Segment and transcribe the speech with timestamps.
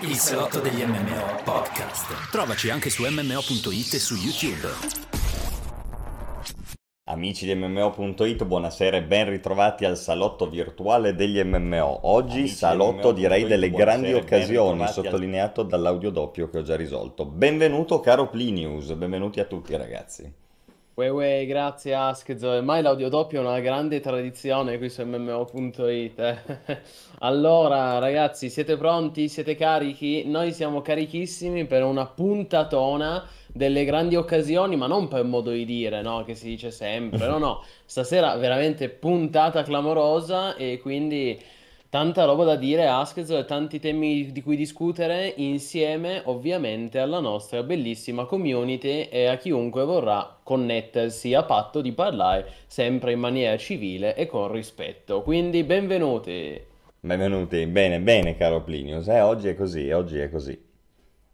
[0.00, 2.30] Il salotto degli MMO podcast.
[2.30, 4.68] Trovaci anche su MMO.it e su YouTube.
[7.04, 12.00] Amici di MMO.it, buonasera e ben ritrovati al salotto virtuale degli MMO.
[12.02, 16.62] Oggi Amici salotto di direi delle grandi occasioni, ritrovati al- sottolineato dall'audio doppio che ho
[16.62, 17.24] già risolto.
[17.24, 20.32] Benvenuto caro Plinius, benvenuti a tutti ragazzi.
[20.98, 26.18] Uè, uè, grazie Askzo, ormai l'audio doppio è una grande tradizione qui su MMO.it.
[26.18, 26.80] eh.
[27.20, 29.28] Allora, ragazzi, siete pronti?
[29.28, 30.24] Siete carichi?
[30.26, 36.02] Noi siamo carichissimi per una puntatona delle grandi occasioni, ma non per modo di dire,
[36.02, 36.24] no?
[36.24, 37.28] Che si dice sempre.
[37.28, 41.40] No, no, stasera veramente puntata clamorosa e quindi
[41.90, 47.62] tanta roba da dire, Askzo, e tanti temi di cui discutere insieme, ovviamente, alla nostra
[47.62, 54.14] bellissima community e a chiunque vorrà connettersi a patto di parlare sempre in maniera civile
[54.14, 55.22] e con rispetto.
[55.22, 56.60] Quindi benvenuti.
[57.00, 59.08] Benvenuti, bene, bene caro Plinius.
[59.08, 60.66] Eh, oggi è così, oggi è così.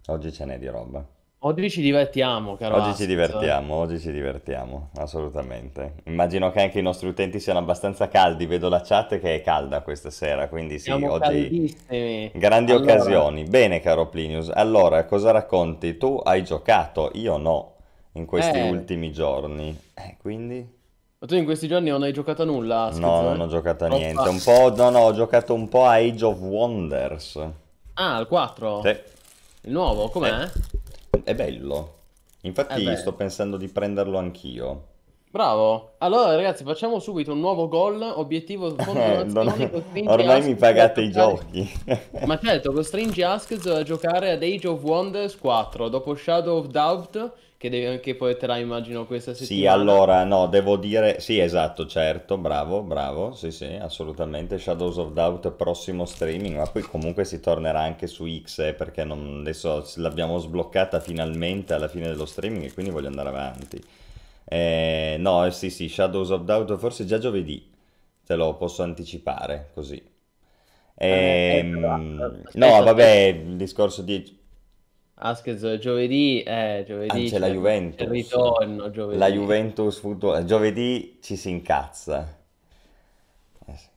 [0.06, 1.13] Oggi ce n'è di roba.
[1.46, 3.04] Oggi ci divertiamo, caro Oggi ci Askzo.
[3.04, 5.96] divertiamo, oggi ci divertiamo, assolutamente.
[6.04, 9.82] Immagino che anche i nostri utenti siano abbastanza caldi, vedo la chat che è calda
[9.82, 11.20] questa sera, quindi sì, Siamo oggi...
[11.20, 12.30] caldissimi.
[12.32, 13.44] Grandi Allora, occasioni.
[13.44, 14.48] Bene, caro Plinius.
[14.54, 15.98] Allora, cosa racconti?
[15.98, 17.74] Tu hai giocato, io no,
[18.12, 18.70] in questi Eh.
[18.70, 19.78] ultimi giorni.
[19.92, 20.66] Eh, quindi?
[21.18, 22.88] ma tu in questi giorni non hai giocato a nulla?
[22.94, 24.28] No, non ho giocato a Troppa- niente.
[24.30, 27.38] Un po', no, no, ho giocato un po' a Age of Wonders.
[27.94, 28.80] Ah, il 4?
[28.82, 28.88] Sì,
[29.66, 30.50] Il nuovo, com'è?
[31.22, 31.92] È bello.
[32.42, 34.88] Infatti Eh sto pensando di prenderlo anch'io.
[35.30, 35.94] Bravo.
[35.98, 38.00] Allora, ragazzi, facciamo subito un nuovo goal.
[38.02, 39.56] Obiettivo Eh, continuazione.
[39.56, 41.72] non- costringi Ormai Askz mi pagate i giochi.
[42.26, 47.32] Ma certo, costringi Askz a giocare ad Age of Wonders 4 dopo Shadow of Doubt,
[47.56, 49.66] che, devi, che porterà, immagino, questa Sì, settimana.
[49.66, 55.50] allora, no, devo dire, sì, esatto, certo, bravo, bravo, sì, sì, assolutamente, Shadows of Doubt
[55.52, 60.38] prossimo streaming, ma poi comunque si tornerà anche su X, eh, perché non- adesso l'abbiamo
[60.38, 63.82] sbloccata finalmente alla fine dello streaming e quindi voglio andare avanti.
[64.44, 67.70] Eh, no, eh, sì, sì, Shadows of Doubt forse già giovedì,
[68.24, 70.02] te lo posso anticipare, così.
[71.08, 73.06] Eh, Ehm, ecco, no, vabbè,
[73.44, 74.42] il discorso di...
[75.16, 78.00] Askz, giovedì, eh, Ah, giovedì c'è la Juventus.
[78.00, 79.18] il ritorno, giovedì.
[79.18, 82.36] La Juventus Football- giovedì ci si incazza.
[83.66, 83.88] Eh sì.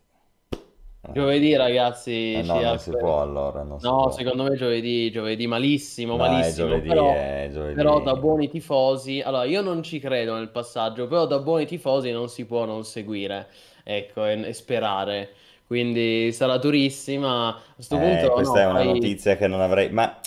[1.14, 4.12] Giovedì, ragazzi, Eh no, non si apre- può allora, si No, può.
[4.12, 7.14] secondo me giovedì, giovedì malissimo, No, è malissimo, giovedì, però...
[7.14, 7.74] è giovedì.
[7.76, 12.12] Però da buoni tifosi, allora io non ci credo nel passaggio, però da buoni tifosi
[12.12, 13.48] non si può non seguire,
[13.84, 15.30] ecco, e, e sperare.
[15.66, 17.50] Quindi sarà durissima.
[17.50, 19.90] A questo Eh, punto, questa no, è una fai- notizia che non avrei...
[19.92, 20.20] Ma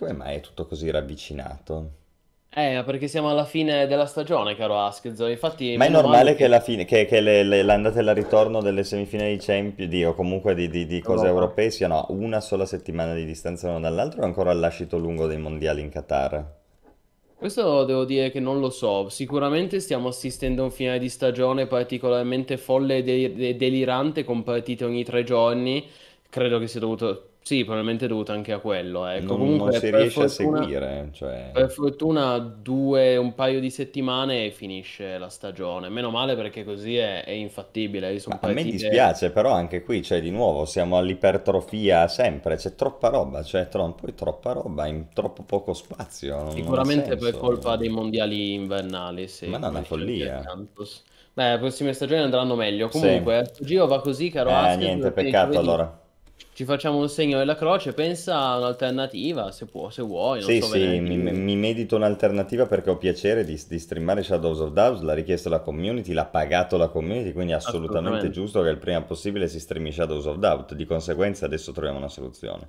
[0.00, 1.90] come mai è tutto così ravvicinato?
[2.52, 5.26] Eh, perché siamo alla fine della stagione, caro Askzo.
[5.26, 8.14] Infatti, Ma è normale male che, la fine, che, che le, le- l'andata e il
[8.14, 11.26] ritorno delle semifinali di Champions o comunque di, di- di cose Europa.
[11.26, 15.26] europee siano a una sola settimana di distanza l'uno dall'altro o ancora al lascito lungo
[15.26, 16.46] dei mondiali in Qatar?
[17.34, 19.08] Questo devo dire che non lo so.
[19.08, 24.42] Sicuramente stiamo assistendo a un finale di stagione particolarmente folle e de- de- delirante con
[24.42, 25.88] partite ogni tre giorni.
[26.28, 29.06] Credo che sia dovuto, sì, probabilmente è dovuto anche a quello.
[29.06, 31.50] Ecco, Non, comunque non si riesce a fortuna, seguire, cioè...
[31.52, 35.88] per fortuna due, un paio di settimane e finisce la stagione.
[35.88, 38.12] Meno male perché così è, è infattibile.
[38.26, 38.70] Ma a me partite...
[38.70, 43.94] dispiace, però anche qui, cioè, di nuovo, siamo all'ipertrofia sempre, c'è troppa roba, cioè, tro-
[43.94, 49.26] poi troppa roba in troppo poco spazio, non, non Sicuramente per colpa dei mondiali invernali,
[49.28, 50.42] sì, Ma no, è una follia.
[51.32, 52.90] Beh, le prossime stagioni andranno meglio.
[52.90, 53.00] Sì.
[53.00, 55.99] Comunque, questo giro va così, caro Eh, Asked, niente, peccato allora.
[56.52, 60.66] Ci facciamo un segno della croce, pensa a un'alternativa, se può, se vuoi, Sì, so
[60.66, 65.14] sì, mi, mi medito un'alternativa perché ho piacere di, di streamare Shadows of Doubt, l'ha
[65.14, 68.30] richiesto la community, l'ha pagato la community, quindi è assolutamente Assolutamente.
[68.30, 72.08] giusto che il prima possibile si streami Shadows of Doubt, di conseguenza adesso troviamo una
[72.08, 72.68] soluzione.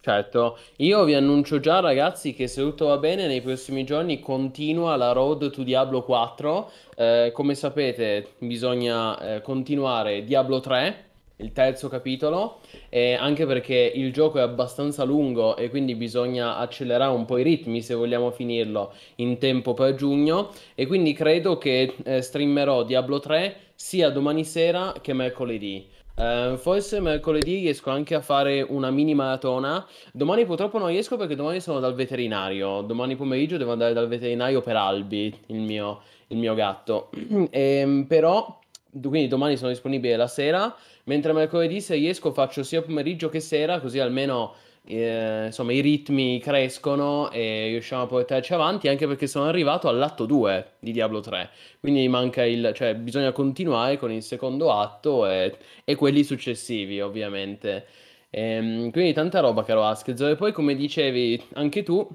[0.00, 4.96] Certo, io vi annuncio già ragazzi che se tutto va bene nei prossimi giorni continua
[4.96, 6.70] la road to Diablo 4.
[6.96, 11.07] Eh, come sapete bisogna eh, continuare Diablo 3,
[11.38, 17.12] il terzo capitolo, e anche perché il gioco è abbastanza lungo e quindi bisogna accelerare
[17.12, 21.94] un po' i ritmi se vogliamo finirlo in tempo per giugno e quindi credo che
[22.02, 25.86] eh, streamerò Diablo 3 sia domani sera che mercoledì.
[26.18, 29.86] Eh, forse mercoledì riesco anche a fare una mini maratona.
[30.12, 32.82] Domani purtroppo non riesco perché domani sono dal veterinario.
[32.82, 37.10] Domani pomeriggio devo andare dal veterinario per Albi, il mio, il mio gatto.
[37.50, 38.58] Ehm, però,
[38.90, 40.74] quindi domani sono disponibile la sera,
[41.08, 46.38] mentre mercoledì se riesco faccio sia pomeriggio che sera, così almeno eh, insomma i ritmi
[46.38, 51.50] crescono e riusciamo a portarci avanti, anche perché sono arrivato all'atto 2 di Diablo 3.
[51.80, 57.86] Quindi manca il, cioè bisogna continuare con il secondo atto e, e quelli successivi, ovviamente.
[58.30, 60.20] Ehm, quindi tanta roba, caro Askez.
[60.20, 62.08] E poi, come dicevi anche tu,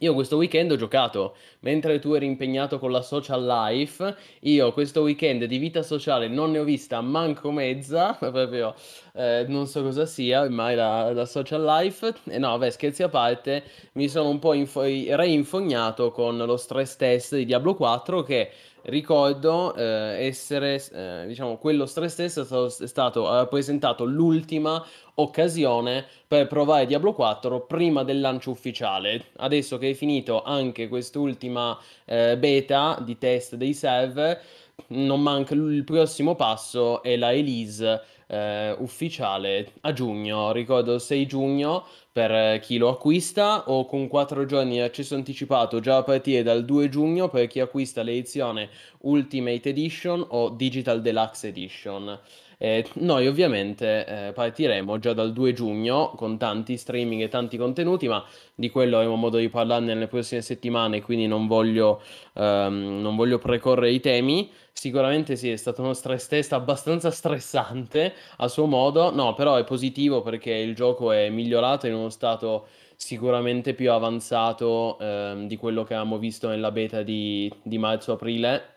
[0.00, 5.02] io questo weekend ho giocato, mentre tu eri impegnato con la social life, io questo
[5.02, 8.74] weekend di vita sociale non ne ho vista manco mezza, proprio
[9.12, 13.08] eh, non so cosa sia ormai la, la social life, e no, beh, scherzi a
[13.08, 13.62] parte,
[13.92, 18.50] mi sono un po' info- reinfognato con lo stress test di Diablo 4 che
[18.84, 24.84] ricordo eh, essere, eh, diciamo, quello stress test è stato, è stato rappresentato l'ultima
[25.14, 29.26] occasione per provare Diablo 4 prima del lancio ufficiale.
[29.36, 34.40] Adesso che è finito anche quest'ultima eh, beta di test dei server,
[34.88, 41.84] non manca il prossimo passo è la release eh, ufficiale a giugno, ricordo 6 giugno
[42.14, 46.64] per chi lo acquista o con 4 giorni di accesso anticipato già a partire dal
[46.64, 48.70] 2 giugno per chi acquista l'edizione
[49.00, 52.16] Ultimate Edition o Digital Deluxe Edition.
[52.64, 58.08] Eh, noi ovviamente eh, partiremo già dal 2 giugno con tanti streaming e tanti contenuti,
[58.08, 58.24] ma
[58.54, 62.00] di quello avremo modo di parlarne nelle prossime settimane, quindi non voglio,
[62.32, 64.50] ehm, non voglio precorrere i temi.
[64.72, 69.64] Sicuramente sì, è stato uno stress test abbastanza stressante a suo modo, no, però è
[69.64, 75.84] positivo perché il gioco è migliorato in uno stato sicuramente più avanzato ehm, di quello
[75.84, 78.73] che avevamo visto nella beta di, di marzo-aprile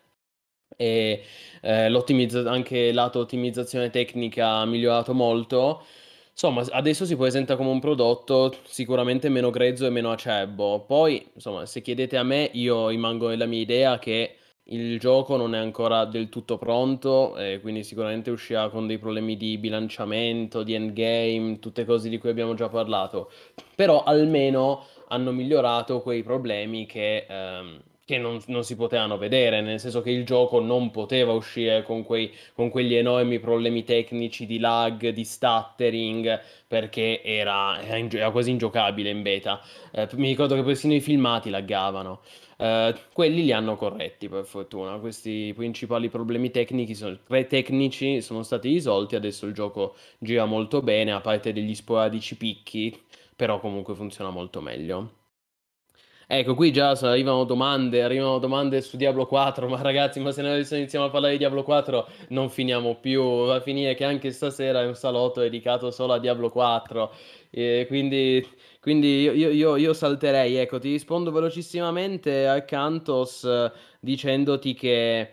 [0.78, 1.24] e
[1.62, 1.92] eh,
[2.46, 5.84] anche lato ottimizzazione tecnica ha migliorato molto.
[6.32, 10.82] Insomma, adesso si presenta come un prodotto sicuramente meno grezzo e meno acerbo.
[10.82, 14.36] Poi, insomma, se chiedete a me, io rimango nella mia idea che
[14.66, 19.36] il gioco non è ancora del tutto pronto, e quindi sicuramente uscirà con dei problemi
[19.36, 23.32] di bilanciamento, di endgame, tutte cose di cui abbiamo già parlato.
[23.76, 27.26] Però almeno hanno migliorato quei problemi che...
[27.28, 31.84] Ehm, che non, non, si potevano vedere, nel senso che il gioco non poteva uscire
[31.84, 38.52] con, quei, con quegli enormi problemi tecnici di lag, di stuttering, perché era, era, quasi
[38.52, 39.60] ingiocabile in beta.
[39.92, 42.22] Eh, mi ricordo che persino i filmati laggavano.
[42.56, 45.00] Eh, quelli li hanno corretti per fortuna.
[45.00, 49.18] Questi principali problemi tecnici sono, tecnici sono stati risolti.
[49.18, 52.98] Adesso il gioco gira molto bene, a parte degli sporadici picchi,
[53.36, 55.17] però comunque funziona molto meglio.
[56.30, 60.68] Ecco, qui già arrivano domande, arrivano domande su Diablo 4, ma ragazzi, ma se noi
[60.70, 64.82] iniziamo a parlare di Diablo 4 non finiamo più, va a finire che anche stasera
[64.82, 67.14] è un salotto dedicato solo a Diablo 4,
[67.50, 68.46] e quindi,
[68.82, 73.72] quindi io, io, io, salterei, ecco, ti rispondo velocissimamente a Cantos eh,
[74.02, 75.32] dicendoti che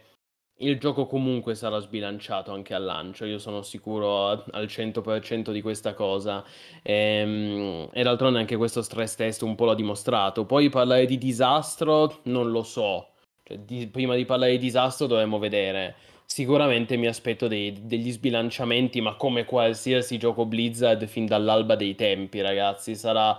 [0.59, 5.95] il gioco comunque sarà sbilanciato anche al lancio, io sono sicuro al 100% di questa
[5.95, 6.45] cosa.
[6.83, 10.45] Ehm, e, d'altronde anche questo stress test un po' l'ha dimostrato.
[10.47, 13.09] Poi parlare di disastro non lo so.
[13.43, 15.97] Cioè, di, prima di parlare di disastro dovremmo vedere.
[16.25, 22.41] Sicuramente mi aspetto dei, degli sbilanciamenti, ma come qualsiasi gioco Blizzard fin dall'alba dei tempi,
[22.41, 22.95] ragazzi.
[22.95, 23.39] Sarà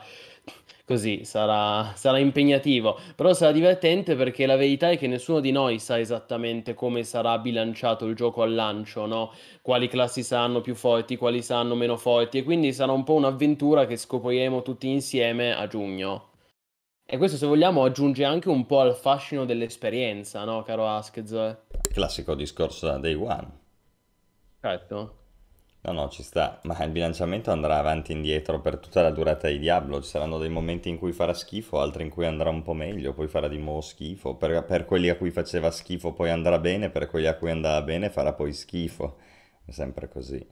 [0.85, 5.79] così sarà, sarà impegnativo, però sarà divertente perché la verità è che nessuno di noi
[5.79, 9.33] sa esattamente come sarà bilanciato il gioco al lancio, no?
[9.61, 13.85] Quali classi saranno più forti, quali saranno meno forti e quindi sarà un po' un'avventura
[13.85, 16.29] che scopriremo tutti insieme a giugno.
[17.07, 21.57] E questo, se vogliamo, aggiunge anche un po' al fascino dell'esperienza, no, caro Askez?
[21.91, 23.47] Classico discorso da Day One.
[24.59, 25.24] Certo.
[25.85, 29.47] No, no, ci sta, ma il bilanciamento andrà avanti e indietro per tutta la durata
[29.49, 32.63] di Diablo, ci saranno dei momenti in cui farà schifo, altri in cui andrà un
[32.63, 36.31] po' meglio, poi farà di nuovo schifo, per, per quelli a cui faceva schifo poi
[36.31, 39.17] andrà bene, per quelli a cui andava bene farà poi schifo,
[39.63, 40.43] è sempre così.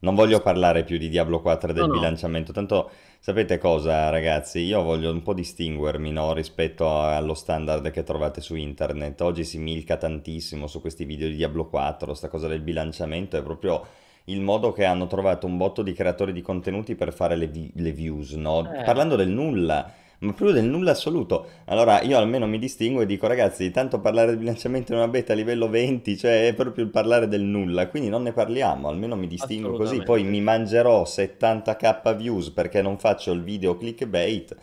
[0.00, 4.60] Non voglio parlare più di Diablo 4 e del no, bilanciamento, tanto sapete cosa ragazzi,
[4.60, 9.58] io voglio un po' distinguermi no, rispetto allo standard che trovate su internet, oggi si
[9.58, 13.84] milca tantissimo su questi video di Diablo 4, sta cosa del bilanciamento è proprio
[14.24, 17.70] il modo che hanno trovato un botto di creatori di contenuti per fare le, vi-
[17.74, 18.70] le views, no?
[18.72, 18.82] Eh.
[18.82, 21.46] Parlando del nulla, ma proprio del nulla assoluto.
[21.66, 25.32] Allora io almeno mi distingo e dico ragazzi, tanto parlare del bilanciamento in una beta
[25.32, 29.16] a livello 20, cioè è proprio il parlare del nulla, quindi non ne parliamo, almeno
[29.16, 34.56] mi distingo così, poi mi mangerò 70k views perché non faccio il video clickbait,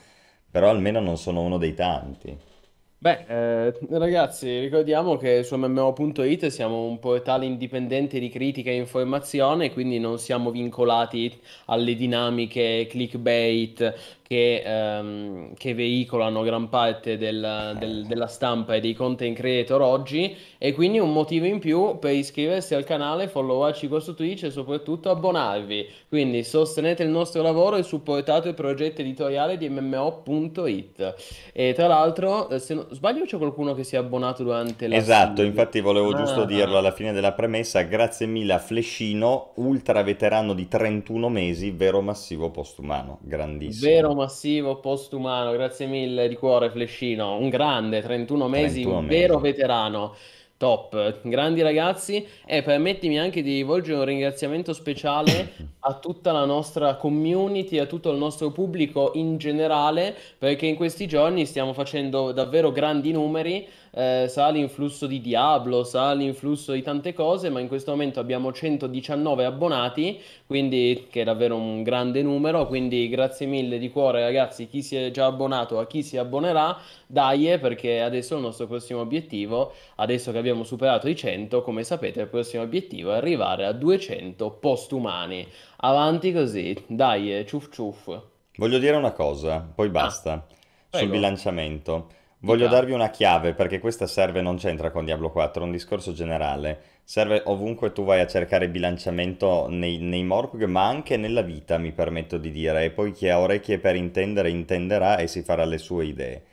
[0.50, 2.36] però almeno non sono uno dei tanti.
[3.03, 9.74] Beh, eh, ragazzi, ricordiamo che su MMO.it siamo un portale indipendente di critica e informazione,
[9.74, 18.05] quindi non siamo vincolati alle dinamiche clickbait che, ehm, che veicolano gran parte del- del-
[18.05, 22.73] della stampa e dei content creator oggi e quindi un motivo in più per iscriversi
[22.73, 25.85] al canale, followarci qua su Twitch e soprattutto abbonarvi.
[26.07, 31.15] Quindi sostenete il nostro lavoro e supportate il progetto editoriale di MMO.it.
[31.51, 34.95] E tra l'altro, eh, se non sbaglio, c'è qualcuno che si è abbonato durante la
[34.95, 35.45] Esatto, season.
[35.45, 36.45] infatti volevo giusto Ah.
[36.45, 42.00] dirlo alla fine della premessa, grazie mille a Flescino, ultra veterano di 31 mesi, vero
[42.01, 43.91] massivo postumano, grandissimo.
[43.91, 49.40] Vero massivo postumano, grazie mille di cuore Flescino, un grande, 31 mesi, 31 un vero
[49.40, 49.51] mesi.
[49.51, 50.16] veterano.
[50.58, 56.98] Top, grandi ragazzi e permettimi anche di rivolgere un ringraziamento speciale a tutta la nostra
[56.98, 62.72] community, a tutto il nostro pubblico in generale, perché in questi giorni stiamo facendo davvero
[62.72, 67.91] grandi numeri, eh, sa l'influsso di Diablo, sa l'influsso di tante cose, ma in questo
[67.91, 73.89] momento abbiamo 119 abbonati, quindi che è davvero un grande numero, quindi grazie mille di
[73.89, 78.41] cuore ragazzi, chi si è già abbonato, a chi si abbonerà, dai, perché adesso il
[78.41, 83.15] nostro prossimo obiettivo, adesso che abbiamo superato i 100, come sapete, il prossimo obiettivo è
[83.15, 85.48] arrivare a 200 postumani.
[85.83, 88.19] Avanti così, dai, ciuff ciuff.
[88.55, 90.45] Voglio dire una cosa, poi Ah, basta,
[90.89, 92.10] sul prego, bilanciamento.
[92.43, 92.75] Voglio dica.
[92.75, 96.79] darvi una chiave perché questa serve, non c'entra con Diablo 4, è un discorso generale.
[97.03, 101.91] Serve ovunque tu vai a cercare bilanciamento nei, nei Morpg, ma anche nella vita, mi
[101.91, 105.77] permetto di dire, e poi chi ha orecchie per intendere intenderà e si farà le
[105.77, 106.43] sue idee.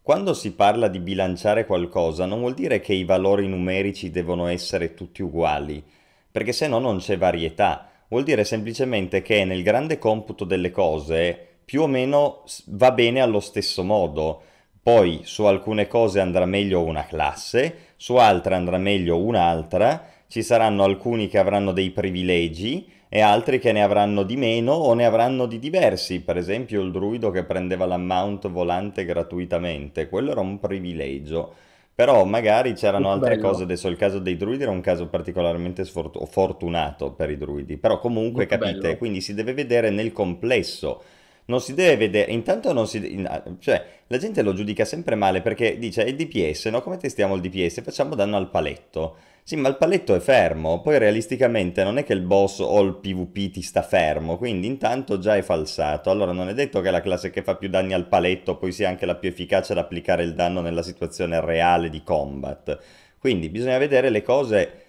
[0.00, 4.94] Quando si parla di bilanciare qualcosa, non vuol dire che i valori numerici devono essere
[4.94, 5.84] tutti uguali,
[6.30, 7.90] perché se no non c'è varietà.
[8.08, 13.40] Vuol dire semplicemente che nel grande computo delle cose più o meno va bene allo
[13.40, 14.42] stesso modo.
[14.84, 20.84] Poi su alcune cose andrà meglio una classe, su altre andrà meglio un'altra, ci saranno
[20.84, 25.46] alcuni che avranno dei privilegi e altri che ne avranno di meno o ne avranno
[25.46, 26.20] di diversi.
[26.20, 31.54] Per esempio il druido che prendeva la mount volante gratuitamente, quello era un privilegio.
[31.94, 35.86] Però magari c'erano altre cose, bello, adesso il caso dei druidi era un caso particolarmente
[35.86, 38.96] sfortu- fortunato per i druidi, però comunque molto capite, bello.
[38.98, 41.02] quindi si deve vedere nel complesso.
[41.46, 45.42] Non si deve vedere, intanto non si, in- cioè la gente lo giudica sempre male
[45.42, 46.80] perché dice è DPS, no?
[46.80, 47.82] Come testiamo il DPS?
[47.82, 49.16] Facciamo danno al paletto.
[49.42, 52.94] Sì, ma il paletto è fermo, poi realisticamente non è che il boss o il
[52.94, 56.08] PvP ti sta fermo, quindi intanto già è falsato.
[56.08, 58.88] Allora non è detto che la classe che fa più danni al paletto poi sia
[58.88, 62.78] anche la più efficace ad applicare il danno nella situazione reale di combat.
[63.18, 64.83] Quindi bisogna vedere le cose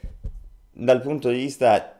[0.77, 1.95] dal punto di vista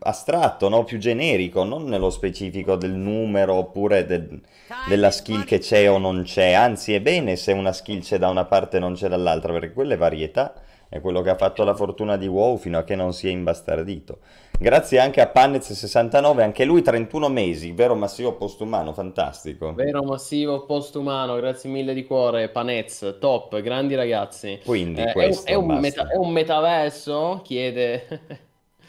[0.00, 0.84] astratto, no?
[0.84, 4.40] Più generico, non nello specifico del numero oppure del-
[4.86, 6.52] della skill che c'è o non c'è.
[6.52, 9.72] Anzi, è bene se una skill c'è da una parte e non c'è dall'altra, perché
[9.72, 10.52] quella è varietà.
[10.90, 13.30] È quello che ha fatto la fortuna di WoW fino a che non si è
[13.30, 14.18] imbastardito.
[14.60, 19.72] Grazie anche a Pannez69, anche lui 31 mesi, vero massivo postumano, fantastico.
[19.74, 24.58] Vero massivo postumano, grazie mille di cuore, Panez, top, grandi ragazzi.
[24.64, 27.40] Quindi Eh, è un, questo, è un meta- è un metaverso?
[27.44, 28.04] Chiede,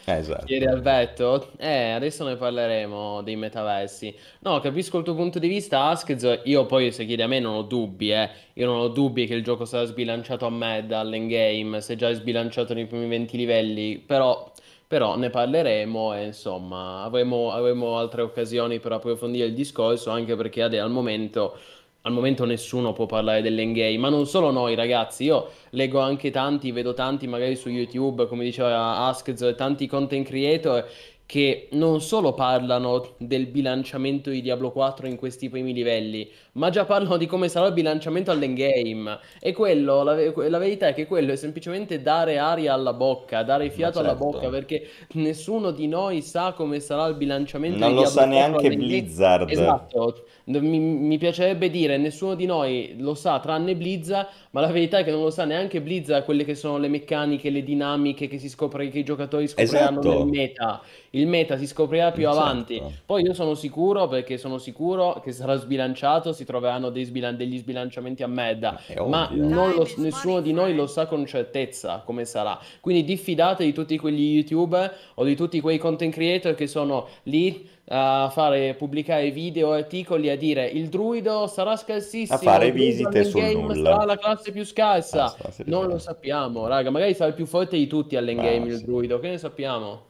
[0.05, 0.45] Eh, esatto.
[0.45, 1.51] chiede Alberto.
[1.57, 4.11] Eh, adesso ne parleremo dei metaversi.
[4.39, 6.41] No, capisco il tuo punto di vista, Askez.
[6.45, 8.27] Io poi, se chiedi a me, non ho dubbi, eh.
[8.53, 12.13] Io non ho dubbi che il gioco sarà sbilanciato a me dall'endgame, se già è
[12.15, 14.51] sbilanciato nei primi 20 livelli, però...
[14.89, 20.63] Però ne parleremo e insomma avremo, avremo altre occasioni per approfondire il discorso, anche perché
[20.63, 21.55] ade- al momento,
[22.01, 26.71] al momento nessuno può parlare dell'endgame, ma non solo noi ragazzi, io leggo anche tanti,
[26.71, 30.83] vedo tanti magari su YouTube, come diceva Askz, tanti content creator
[31.29, 36.85] che non solo parlano del bilanciamento di Diablo 4 in questi primi livelli, ma già
[36.85, 39.19] parlano di come sarà il bilanciamento all'endgame.
[39.39, 43.69] E quello, la, la verità è che quello è semplicemente dare aria alla bocca, dare
[43.69, 44.49] fiato alla bocca, certo.
[44.49, 48.25] perché nessuno di noi sa come sarà il bilanciamento Non di lo Diablo sa 4
[48.25, 48.75] neanche all'endgame.
[48.77, 49.49] Blizzard.
[49.51, 54.97] Esatto, mi, mi piacerebbe dire nessuno di noi lo sa tranne Blizzard, ma la verità
[54.97, 58.39] è che non lo sa neanche Blizzard quelle che sono le meccaniche, le dinamiche che
[58.39, 60.25] si scopre che i giocatori scopriranno nel Esatto.
[60.25, 60.81] meta.
[61.11, 62.77] Il meta si scoprirà più avanti.
[62.77, 62.93] Certo.
[63.05, 67.57] Poi io sono sicuro, perché sono sicuro che sarà sbilanciato, si troveranno dei sbilan- degli
[67.57, 72.57] sbilanciamenti a merda, ma lo- nessuno di noi lo sa con certezza come sarà.
[72.79, 77.67] Quindi diffidate di tutti quegli YouTuber o di tutti quei content creator che sono lì
[77.91, 83.23] a fare pubblicare video e articoli a dire il druido sarà scarsissimo, A fare visite
[83.23, 83.91] sul all'endgame nulla.
[83.91, 85.35] sarà la classe più scarsa.
[85.49, 88.77] Si Non lo sappiamo, raga, magari sarà il più forte di tutti all'endgame Ma il
[88.77, 88.85] sì.
[88.85, 90.03] druido, che ne sappiamo?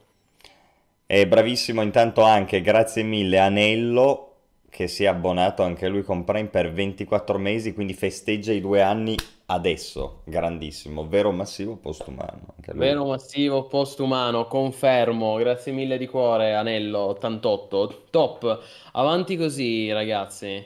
[1.05, 4.28] E bravissimo intanto anche, grazie mille, Anello,
[4.69, 8.81] che si è abbonato anche lui con Prime per 24 mesi, quindi festeggia i due
[8.81, 9.15] anni
[9.47, 10.21] adesso.
[10.25, 12.53] Grandissimo, vero massivo postumano.
[12.73, 20.63] Vero massivo postumano, confermo, grazie mille di cuore, Anello 88, top, avanti così ragazzi.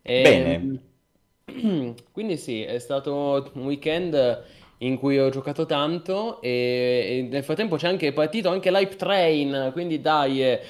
[0.00, 0.80] Bene.
[1.44, 4.44] E, quindi sì, è stato un weekend
[4.86, 6.48] in cui ho giocato tanto e,
[7.08, 10.60] e nel frattempo c'è anche partito anche l'Hype Train, quindi dai, eh,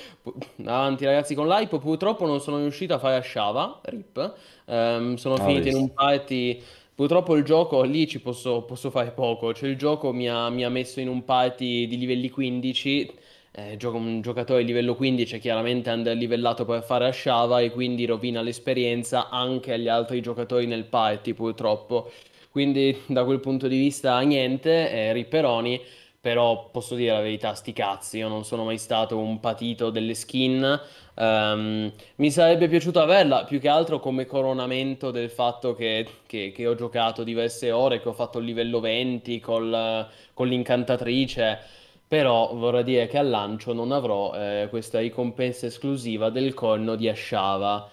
[0.65, 4.35] avanti ragazzi con l'Hype, purtroppo non sono riuscito a fare a Shava, RIP,
[4.67, 6.63] Ehm, sono Ho finito in un party,
[6.95, 10.65] purtroppo il gioco lì ci posso, posso fare poco, cioè il gioco mi ha, mi
[10.65, 13.13] ha messo in un party di livelli 15,
[13.57, 17.71] eh, gioco un giocatore di livello 15 è chiaramente underlivellato per fare a Shava e
[17.71, 22.11] quindi rovina l'esperienza anche agli altri giocatori nel party purtroppo.
[22.55, 25.81] Quindi da quel punto di vista niente, eh, ripperoni,
[26.21, 30.15] però posso dire la verità, sti cazzi, io non sono mai stato un patito delle
[30.15, 30.81] skin,
[31.17, 36.67] ehm, mi sarebbe piaciuto averla più che altro come coronamento del fatto che, che- che
[36.67, 41.59] ho giocato diverse ore, che ho fatto il livello 20 col- con l'incantatrice,
[42.07, 47.09] però vorrei dire che al lancio non avrò eh, questa ricompensa esclusiva del corno di
[47.09, 47.91] Ashava.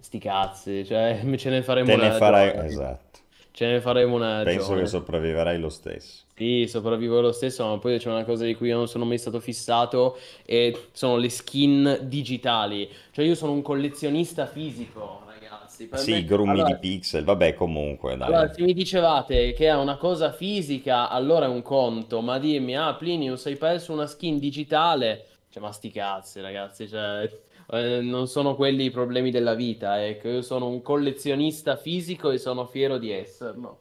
[0.00, 2.50] Sti cazzi, cioè ce ne faremo Te ne una farai...
[2.66, 3.11] Esatto.
[3.52, 4.86] Ce ne faremo una Penso che ragione.
[4.86, 6.26] sopravviverai lo stesso.
[6.34, 9.18] Sì, sopravvivo lo stesso, ma poi c'è una cosa di cui io non sono mai
[9.18, 12.90] stato fissato e sono le skin digitali.
[13.10, 15.86] Cioè io sono un collezionista fisico, ragazzi.
[15.88, 16.24] Per Sì, me...
[16.24, 18.32] grumi di Allora, pixel, vabbè, comunque, dai.
[18.32, 22.76] allora, se mi dicevate che è una cosa fisica, allora è un conto, ma dirmi,
[22.76, 27.28] ah, Plinius, hai perso una skin digitale, cioè, ma sti cazzi, ragazzi, cioè,
[27.72, 32.38] eh, non sono quelli i problemi della vita, ecco, io sono un collezionista fisico e
[32.38, 33.78] sono fiero di esserlo.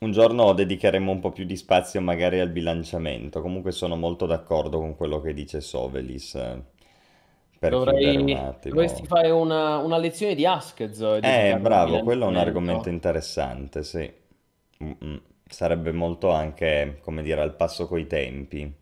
[0.00, 3.40] Un giorno dedicheremo un po' più di spazio magari al bilanciamento.
[3.40, 6.34] Comunque sono molto d'accordo con quello che dice Sovelis.
[6.36, 6.62] eh,
[7.58, 12.24] Per chiudere un Dovrei, dovresti fare una, una lezione di Askez Eh, al bravo, quello
[12.26, 14.10] è un argomento interessante, sì.
[14.84, 15.22] Mm-mm.
[15.46, 18.72] Sarebbe molto anche, come dire, al passo coi tempi.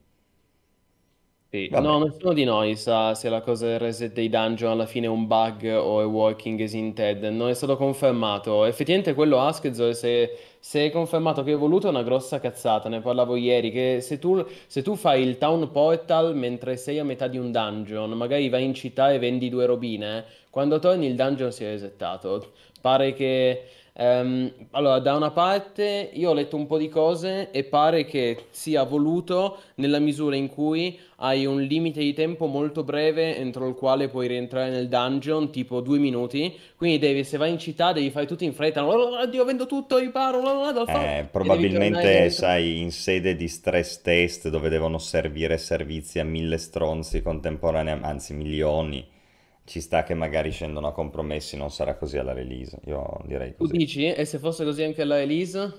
[1.48, 5.06] Sì, no, nessuno di noi sa se la cosa del reset dei dungeon alla fine
[5.06, 7.32] è un bug o è working as intended.
[7.32, 8.64] Non è stato confermato.
[8.64, 12.88] Effettivamente quello Asked, se, se è confermato che è voluto, è una grossa cazzata.
[12.88, 17.04] Ne parlavo ieri, che se tu, se tu fai il town portal mentre sei a
[17.04, 21.14] metà di un dungeon, magari vai in città e vendi due robine, quando torni il
[21.14, 22.52] dungeon si è resettato.
[22.80, 23.62] Pare che...
[23.96, 28.46] ehm, allora, da una parte io ho letto un po' di cose e pare che
[28.50, 33.74] sia voluto nella misura in cui hai un limite di tempo molto breve entro il
[33.74, 36.54] quale puoi rientrare nel dungeon, tipo due minuti.
[36.76, 38.86] Quindi devi, se vai in città, devi fare tutto in fretta.
[38.86, 40.42] Oddio, vendo tutto, riparo,
[40.86, 46.58] Eh, e probabilmente, sai, in sede di stress test dove devono servire servizi a mille
[46.58, 49.02] stronzi contemporaneamente, anzi milioni,
[49.66, 52.78] ci sta che magari scendono a compromessi, non sarà così alla release.
[52.86, 53.76] Io direi Tu così.
[53.76, 54.06] dici?
[54.06, 55.72] E se fosse così anche alla release?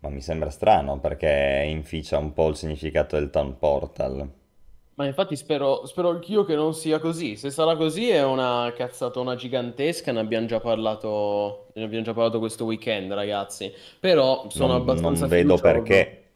[0.00, 4.30] Ma mi sembra strano perché inficia un po' il significato del Town Portal.
[4.94, 7.36] Ma infatti spero, spero anch'io che non sia così.
[7.36, 12.38] Se sarà così è una cazzatona gigantesca, ne abbiamo già parlato, ne abbiamo già parlato
[12.38, 13.72] questo weekend, ragazzi.
[14.00, 15.58] Però sono Non, non abbastanza vedo fiducioso.
[15.58, 16.30] perché.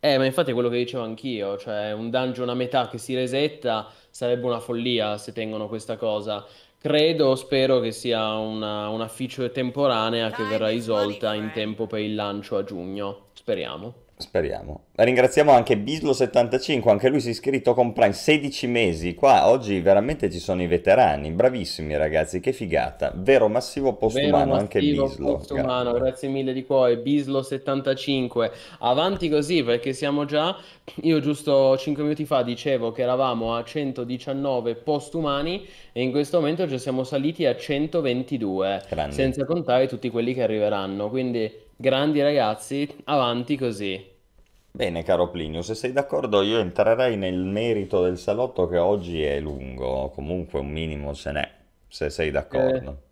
[0.00, 3.14] Eh, ma infatti è quello che dicevo anch'io, cioè un dungeon a metà che si
[3.14, 6.46] resetta sarebbe una follia se tengono questa cosa.
[6.78, 12.14] Credo, spero che sia una, una feature temporanea che verrà risolta in tempo per il
[12.14, 13.30] lancio a giugno.
[13.32, 14.03] Speriamo.
[14.16, 14.84] Speriamo.
[14.94, 19.14] Ringraziamo anche Bislo75, anche lui si è iscritto con Prime 16 mesi.
[19.14, 23.12] Qua oggi veramente ci sono i veterani, bravissimi ragazzi, che figata.
[23.16, 25.36] Vero massivo Vero postumano anche massivo Bislo.
[25.36, 27.02] postumano, Gra- grazie mille di cuore.
[27.02, 30.56] Bislo75, avanti così perché siamo già.
[31.02, 36.66] Io giusto 5 minuti fa dicevo che eravamo a 119 postumani e in questo momento
[36.66, 39.14] già siamo saliti a 122, Grandi.
[39.14, 41.08] senza contare tutti quelli che arriveranno.
[41.08, 44.12] Quindi, grandi ragazzi, avanti così.
[44.70, 49.40] Bene, caro Plinio, se sei d'accordo io entrerei nel merito del salotto che oggi è
[49.40, 51.50] lungo, comunque un minimo ce n'è,
[51.88, 53.02] se sei Eh, d'accordo.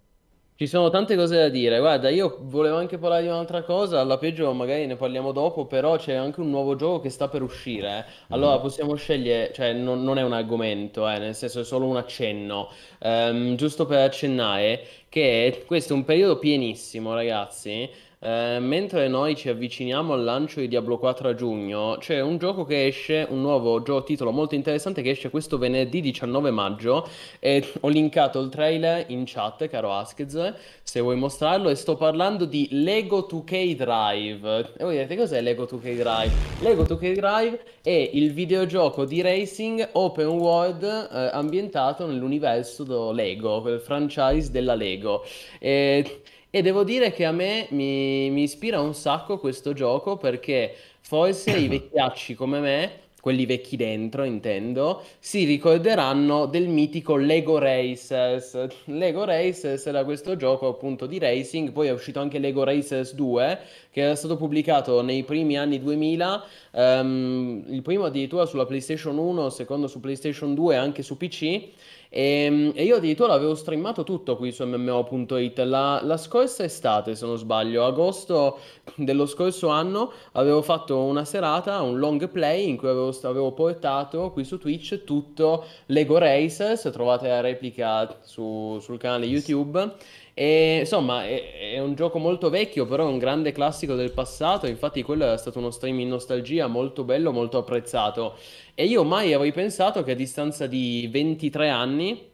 [0.56, 1.78] Ci sono tante cose da dire.
[1.80, 5.96] Guarda, io volevo anche parlare di un'altra cosa, alla peggio magari ne parliamo dopo, però
[5.96, 8.06] c'è anche un nuovo gioco che sta per uscire.
[8.06, 8.12] eh.
[8.30, 8.60] Allora Mhm.
[8.60, 12.70] possiamo scegliere, cioè non, non è un argomento, eh, nel senso è solo un accenno.
[13.00, 17.90] Ehm, giusto per accennare che questo è un periodo pienissimo, ragazzi.
[18.24, 22.64] Eh, mentre noi ci avviciniamo al lancio di Diablo 4 a giugno, c'è un gioco
[22.64, 27.08] che esce, un nuovo gio- titolo molto interessante che esce questo venerdì 19 maggio
[27.40, 30.54] e ho linkato il trailer in chat, caro Askez,
[30.84, 34.72] se vuoi mostrarlo, e sto parlando di Lego 2K Drive.
[34.78, 36.32] E voi direte cos'è Lego 2K Drive?
[36.60, 43.80] Lego 2K Drive è il videogioco di racing open world eh, ambientato nell'universo Lego, quel
[43.80, 45.24] franchise della Lego.
[45.58, 46.21] E,
[46.54, 51.52] e devo dire che a me mi, mi ispira un sacco questo gioco perché forse
[51.52, 58.66] i vecchiacci come me quelli vecchi dentro, intendo, si ricorderanno del mitico Lego Racers.
[58.86, 63.60] Lego Racers era questo gioco appunto di racing, poi è uscito anche Lego Racers 2,
[63.92, 69.16] che era stato pubblicato nei primi anni 2000, um, ehm, il primo addirittura sulla PlayStation
[69.16, 71.68] 1, il secondo su PlayStation 2 e anche su PC.
[72.14, 77.14] E, ehm, e, io addirittura avevo streamato tutto qui su MMO.it la, la, scorsa estate,
[77.14, 78.58] se non sbaglio, agosto
[78.96, 84.30] dello scorso anno, avevo fatto una serata, un long play in cui avevo, avevo portato
[84.30, 89.94] qui su Twitch tutto Lego Racers, trovate la replica su, sul canale YouTube.
[90.34, 94.66] E insomma, è, è, un gioco molto vecchio, però è un grande classico del passato.
[94.66, 98.36] Infatti, quello è stato uno stream in nostalgia molto bello, molto apprezzato.
[98.74, 102.30] E io mai avrei pensato che a distanza di 23 anni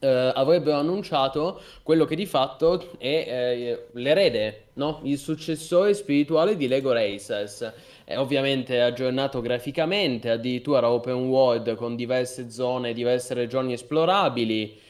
[0.00, 5.00] eh, avrebbero annunciato quello che di fatto è eh, l'erede, no?
[5.04, 7.72] il successore spirituale di Lego Racers.
[8.04, 14.81] È ovviamente aggiornato graficamente, addirittura open world con diverse zone, diverse regioni esplorabili.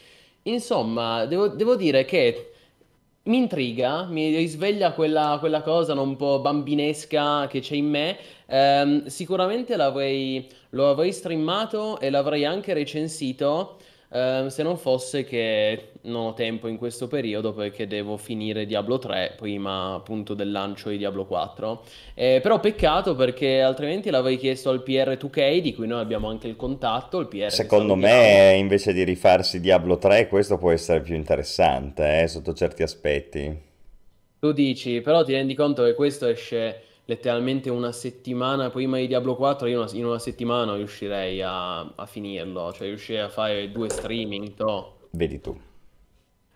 [0.45, 2.53] Insomma, devo, devo dire che
[3.25, 8.19] mi intriga, mi risveglia quella, quella cosa un po' bambinesca che c'è in me.
[8.47, 13.79] Ehm, sicuramente l'avrei, lo avrei streamato e l'avrei anche recensito
[14.15, 18.99] Ehm, se non fosse che non ho tempo in questo periodo perché devo finire Diablo
[18.99, 21.83] 3 prima appunto del lancio di Diablo 4.
[22.15, 26.57] Eh, però peccato perché altrimenti l'avrei chiesto al PR2K di cui noi abbiamo anche il
[26.57, 27.21] contatto.
[27.21, 32.29] Il PR Secondo me invece di rifarsi Diablo 3 questo può essere più interessante eh,
[32.29, 33.71] sotto certi aspetti.
[34.39, 39.35] Tu dici, però ti rendi conto che questo esce letteralmente una settimana prima di Diablo
[39.35, 44.55] 4, io in una settimana riuscirei a, a finirlo, cioè riuscirei a fare due streaming,
[44.55, 44.97] to.
[45.11, 45.59] Vedi tu.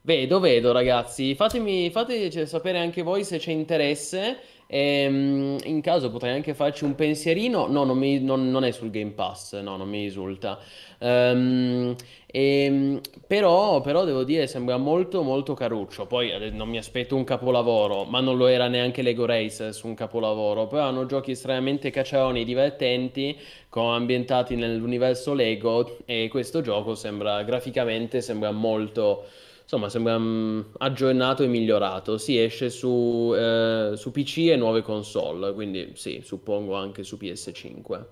[0.03, 6.35] Vedo, vedo ragazzi, fatemi, fatemi sapere anche voi se c'è interesse ehm, in caso potrei
[6.35, 7.67] anche farci un pensierino.
[7.67, 10.59] No, non, mi, non, non è sul Game Pass, no, non mi risulta.
[10.99, 11.95] Um,
[12.27, 16.07] e, però, però devo dire, sembra molto molto caruccio.
[16.07, 19.87] Poi eh, non mi aspetto un capolavoro, ma non lo era neanche Lego Race su
[19.87, 20.67] un capolavoro.
[20.67, 25.99] Però hanno giochi estremamente cacciaroni, divertenti, con, ambientati nell'universo Lego.
[26.05, 29.25] E questo gioco sembra graficamente sembra molto
[29.67, 32.19] insomma sembra um, aggiornato e migliorato.
[32.19, 38.05] Si esce su, eh, su PC e nuove console, quindi sì, suppongo anche su PS5.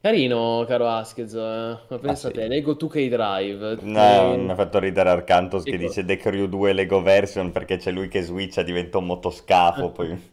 [0.00, 1.78] Carino, caro Askez, eh.
[1.88, 2.32] ma pensa ah, sì.
[2.32, 3.78] te, Lego 2K Drive.
[3.82, 4.36] No, e...
[4.36, 8.08] mi ha fatto ridere Arcantos che dice The Crew 2 Lego version perché c'è lui
[8.08, 10.32] che switcha, diventa un motoscafo, poi...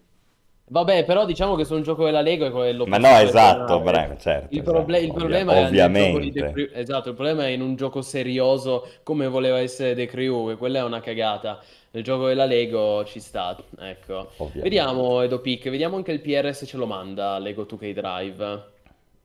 [0.71, 4.15] Vabbè, però diciamo che su un gioco della Lego è quello Ma no, esatto, bravo,
[4.17, 4.55] certo.
[4.55, 6.71] Il, proble- esatto, il problema ovvia- è ovviamente.
[6.73, 10.79] Esatto, il problema è in un gioco serioso come voleva essere The Crew, che quella
[10.79, 11.59] è una cagata.
[11.91, 14.29] Nel gioco della Lego ci sta, ecco.
[14.37, 14.61] Ovviamente.
[14.61, 18.63] Vediamo Edopic, vediamo anche il PR se ce lo manda Lego 2K Drive.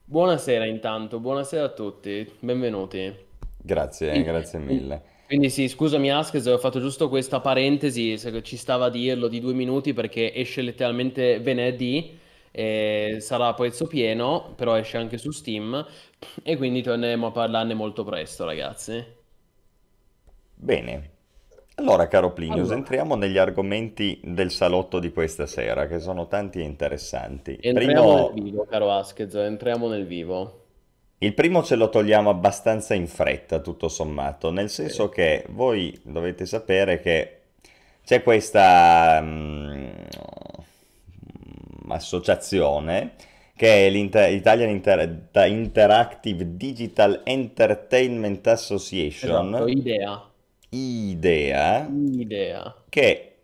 [0.04, 3.14] Buonasera intanto, buonasera a tutti, benvenuti.
[3.56, 5.14] Grazie, grazie mille.
[5.26, 9.40] Quindi sì, scusami Askes, ho fatto giusto questa parentesi, se ci stava a dirlo, di
[9.40, 12.16] due minuti perché esce letteralmente venerdì,
[12.52, 15.84] e sarà a prezzo pieno, però esce anche su Steam
[16.42, 19.04] e quindi torneremo a parlarne molto presto ragazzi.
[20.54, 21.10] Bene,
[21.74, 22.76] allora caro Plinius, allora.
[22.76, 27.58] entriamo negli argomenti del salotto di questa sera che sono tanti e interessanti.
[27.60, 28.30] Entriamo Primo...
[28.32, 30.65] nel vivo, caro Askez, entriamo nel vivo.
[31.18, 36.44] Il primo ce lo togliamo abbastanza in fretta, tutto sommato, nel senso che voi dovete
[36.44, 37.40] sapere che
[38.04, 39.94] c'è questa um,
[41.88, 43.14] associazione
[43.56, 49.54] che è l'Italian Inter- Interactive Digital Entertainment Association.
[49.54, 50.30] Esatto, idea.
[50.68, 51.88] Idea.
[51.90, 52.74] Idea.
[52.90, 53.35] Che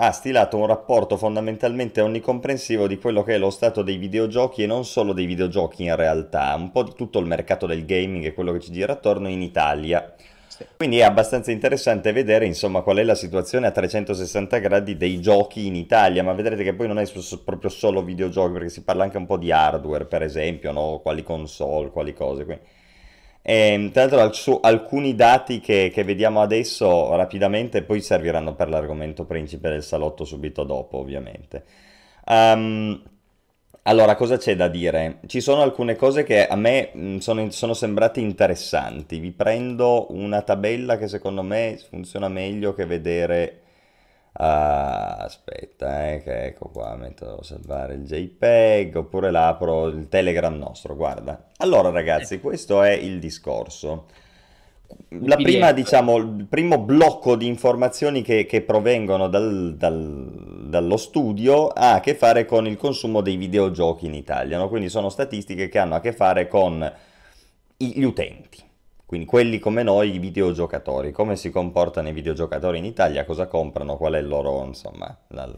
[0.00, 4.66] ha stilato un rapporto fondamentalmente onnicomprensivo di quello che è lo stato dei videogiochi e
[4.66, 8.32] non solo dei videogiochi in realtà, un po' di tutto il mercato del gaming e
[8.32, 10.14] quello che ci gira attorno in Italia.
[10.46, 10.64] Sì.
[10.76, 15.66] Quindi è abbastanza interessante vedere insomma qual è la situazione a 360 gradi dei giochi
[15.66, 17.04] in Italia, ma vedrete che poi non è
[17.44, 21.00] proprio solo videogiochi perché si parla anche un po' di hardware per esempio, no?
[21.02, 22.44] quali console, quali cose.
[22.44, 22.62] Quindi
[23.48, 29.24] e, ehm, tra l'altro alcuni dati che, che, vediamo adesso rapidamente poi serviranno per l'argomento
[29.24, 31.64] principe del salotto subito dopo ovviamente.
[32.26, 33.02] Um,
[33.84, 35.20] allora, cosa c'è da dire?
[35.26, 39.18] Ci sono alcune cose che a me mm, sono, sono, sembrate interessanti.
[39.18, 43.62] Vi prendo una tabella che secondo me funziona meglio che vedere
[44.40, 50.56] Ah, aspetta, eh, che ecco qua, metto a salvare il JPEG, oppure l'apro il Telegram
[50.56, 51.46] nostro, guarda.
[51.56, 52.40] Allora ragazzi, eh.
[52.40, 54.06] questo è il discorso.
[55.08, 61.66] La prima, diciamo, il primo blocco di informazioni che, che provengono dal, dal, dallo studio
[61.66, 64.68] ha a che fare con il consumo dei videogiochi in Italia, no?
[64.68, 66.90] quindi sono statistiche che hanno a che fare con
[67.76, 68.62] gli utenti,
[69.08, 73.96] quindi quelli come noi, i videogiocatori, come si comportano i videogiocatori in Italia, cosa comprano,
[73.96, 75.50] qual è il loro, insomma, la,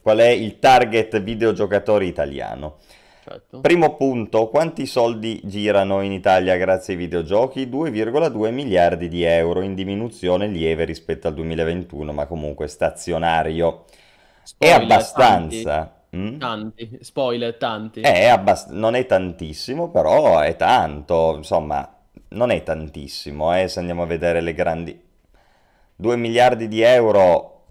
[0.00, 2.76] qual è il target videogiocatori italiano.
[3.22, 3.60] Certo.
[3.60, 7.66] Primo punto, quanti soldi girano in Italia grazie ai videogiochi?
[7.66, 13.84] 2,2 miliardi di euro, in diminuzione lieve rispetto al 2021, ma comunque stazionario.
[14.44, 16.04] Spoiler, è abbastanza.
[16.08, 16.38] Tanti, mm?
[16.38, 16.98] tanti.
[17.02, 18.00] spoiler, tanti.
[18.00, 21.93] È abbast- non è tantissimo, però è tanto, insomma,
[22.34, 25.02] non è tantissimo, eh, se andiamo a vedere le grandi...
[25.96, 27.62] 2 miliardi di euro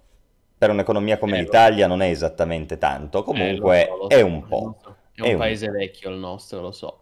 [0.57, 4.15] per un'economia come eh, l'Italia non è esattamente tanto, comunque eh, lo so, lo so,
[4.15, 4.77] è un po'.
[5.13, 7.01] È un, è un paese vecchio il nostro, lo so.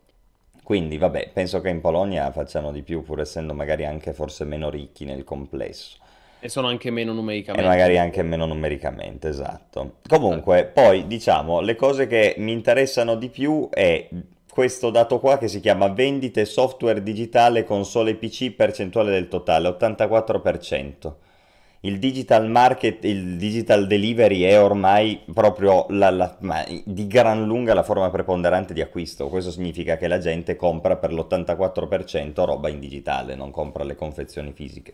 [0.63, 4.69] Quindi, vabbè, penso che in Polonia facciano di più, pur essendo magari anche forse meno
[4.69, 5.97] ricchi nel complesso.
[6.39, 7.67] E sono anche meno numericamente.
[7.67, 9.97] E magari anche meno numericamente, esatto.
[10.07, 14.07] Comunque, poi, diciamo, le cose che mi interessano di più è
[14.51, 21.13] questo dato qua che si chiama vendite software digitale console PC percentuale del totale, 84%
[21.83, 26.37] il digital market, il digital delivery è ormai proprio la, la,
[26.85, 29.29] di gran lunga la forma preponderante di acquisto.
[29.29, 34.51] Questo significa che la gente compra per l'84% roba in digitale, non compra le confezioni
[34.53, 34.93] fisiche.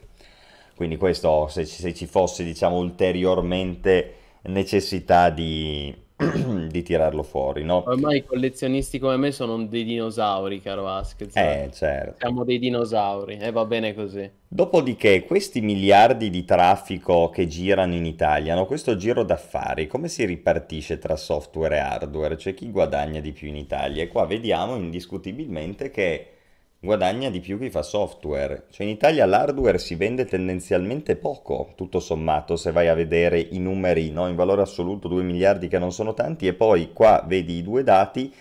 [0.75, 5.93] Quindi questo, se, se ci fosse diciamo ulteriormente necessità di,
[6.67, 7.83] di tirarlo fuori, no?
[7.85, 11.35] Ormai i collezionisti come me sono dei dinosauri, caro Vasquez.
[11.35, 12.15] Eh, certo.
[12.17, 14.27] Siamo dei dinosauri e va bene così.
[14.47, 18.65] Dopodiché, questi miliardi di traffico che girano in Italia, no?
[18.65, 22.37] questo giro d'affari, come si ripartisce tra software e hardware?
[22.37, 24.01] Cioè chi guadagna di più in Italia?
[24.01, 26.36] E qua vediamo indiscutibilmente che
[26.79, 28.65] guadagna di più chi fa software.
[28.69, 33.59] Cioè in Italia l'hardware si vende tendenzialmente poco, tutto sommato, se vai a vedere i
[33.59, 34.27] numeri, no?
[34.27, 37.83] in valore assoluto 2 miliardi che non sono tanti, e poi qua vedi i due
[37.83, 38.33] dati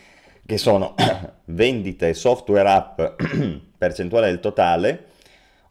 [0.45, 0.95] che sono
[1.47, 3.01] vendite software app
[3.77, 5.07] percentuale del totale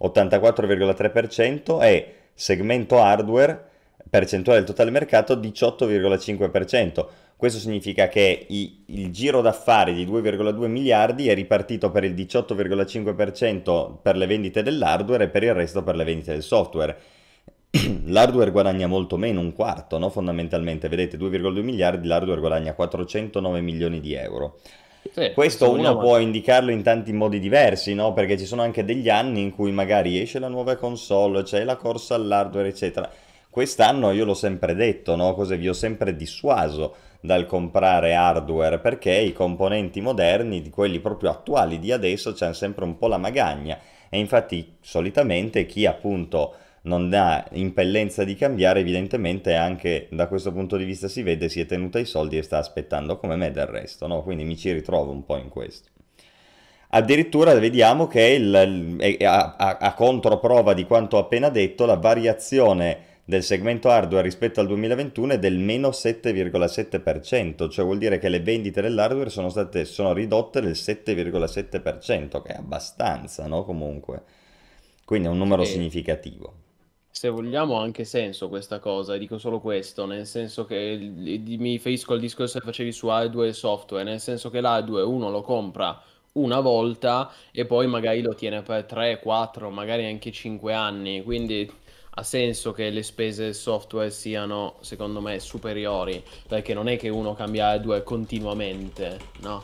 [0.02, 3.70] 84,3% e segmento hardware
[4.10, 7.06] percentuale del totale mercato 18,5%.
[7.46, 13.98] Questo significa che i, il giro d'affari di 2,2 miliardi è ripartito per il 18,5%
[14.02, 16.98] per le vendite dell'hardware e per il resto per le vendite del software.
[18.06, 20.10] L'hardware guadagna molto meno, un quarto, no?
[20.10, 20.90] fondamentalmente.
[20.90, 24.58] Vedete, 2,2 miliardi, l'hardware guadagna 409 milioni di euro.
[25.14, 28.12] Sì, Questo uno può indicarlo in tanti modi diversi, no?
[28.14, 31.76] Perché ci sono anche degli anni in cui magari esce la nuova console, c'è la
[31.76, 33.08] corsa all'hardware, eccetera.
[33.52, 35.36] Quest'anno io l'ho sempre detto, no?
[35.36, 41.80] Così vi ho sempre dissuaso dal comprare hardware perché i componenti moderni, quelli proprio attuali
[41.80, 43.78] di adesso, c'è sempre un po' la magagna
[44.10, 50.78] e infatti solitamente chi appunto non ha impellenza di cambiare evidentemente anche da questo punto
[50.78, 53.66] di vista si vede si è tenuta i soldi e sta aspettando come me del
[53.66, 54.24] resto, no?
[54.24, 55.90] quindi mi ci ritrovo un po' in questo.
[56.90, 63.15] Addirittura vediamo che il, a, a, a controprova di quanto ho appena detto la variazione
[63.28, 68.40] del segmento hardware rispetto al 2021 è del meno 7,7%, cioè vuol dire che le
[68.40, 73.66] vendite dell'hardware sono, state, sono ridotte del 7,7%, che è abbastanza, no?
[73.66, 74.22] Comunque.
[75.04, 76.54] Quindi è un numero e significativo.
[77.10, 82.14] Se vogliamo ha anche senso questa cosa, dico solo questo, nel senso che mi riferisco
[82.14, 86.00] al discorso che facevi su hardware e software, nel senso che l'hardware uno lo compra
[86.34, 91.72] una volta e poi magari lo tiene per 3, 4, magari anche 5 anni, quindi
[92.18, 97.34] ha senso che le spese software siano, secondo me, superiori, perché non è che uno
[97.34, 99.64] cambia hardware continuamente, no?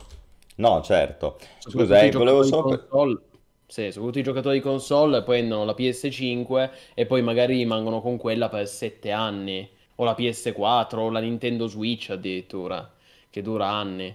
[0.55, 1.37] No, certo.
[1.59, 2.85] Scusa, eh, volevo solo...
[2.87, 3.19] Console,
[3.65, 8.49] sì, soprattutto i giocatori di console prendono la PS5 e poi magari rimangono con quella
[8.49, 12.91] per 7 anni, o la PS4, o la Nintendo Switch addirittura,
[13.29, 14.13] che dura anni.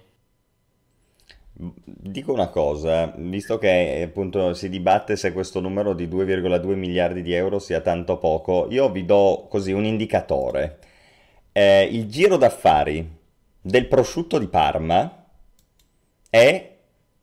[1.59, 7.33] Dico una cosa, visto che appunto si dibatte se questo numero di 2,2 miliardi di
[7.33, 10.77] euro sia tanto o poco, io vi do così un indicatore.
[11.51, 13.09] Eh, il giro d'affari
[13.59, 15.25] del prosciutto di Parma
[16.29, 16.75] è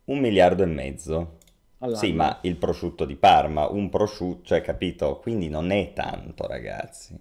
[0.07, 1.39] un miliardo e mezzo.
[1.79, 1.97] All'anno.
[1.97, 5.21] Sì, ma il prosciutto di Parma, un prosciutto, cioè capito?
[5.21, 7.17] Quindi non è tanto, ragazzi.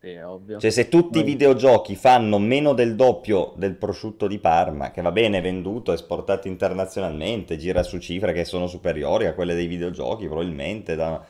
[0.00, 0.60] Sì, è ovvio.
[0.60, 5.10] Cioè, se tutti i videogiochi fanno meno del doppio del prosciutto di Parma, che va
[5.10, 10.94] bene, venduto, esportato internazionalmente, gira su cifre che sono superiori a quelle dei videogiochi, probabilmente,
[10.94, 11.24] da...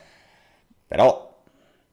[0.85, 1.27] però...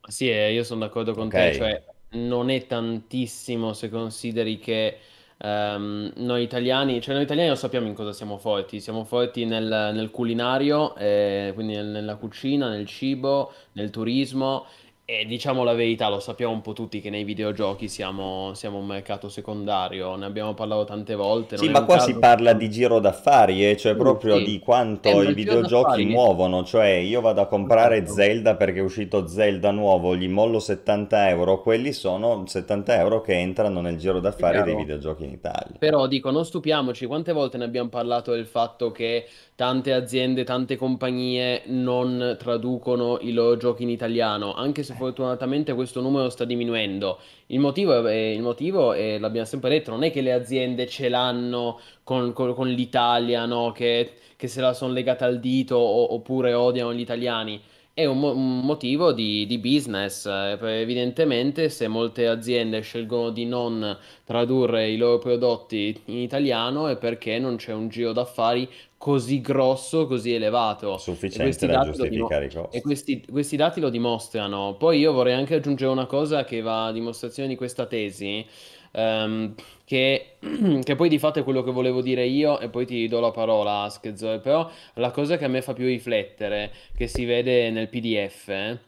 [0.07, 1.53] Sì, eh, io sono d'accordo con okay.
[1.53, 4.99] te, cioè non è tantissimo se consideri che
[5.39, 9.93] um, noi italiani, cioè noi italiani lo sappiamo in cosa siamo forti, siamo forti nel,
[9.95, 14.67] nel culinario, eh, quindi nel, nella cucina, nel cibo, nel turismo
[15.09, 18.87] E diciamo la verità, lo sappiamo un po' tutti che nei videogiochi siamo, siamo un
[18.87, 21.57] mercato secondario, ne abbiamo parlato tante volte.
[21.57, 22.59] Sì, ma qua si caso parla che...
[22.59, 24.43] di giro d'affari, eh, cioè proprio sì.
[24.43, 28.15] di Eh, quanto ma i videogiochi muovono, cioè io vado a comprare Esatto.
[28.15, 33.39] Zelda perché è uscito Zelda nuovo, gli mollo 70 euro, quelli sono 70 euro che
[33.39, 35.77] entrano nel giro d'affari dei videogiochi in Italia.
[35.79, 40.77] Però dico, non stupiamoci, quante volte ne abbiamo parlato del fatto che tante aziende, tante
[40.77, 47.19] compagnie non traducono i loro giochi in italiano, anche se fortunatamente questo numero sta diminuendo.
[47.47, 51.09] Il motivo è, il motivo è- l'abbiamo sempre detto, non è che le aziende ce
[51.09, 53.73] l'hanno con, con- con l'Italia, no?
[53.73, 57.61] Che, che se la sono legata al dito o- oppure odiano gli italiani.
[57.95, 60.27] È un, mo- un motivo di, di business.
[60.27, 66.97] eh, Evidentemente, se molte aziende scelgono di non tradurre i loro prodotti in italiano è
[66.99, 70.95] perché non c'è un giro d'affari così grosso, così elevato.
[70.95, 72.81] E Sufficiente da giustificare i e costi.
[72.81, 74.77] questi, questi dati lo dimostrano.
[74.77, 78.45] Poi io vorrei anche aggiungere una cosa che va a dimostrazione di questa tesi,
[78.93, 79.55] ehm,
[79.85, 80.37] che,
[80.83, 83.31] che poi di fatto è quello che volevo dire io e poi ti do la
[83.31, 84.41] parola, Askez.
[84.43, 88.79] Però la cosa che a me fa più riflettere, che si vede nel PDF, eh,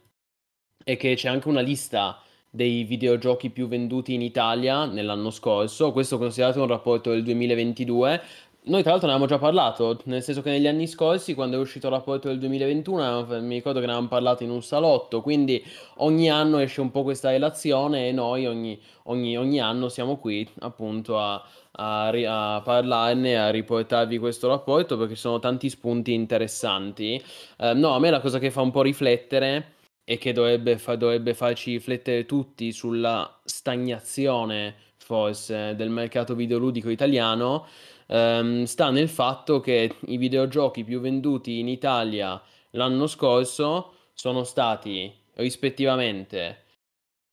[0.85, 6.17] è che c'è anche una lista dei videogiochi più venduti in Italia nell'anno scorso, questo
[6.19, 8.23] considerato un rapporto del 2022.
[8.69, 11.61] Noi tra l'altro ne avevamo già parlato, nel senso che negli anni scorsi, quando è
[11.61, 15.23] uscito il rapporto del 2021, avevamo- mi ricordo che ne avevamo parlato in un salotto,
[15.23, 15.65] quindi
[15.97, 20.47] ogni anno esce un po' questa relazione e noi ogni, ogni- ogni anno siamo qui
[20.61, 27.23] appunto a, a a parlarne, a riportarvi questo rapporto perché ci sono tanti spunti interessanti.
[27.59, 30.97] Eh, no, a me la cosa che fa un po' riflettere e che dovrebbe, fa-
[30.97, 37.67] dovrebbe farci riflettere tutti sulla stagnazione, forse, del mercato videoludico italiano,
[38.09, 42.41] ehm, sta nel fatto che i videogiochi più venduti in Italia
[42.73, 46.65] l'anno scorso sono stati rispettivamente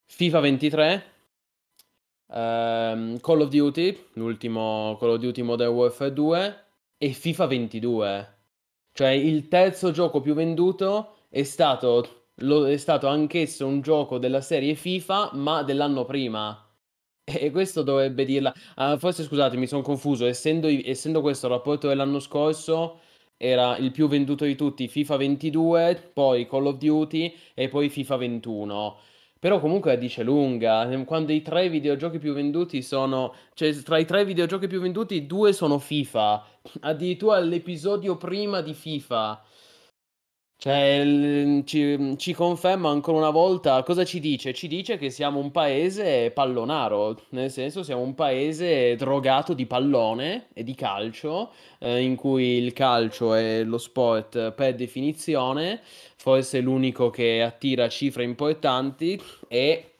[0.07, 1.03] FIFA 23,
[2.31, 6.63] ehm, Call of Duty, l'ultimo Call of Duty Modern Warfare 2
[6.97, 8.33] e FIFA 22.
[8.93, 14.41] Cioè il terzo gioco più venduto è stato, lo- è stato anch'esso un gioco della
[14.41, 16.64] serie FIFA, ma dell'anno prima.
[17.27, 18.53] E questo dovrebbe dirla.
[18.75, 20.25] Ah, forse scusate, mi sono confuso.
[20.27, 22.99] Essendo, essendo questo il rapporto dell'anno scorso,
[23.35, 28.15] era il più venduto di tutti FIFA 22, poi Call of Duty e poi FIFA
[28.17, 28.97] 21.
[29.39, 30.87] Però comunque la dice lunga.
[31.05, 33.33] Quando i tre videogiochi più venduti sono.
[33.53, 36.45] Cioè, tra i tre videogiochi più venduti, due sono FIFA.
[36.81, 39.43] Addirittura l'episodio prima di FIFA.
[40.65, 44.51] Cioè, ci, ci conferma ancora una volta cosa ci dice?
[44.51, 50.47] Ci dice che siamo un paese pallonaro, nel senso siamo un paese drogato di pallone
[50.53, 55.81] e di calcio, eh, in cui il calcio è lo sport per definizione,
[56.15, 59.91] forse l'unico che attira cifre importanti e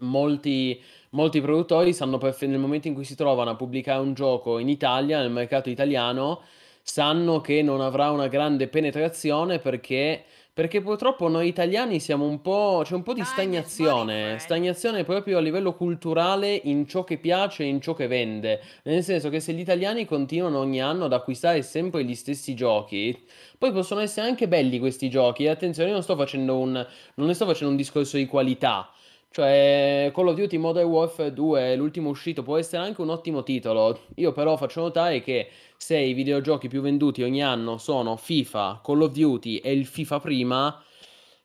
[0.00, 0.78] molti,
[1.10, 4.68] molti produttori sanno perfe- nel momento in cui si trovano a pubblicare un gioco in
[4.68, 6.42] Italia, nel mercato italiano,
[6.88, 10.22] sanno che non avrà una grande penetrazione perché,
[10.54, 15.40] perché purtroppo noi italiani siamo un po', c'è un po' di stagnazione, stagnazione proprio a
[15.40, 18.62] livello culturale in ciò che piace e in ciò che vende.
[18.84, 23.20] Nel senso che se gli italiani continuano ogni anno ad acquistare sempre gli stessi giochi,
[23.58, 25.48] poi possono essere anche belli questi giochi.
[25.48, 28.88] Attenzione, io non sto facendo un, non ne sto facendo un discorso di qualità.
[29.36, 34.00] Cioè, Call of Duty Modern Warfare 2, l'ultimo uscito, può essere anche un ottimo titolo.
[34.14, 39.02] Io però faccio notare che se i videogiochi più venduti ogni anno sono FIFA, Call
[39.02, 40.82] of Duty e il FIFA prima,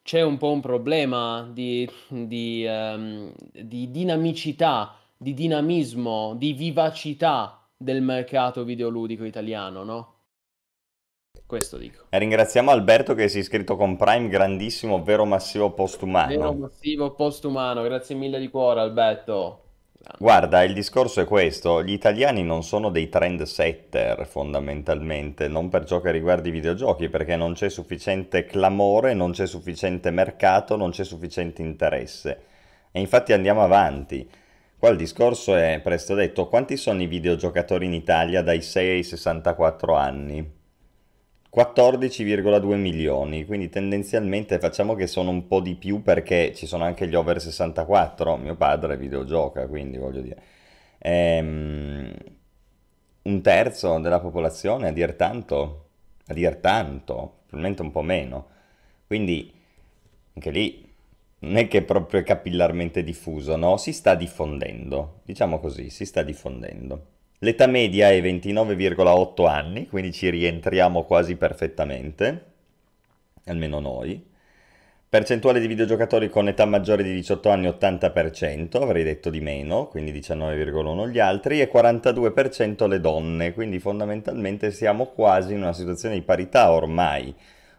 [0.04, 8.02] c'è un po' un problema di, di, ehm, di dinamicità, di dinamismo, di vivacità del
[8.02, 10.21] mercato videoludico italiano, no?
[11.52, 12.06] Questo dico.
[12.08, 16.54] E ringraziamo Alberto che si è iscritto con Prime, grandissimo, vero massivo Vero postumano.
[16.54, 19.64] massivo postumano, grazie mille di cuore Alberto.
[20.18, 25.84] Guarda, il discorso è questo, gli italiani non sono dei trend setter fondamentalmente, non per
[25.84, 30.92] ciò che riguarda i videogiochi, perché non c'è sufficiente clamore, non c'è sufficiente mercato, non
[30.92, 32.44] c'è sufficiente interesse.
[32.94, 34.26] E infatti andiamo avanti.
[34.78, 39.04] Qua il discorso è, presto detto, quanti sono i videogiocatori in Italia dai 6 ai
[39.04, 40.60] 64 anni?
[41.54, 47.08] 14,2 milioni, quindi tendenzialmente facciamo che sono un po' di più perché ci sono anche
[47.08, 50.42] gli over 64, mio padre videogioca, quindi voglio dire.
[51.00, 52.14] Ehm,
[53.24, 55.90] un terzo della popolazione, a dir tanto,
[56.28, 58.48] a dir tanto, probabilmente un po' meno.
[59.06, 59.54] Quindi
[60.34, 60.90] anche lì
[61.40, 63.78] non è che è proprio capillarmente diffuso, no?
[63.78, 67.08] Si sta diffondendo, diciamo così, si sta diffondendo.
[67.44, 72.46] L'età media è 29,8 anni, quindi ci rientriamo quasi perfettamente,
[73.46, 74.24] almeno noi.
[75.10, 80.12] Percentuale di videogiocatori con età maggiore di 18 anni 80%, avrei detto di meno, quindi
[80.12, 86.22] 19,1 gli altri, e 42% le donne, quindi fondamentalmente siamo quasi in una situazione di
[86.22, 87.34] parità ormai.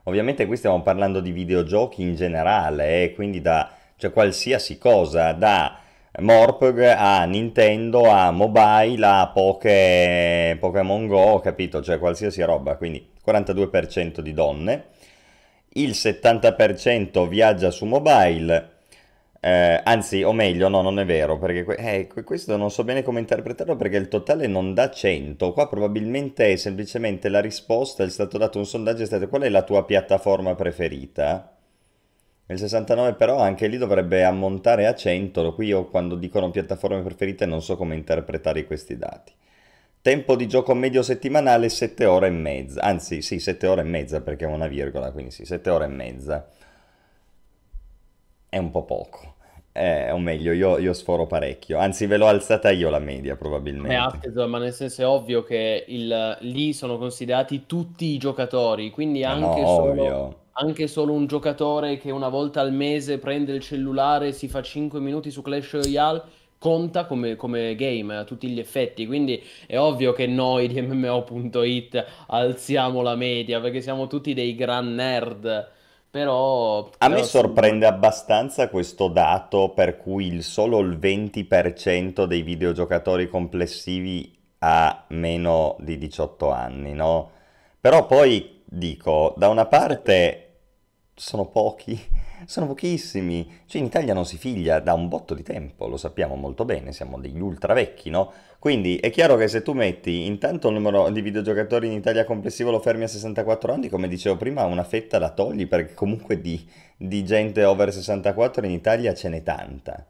[0.04, 5.78] Ovviamente qui stiamo parlando di videogiochi in generale, eh, quindi da cioè qualsiasi cosa, da
[6.20, 11.82] Morpg a Nintendo, a mobile, a Poké, Pokémon Go, capito?
[11.82, 14.90] Cioè qualsiasi roba, quindi 42% di donne
[15.74, 18.70] il 70% viaggia su mobile,
[19.40, 23.20] eh, anzi, o meglio, no, non è vero, perché eh, questo non so bene come
[23.20, 25.52] interpretarlo perché il totale non dà 100.
[25.52, 29.48] Qua probabilmente è semplicemente la risposta, è stato dato un sondaggio, è stato qual è
[29.48, 31.51] la tua piattaforma preferita?
[32.46, 37.46] Il 69 però anche lì dovrebbe ammontare a 100, qui io quando dicono piattaforme preferite
[37.46, 39.32] non so come interpretare questi dati.
[40.02, 44.20] Tempo di gioco medio settimanale 7 ore e mezza, anzi sì, 7 ore e mezza
[44.20, 46.48] perché è una virgola, quindi sì, 7 ore e mezza.
[48.48, 49.34] È un po' poco.
[49.74, 53.94] Eh, o meglio, io, io, sforo parecchio, anzi ve l'ho alzata io la media probabilmente.
[53.94, 59.24] Atteso, ma nel senso è ovvio che il, lì sono considerati tutti i giocatori, quindi
[59.24, 64.28] anche, no, solo, anche, solo, un giocatore che una volta al mese prende il cellulare
[64.28, 66.22] e si fa 5 minuti su Clash Royale
[66.58, 69.06] conta come, come, game a tutti gli effetti.
[69.06, 74.94] Quindi è ovvio che noi di MMO.it alziamo la media perché siamo tutti dei gran
[74.94, 75.70] nerd.
[76.08, 83.28] Però, a me sorprende abbastanza questo dato per cui il solo il 20% dei videogiocatori
[83.28, 87.30] complessivi ha meno di 18 anni, no?
[87.80, 90.48] Però poi dico, da una parte
[91.14, 92.00] sono pochi
[92.46, 93.60] sono pochissimi.
[93.66, 96.92] Cioè in Italia non si figlia da un botto di tempo, lo sappiamo molto bene,
[96.92, 98.32] siamo degli ultra vecchi, no?
[98.58, 102.70] Quindi è chiaro che se tu metti intanto il numero di videogiocatori in Italia complessivo
[102.70, 106.64] lo fermi a 64 anni, come dicevo prima, una fetta la togli perché comunque di,
[106.96, 110.06] di gente over 64 in Italia ce n'è tanta.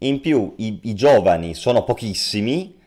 [0.00, 2.77] In più i, i giovani sono pochissimi,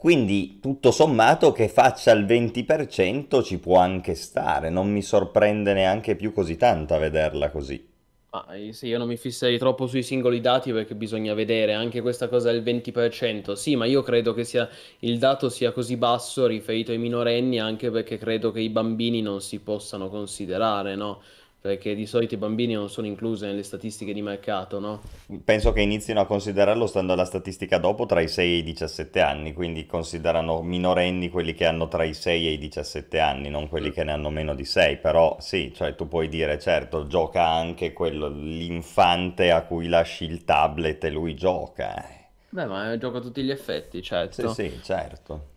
[0.00, 6.16] quindi tutto sommato che faccia il 20% ci può anche stare, non mi sorprende neanche
[6.16, 7.86] più così tanto a vederla così.
[8.32, 12.28] Ah, sì, io non mi fisserei troppo sui singoli dati perché bisogna vedere anche questa
[12.28, 13.54] cosa del 20%.
[13.54, 14.68] Sì, ma io credo che sia,
[15.00, 19.40] il dato sia così basso riferito ai minorenni anche perché credo che i bambini non
[19.40, 21.20] si possano considerare, no?
[21.60, 25.02] Perché di solito i bambini non sono inclusi nelle statistiche di mercato, no?
[25.44, 29.20] Penso che inizino a considerarlo stando alla statistica dopo tra i 6 e i 17
[29.20, 33.68] anni, quindi considerano minorenni quelli che hanno tra i 6 e i 17 anni, non
[33.68, 33.92] quelli mm.
[33.92, 37.92] che ne hanno meno di 6, però sì, cioè tu puoi dire certo, gioca anche
[37.92, 42.08] quello, l'infante a cui lasci il tablet e lui gioca.
[42.08, 42.18] Eh.
[42.48, 44.54] Beh, ma gioca a tutti gli effetti, certo.
[44.54, 45.49] Sì, sì, certo.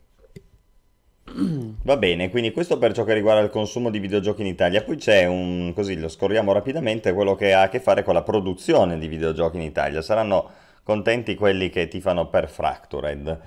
[1.83, 4.83] Va bene, quindi questo per ciò che riguarda il consumo di videogiochi in Italia.
[4.83, 8.23] Poi c'è un, così lo scorriamo rapidamente, quello che ha a che fare con la
[8.23, 10.01] produzione di videogiochi in Italia.
[10.01, 10.49] Saranno
[10.83, 13.39] contenti quelli che ti fanno per Fractured.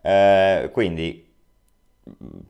[0.00, 1.32] Eh, quindi,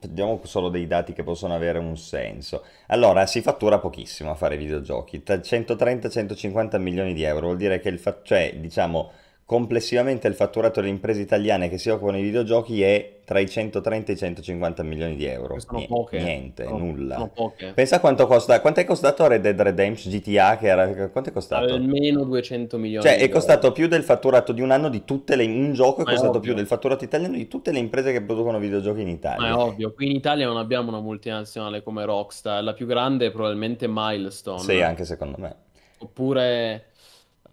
[0.01, 2.63] vediamo solo dei dati che possono avere un senso.
[2.87, 7.57] Allora, si fattura pochissimo a fare videogiochi, tra 130 e 150 milioni di euro, vuol
[7.57, 9.11] dire che il fa- cioè, diciamo
[9.47, 14.11] Complessivamente il fatturato delle imprese italiane che si occupano di videogiochi è tra i 130
[14.11, 15.59] e i 150 milioni di euro.
[15.59, 16.17] Sono N- poche.
[16.19, 17.13] Niente, sono, nulla.
[17.13, 17.71] Sono poche.
[17.75, 18.59] Pensa quanto costa.
[18.59, 20.57] Quanto è costato Red Dead Redemption GTA?
[20.57, 21.75] Che era, quanto è costato?
[21.75, 23.05] Almeno 200 milioni.
[23.05, 25.45] Cioè, è costato più del fatturato di un anno di tutte le.
[25.45, 28.23] Un gioco è Ma costato è più del fatturato italiano di tutte le imprese che
[28.23, 29.47] producono videogiochi in Italia.
[29.47, 29.93] Ma è ovvio.
[29.93, 32.63] Qui in Italia non abbiamo una multinazionale come Rockstar.
[32.63, 34.61] La più grande è probabilmente Milestone.
[34.61, 35.55] Sì, anche secondo me.
[35.99, 36.93] Oppure.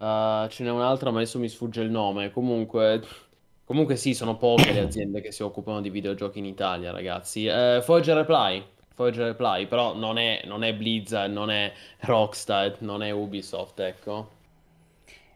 [0.03, 2.29] Uh, ce n'è un'altra, ma adesso mi sfugge il nome.
[2.29, 3.01] Comunque,
[3.63, 7.47] comunque sì, sono poche le aziende che si occupano di videogiochi in Italia, ragazzi.
[7.47, 8.61] Uh, Foggia Reply,
[8.93, 14.41] Foggia Reply, però non è, non è Blizzard, non è Rockstar, non è Ubisoft, ecco.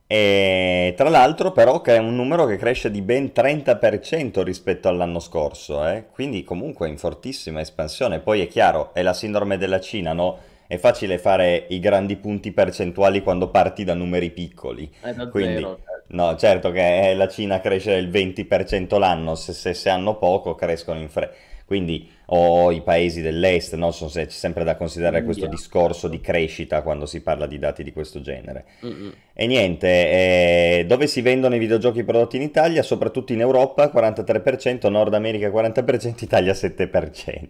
[0.06, 5.20] E tra l'altro però che è un numero che cresce di ben 30% rispetto all'anno
[5.20, 6.06] scorso, eh?
[6.12, 8.20] quindi comunque in fortissima espansione.
[8.20, 10.40] Poi è chiaro, è la sindrome della Cina, no?
[10.68, 14.92] È facile fare i grandi punti percentuali quando parti da numeri piccoli.
[15.00, 15.80] È da Quindi, zero.
[16.10, 21.00] No, certo che la Cina cresce del 20% l'anno, se, se, se hanno poco crescono
[21.00, 23.92] in fretta quindi o i paesi dell'est, no?
[23.92, 27.92] so c'è sempre da considerare questo discorso di crescita quando si parla di dati di
[27.92, 28.66] questo genere.
[28.86, 29.10] Mm-hmm.
[29.34, 32.84] E niente, eh, dove si vendono i videogiochi prodotti in Italia?
[32.84, 37.48] Soprattutto in Europa 43%, Nord America 40%, Italia 7%.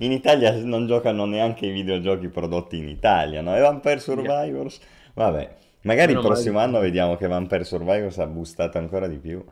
[0.00, 3.56] In Italia non giocano neanche i videogiochi prodotti in Italia, no?
[3.56, 4.80] E Vampire Survivors?
[5.14, 5.48] Vabbè,
[5.82, 9.44] magari il prossimo anno vediamo che Vampire Survivors ha boostato ancora di più.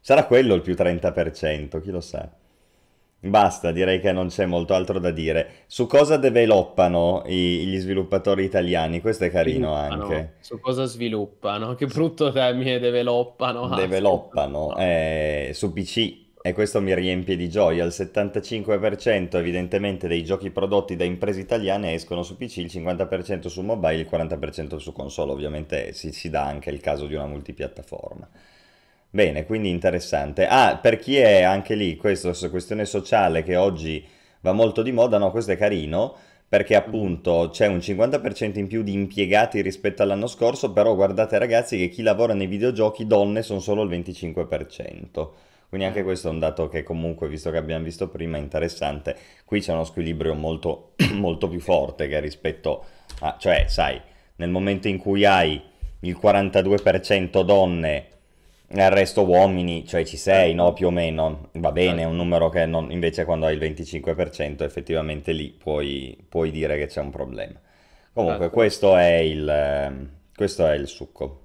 [0.00, 2.26] Sarà quello il più 30%, chi lo sa.
[3.26, 5.64] Basta, direi che non c'è molto altro da dire.
[5.66, 9.00] Su cosa developano i- gli sviluppatori italiani?
[9.00, 10.02] Questo è carino Sviluppano.
[10.04, 10.34] anche.
[10.40, 11.74] Su cosa sviluppano?
[11.74, 13.68] Che brutto termine, developpano.
[13.74, 14.82] Developpano Aspetta.
[14.88, 17.84] eh, su PC e questo mi riempie di gioia.
[17.84, 23.62] Il 75% evidentemente dei giochi prodotti da imprese italiane escono su PC, il 50% su
[23.62, 25.32] mobile, il 40% su console.
[25.32, 28.28] Ovviamente si, si dà anche il caso di una multipiattaforma.
[29.10, 30.46] Bene, quindi interessante.
[30.46, 34.04] Ah, per chi è anche lì, questa questione sociale che oggi
[34.40, 36.16] va molto di moda, no, questo è carino
[36.48, 41.76] perché appunto c'è un 50% in più di impiegati rispetto all'anno scorso, però guardate ragazzi
[41.76, 45.28] che chi lavora nei videogiochi donne sono solo il 25%.
[45.68, 49.16] Quindi anche questo è un dato che comunque, visto che abbiamo visto prima, è interessante.
[49.44, 52.84] Qui c'è uno squilibrio molto, molto più forte che rispetto
[53.20, 53.36] a...
[53.38, 54.00] cioè, sai,
[54.36, 55.60] nel momento in cui hai
[56.00, 58.06] il 42% donne
[58.68, 60.72] il resto uomini, cioè ci sei, no?
[60.72, 61.50] Più o meno.
[61.54, 62.90] Va bene, è un numero che non...
[62.90, 67.60] invece quando hai il 25% effettivamente lì puoi, puoi dire che c'è un problema.
[68.12, 68.50] Comunque, Certo.
[68.50, 71.42] questo è il, questo è il succo.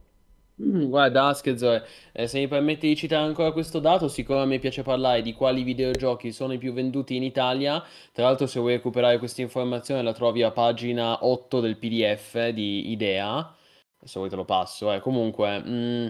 [0.61, 4.45] Mm, Guarda, Askez, eh, eh, se mi permetti di citare ancora questo dato, siccome a
[4.45, 8.59] me piace parlare di quali videogiochi sono i più venduti in Italia, tra l'altro se
[8.59, 13.55] vuoi recuperare questa informazione la trovi a pagina 8 del PDF di Idea,
[14.03, 14.99] se vuoi te lo passo, eh.
[14.99, 16.07] Comunque, mm,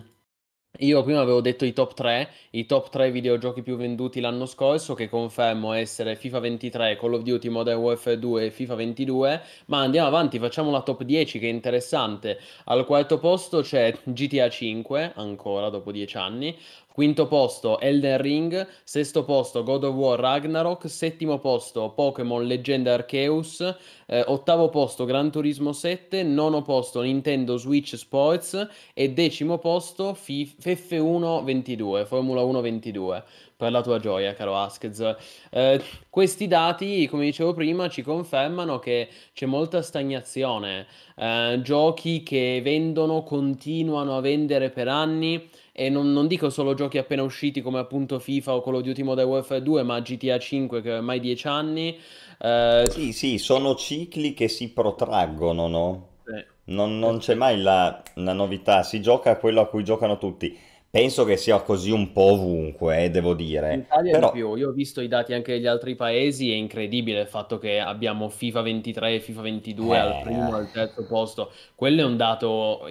[0.79, 4.93] io prima avevo detto i top 3, i top 3 videogiochi più venduti l'anno scorso,
[4.93, 9.81] che confermo essere FIFA 23, Call of Duty Modern Warfare 2 e FIFA 22, ma
[9.81, 12.39] andiamo avanti, facciamo la top 10 che è interessante.
[12.65, 16.57] Al quarto posto c'è GTA 5, ancora dopo 10 anni.
[16.93, 23.61] Quinto posto Elden Ring, sesto posto God of War Ragnarok, settimo posto Pokémon Legenda Arceus,
[24.07, 30.53] eh, ottavo posto Gran Turismo 7, nono posto Nintendo Switch Sports e decimo posto Fi-
[30.61, 33.23] F1 22, Formula 1 22.
[33.61, 35.15] Per la tua gioia, caro Askez.
[35.51, 35.79] Eh,
[36.09, 40.87] questi dati, come dicevo prima, ci confermano che c'è molta stagnazione.
[41.15, 45.47] Eh, giochi che vendono continuano a vendere per anni.
[45.73, 49.03] E non, non dico solo giochi appena usciti come appunto FIFA o Call of Duty
[49.03, 51.97] Modern Warfare 2, ma GTA 5 che è ormai 10 anni.
[52.39, 56.09] Eh, Sì, sì, sono cicli che si protraggono, no?
[56.25, 56.33] sì,
[56.65, 60.57] Non, non c'è mai la, la novità, si gioca a quello a cui giocano tutti.
[60.91, 63.33] Penso che sia così un po' ovunque, eh, devo
[63.69, 63.79] In dire.
[63.79, 67.21] Italia di Però, più, io ho visto i dati anche degli altri paesi, è incredibile
[67.21, 71.05] il fatto che abbiamo FIFA 23 e FIFA 22 al primo e eh, al terzo
[71.07, 71.51] posto.
[71.75, 72.85] Quello è un dato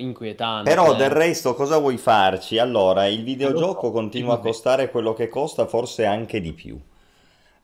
[0.62, 1.10] Però del inquietante.
[1.10, 2.56] resto cosa vuoi farci?
[2.56, 6.80] Allora, il Eh, videogioco so, continua a costare quello che costa, forse anche di più.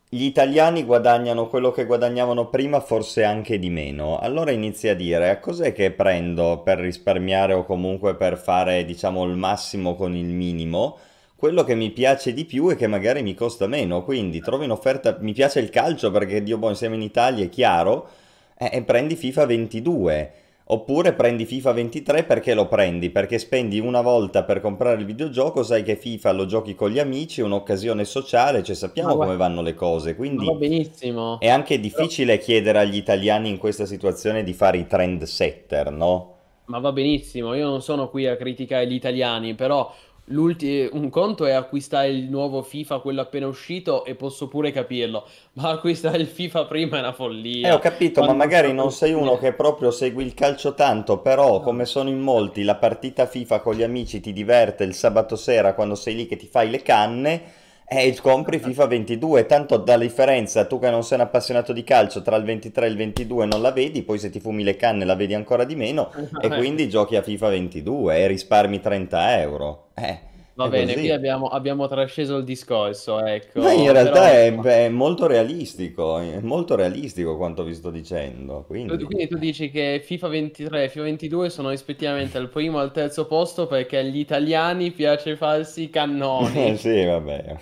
[0.08, 4.18] Gli italiani guadagnano quello che guadagnavano prima, forse anche di meno.
[4.18, 9.24] Allora inizi a dire, a cos'è che prendo per risparmiare o comunque per fare, diciamo,
[9.24, 10.96] il massimo con il minimo?
[11.34, 14.04] Quello che mi piace di più e che magari mi costa meno.
[14.04, 17.48] Quindi trovo in offerta, mi piace il calcio perché Dio buono, siamo in Italia, è
[17.48, 18.08] chiaro,
[18.56, 20.32] e e prendi FIFA 22.
[20.68, 23.10] Oppure prendi FIFA 23 perché lo prendi?
[23.10, 26.98] Perché spendi una volta per comprare il videogioco, sai che FIFA lo giochi con gli
[26.98, 31.38] amici, è un'occasione sociale, cioè sappiamo come vanno le cose, ma va quindi benissimo.
[31.38, 31.82] è anche Però...
[31.82, 36.34] difficile chiedere agli italiani in questa situazione di fare i trend setter, no?
[36.64, 39.94] Ma va benissimo, io non sono qui a criticare gli italiani, però
[40.26, 45.26] l'ulti- un conto è acquistare il nuovo FIFA, quello appena uscito, e posso pure capirlo,
[45.54, 47.12] ma acquistare il FIFA prima è una
[47.60, 47.80] Eh, ho follia.
[47.80, 51.60] capito, ma Quando magari sta non sei uno che proprio segui il calcio tanto, però
[51.60, 51.84] come No.
[51.84, 55.96] sono in molti, la partita FIFA con gli amici ti diverte il sabato sera quando
[55.96, 57.42] sei lì che ti fai le canne
[57.88, 62.20] e compri FIFA 22, tanto dalla differenza, tu che non sei un appassionato di calcio,
[62.20, 65.04] tra il 23 e il 22 non la vedi, poi se ti fumi le canne
[65.04, 66.10] la vedi ancora di meno
[66.40, 69.86] e quindi giochi a FIFA 22 e risparmi 30 euro.
[69.94, 70.18] Eh,
[70.56, 71.12] Va è bene, qui così.
[71.12, 73.24] abbiamo, abbiamo trasceso il discorso,
[73.56, 77.90] Ma in ecco, realtà però è, è molto realistico, è molto realistico quanto vi sto
[77.90, 79.04] dicendo, Tu- quindi...
[79.04, 82.90] Quindi tu dici che FIFA 23 e FIFA 22 sono rispettivamente al primo e al
[82.92, 86.74] terzo posto perché agli italiani piace farsi i cannoni.
[86.78, 87.56] Sì, vabbè.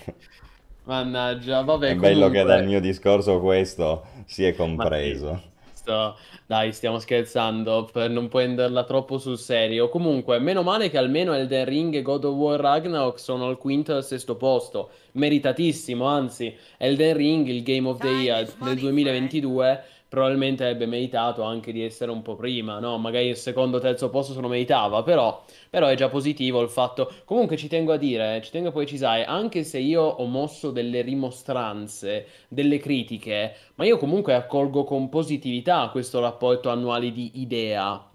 [0.87, 4.87] Mannaggia, È vabbè, bello che dal comunque, mio discorso questo si è ma
[5.85, 6.17] sto-
[6.47, 9.91] dai, stiamo scherzando per non prenderla troppo sul serio.
[9.91, 13.93] Comunque, meno male che almeno Elden Ring e God of War Ragnarok sono al quinto
[13.93, 14.91] e al sesto posto.
[15.13, 21.73] Meritatissimo, anzi, Elden Ring, il Game of the Year del 2022, probabilmente avrebbe meritato anche
[21.73, 22.97] di essere un po' prima, no?
[22.99, 26.69] Magari il secondo o terzo posto se lo meritava, però, però è già positivo il
[26.71, 27.13] fatto.
[27.25, 31.03] Comunque ci tengo a dire, ci tengo a precisare, anche se io ho mosso delle
[31.03, 38.09] rimostranze, delle critiche, ma io comunque accolgo con positività questo rapporto annuale di idea.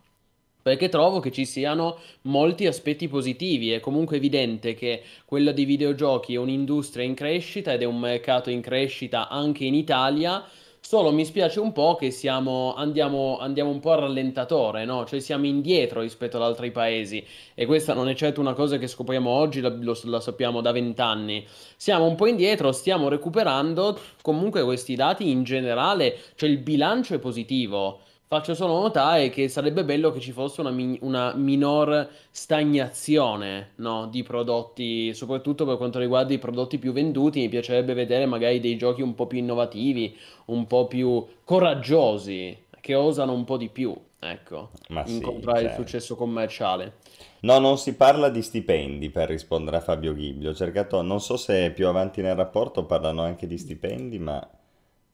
[0.61, 3.71] perché trovo che ci siano molti aspetti positivi.
[3.71, 8.49] È comunque evidente che quella dei videogiochi è un'industria in crescita ed è un mercato
[8.49, 10.45] in crescita anche in Italia.
[10.89, 15.05] Solo mi spiace un po' che siamo, andiamo, andiamo un po' a rallentatore, no?
[15.05, 17.23] Cioè siamo indietro rispetto ad altri paesi
[17.53, 20.71] e questa non è certo una cosa che scopriamo oggi, la, lo, la sappiamo da
[20.71, 21.45] vent'anni.
[21.77, 27.19] Siamo un po' indietro, stiamo recuperando, comunque questi dati in generale, cioè il bilancio è
[27.19, 27.99] positivo.
[28.29, 34.07] Faccio solo notare che sarebbe bello che ci fosse una, mi- una minor stagnazione, no,
[34.07, 37.39] di prodotti, soprattutto per quanto riguarda i prodotti più venduti.
[37.41, 40.15] Mi piacerebbe vedere magari dei giochi un po' più innovativi,
[40.45, 45.71] un po' più coraggiosi, che osano un po' di più, ecco, Ma sì, incontrare il
[45.71, 45.73] certo.
[45.73, 46.93] successo commerciale.
[47.41, 50.51] No, non si parla di stipendi per rispondere a Fabio Ghiblio.
[50.51, 54.45] Ho cercato, non so se più avanti nel rapporto parlano anche di stipendi, ma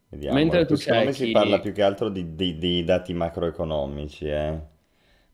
[0.09, 0.35] vediamo.
[0.39, 4.73] Mentre tu secondo me si parla più che altro di, di- di dati macroeconomici, eh.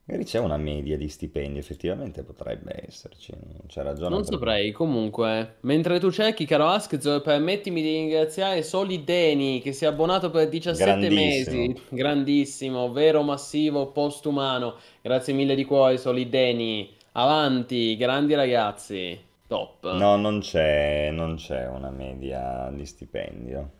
[0.04, 3.32] Magari c'è una media di stipendi, effettivamente potrebbe esserci,
[3.68, 4.30] c'è ragione Non perché...
[4.36, 9.88] saprei, comunque, mentre tu cerchi, caro Askzo, permettimi di ringraziare Soli Deni che si è
[9.88, 11.80] abbonato per 17 mesi, Grandissimo.
[11.88, 19.18] grandissimo, vero massivo postumano, grazie mille di cuore Soli Deni, avanti, grandi ragazzi,
[19.48, 19.86] top.
[19.90, 23.70] No, non c'è, non c'è una media di stipendio.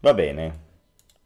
[0.00, 0.68] Va bene.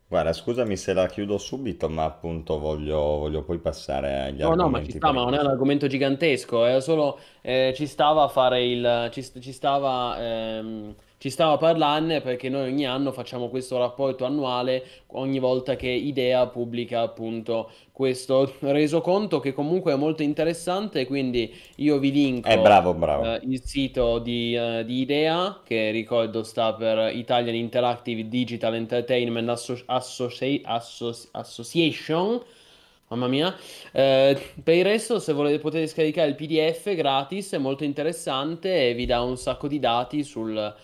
[0.07, 4.69] Guarda, scusami se la chiudo subito, ma appunto voglio, voglio poi passare agli No, no,
[4.69, 8.23] ma ci argomenti sta, ma non è un argomento gigantesco, è solo eh, ci stava
[8.25, 10.95] a fare il ci, ci stava ehm,
[11.25, 15.89] ci stava a parlarne perché noi ogni anno facciamo questo rapporto annuale ogni volta che
[15.89, 22.61] IDEA pubblica appunto questo resoconto che comunque è molto interessante, quindi io vi Eh, linko
[22.61, 23.25] bravo, bravo.
[23.25, 29.49] eh, il sito di, eh, di IDEA che ricordo sta per Italian Interactive Digital Entertainment
[29.49, 32.39] Asso- Associ- Associ- Association.
[33.09, 33.55] Mamma mia,
[33.93, 38.95] eh, per il resto, se volete, potete scaricare il PDF gratis, è molto interessante e
[38.95, 40.75] vi dà un sacco di dati sul-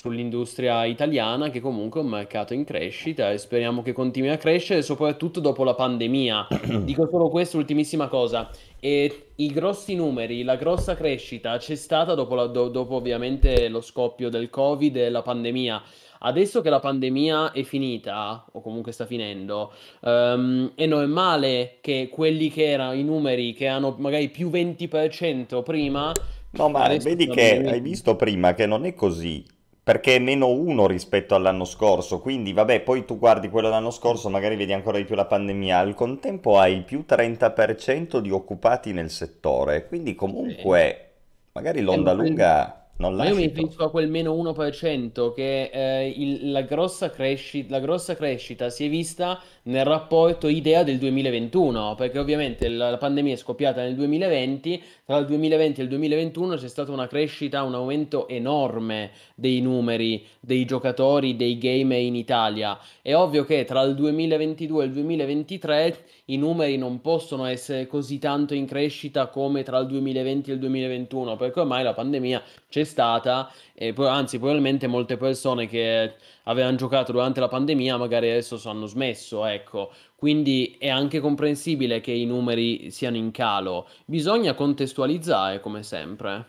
[0.00, 4.80] sull'industria italiana, che comunque è un mercato in crescita e speriamo che continui a crescere,
[4.80, 6.46] soprattutto dopo la pandemia.
[6.80, 8.48] Dico solo questa ultimissima cosa.
[8.80, 13.82] E i grossi numeri, la grossa crescita c'è stata dopo, la- do- dopo ovviamente lo
[13.82, 15.82] scoppio del Covid e la pandemia.
[16.22, 19.72] Adesso che la pandemia è finita, o comunque sta finendo,
[20.02, 26.10] Ehm, è normale che quelli che erano i numeri che hanno magari più 20% prima,
[26.52, 29.44] No, ma vedi che hai visto prima che non è così,
[29.82, 34.28] perché è meno uno rispetto all'anno scorso, quindi vabbè, poi tu guardi quello dell'anno scorso,
[34.30, 39.10] magari vedi ancora di più la pandemia, al contempo hai più 30% di occupati nel
[39.10, 41.06] settore, quindi comunque
[41.52, 45.64] magari Eh, l'onda quel- lunga non ma io mi riferisco a quel meno 1% che
[45.72, 50.98] eh, il- la grossa cresci- la grossa crescita si è vista nel rapporto IDEA del
[50.98, 55.88] 2021, perché ovviamente la, la pandemia è scoppiata nel 2020, tra il 2020 e il
[55.90, 62.14] 2021 c'è stata una crescita, un aumento enorme dei numeri dei giocatori, dei gamer in
[62.14, 62.78] Italia.
[63.02, 68.18] È ovvio che tra il 2022 e il 2023 i numeri non possono essere così
[68.18, 72.84] tanto in crescita come tra il 2020 e il 2021, perché ormai la pandemia c'è
[72.84, 73.50] stata
[73.82, 76.12] e anzi, probabilmente molte persone che
[76.50, 79.92] avevano giocato durante la pandemia magari adesso hanno smesso, ecco.
[80.16, 83.88] Quindi è anche comprensibile che i numeri siano in calo.
[84.04, 86.48] Bisogna contestualizzare, come sempre.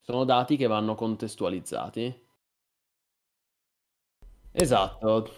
[0.00, 2.20] Sono dati che vanno contestualizzati.
[4.52, 5.30] Esatto.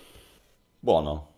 [0.81, 1.34] Buono,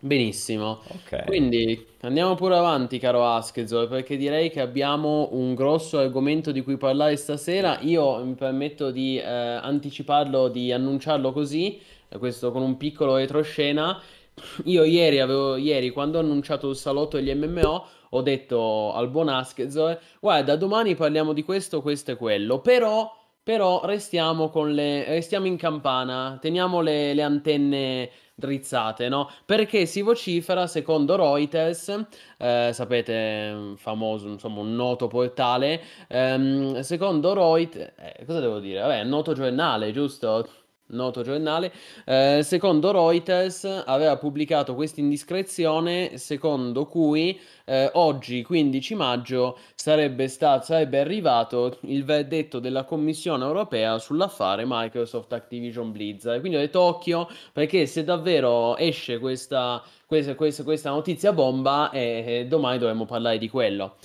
[0.00, 0.80] Benissimo.
[0.88, 1.24] ok.
[1.24, 6.76] Quindi andiamo pure avanti, caro Askezor, perché direi che abbiamo un grosso argomento di cui
[6.76, 7.80] parlare stasera.
[7.80, 14.00] Io mi permetto di eh, anticiparlo, di annunciarlo così, eh, questo con un piccolo retroscena.
[14.64, 19.28] Io ieri, avevo, ieri, quando ho annunciato il salotto degli MMO, ho detto al buon
[19.28, 25.46] Askezor, guarda, domani parliamo di questo, questo e quello, però, però restiamo con le, restiamo
[25.46, 29.28] in campana, teniamo le, le antenne drizzate, no?
[29.44, 32.04] Perché si vocifera, secondo Reuters,
[32.38, 38.80] eh, sapete, famoso, insomma, un noto portale, ehm, secondo Reuters, eh, cosa devo dire?
[38.80, 40.46] Vabbè, noto giornale, giusto?
[40.90, 41.70] Noto giornale.
[42.06, 50.64] Eh, secondo Reuters aveva pubblicato questa indiscrezione secondo cui eh, oggi, 15 maggio, sarebbe stato,
[50.64, 56.40] sarebbe arrivato il verdetto della Commissione europea sull'affare Microsoft Activision Blizzard.
[56.40, 62.24] Quindi ho detto occhio perché se davvero esce questa, questa, questa, questa notizia bomba, eh,
[62.26, 63.96] eh, domani dovremmo parlare di quello.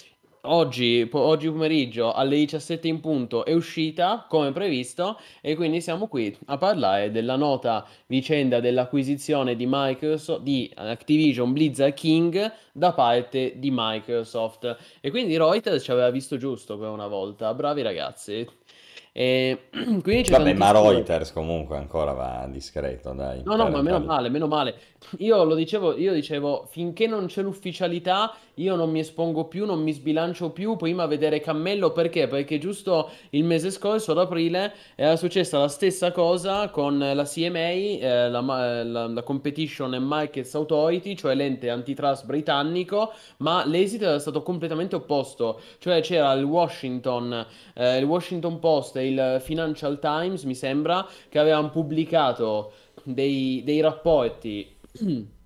[0.45, 6.07] Oggi, po- oggi pomeriggio alle 17 in punto è uscita come previsto e quindi siamo
[6.07, 13.53] qui a parlare della nota vicenda dell'acquisizione di Microsoft, di Activision Blizzard King da parte
[13.57, 14.77] di Microsoft.
[14.99, 17.53] E quindi Reuters ci aveva visto giusto per una volta.
[17.53, 18.47] Bravi ragazzi.
[19.15, 20.71] E quindi c'è Vabbè, ma.
[20.71, 23.43] Reuters comunque ancora va discreto, dai.
[23.43, 24.75] No, no, ma meno male, meno male.
[25.20, 29.82] Io lo dicevo, io dicevo, finché non c'è l'ufficialità, io non mi espongo più, non
[29.82, 32.28] mi sbilancio più, prima a vedere Cammello, perché?
[32.28, 37.60] Perché giusto il mese scorso, ad aprile, era successa la stessa cosa con la CMA,
[37.60, 44.06] eh, la, ma- la- la Competition and Markets Authority, cioè l'ente antitrust britannico, ma l'esito
[44.06, 47.45] era stato completamente opposto, cioè c'era il Washington,
[47.76, 52.72] eh, il Washington Post e il Financial Times, mi sembra, che avevano pubblicato
[53.04, 54.72] dei, dei rapporti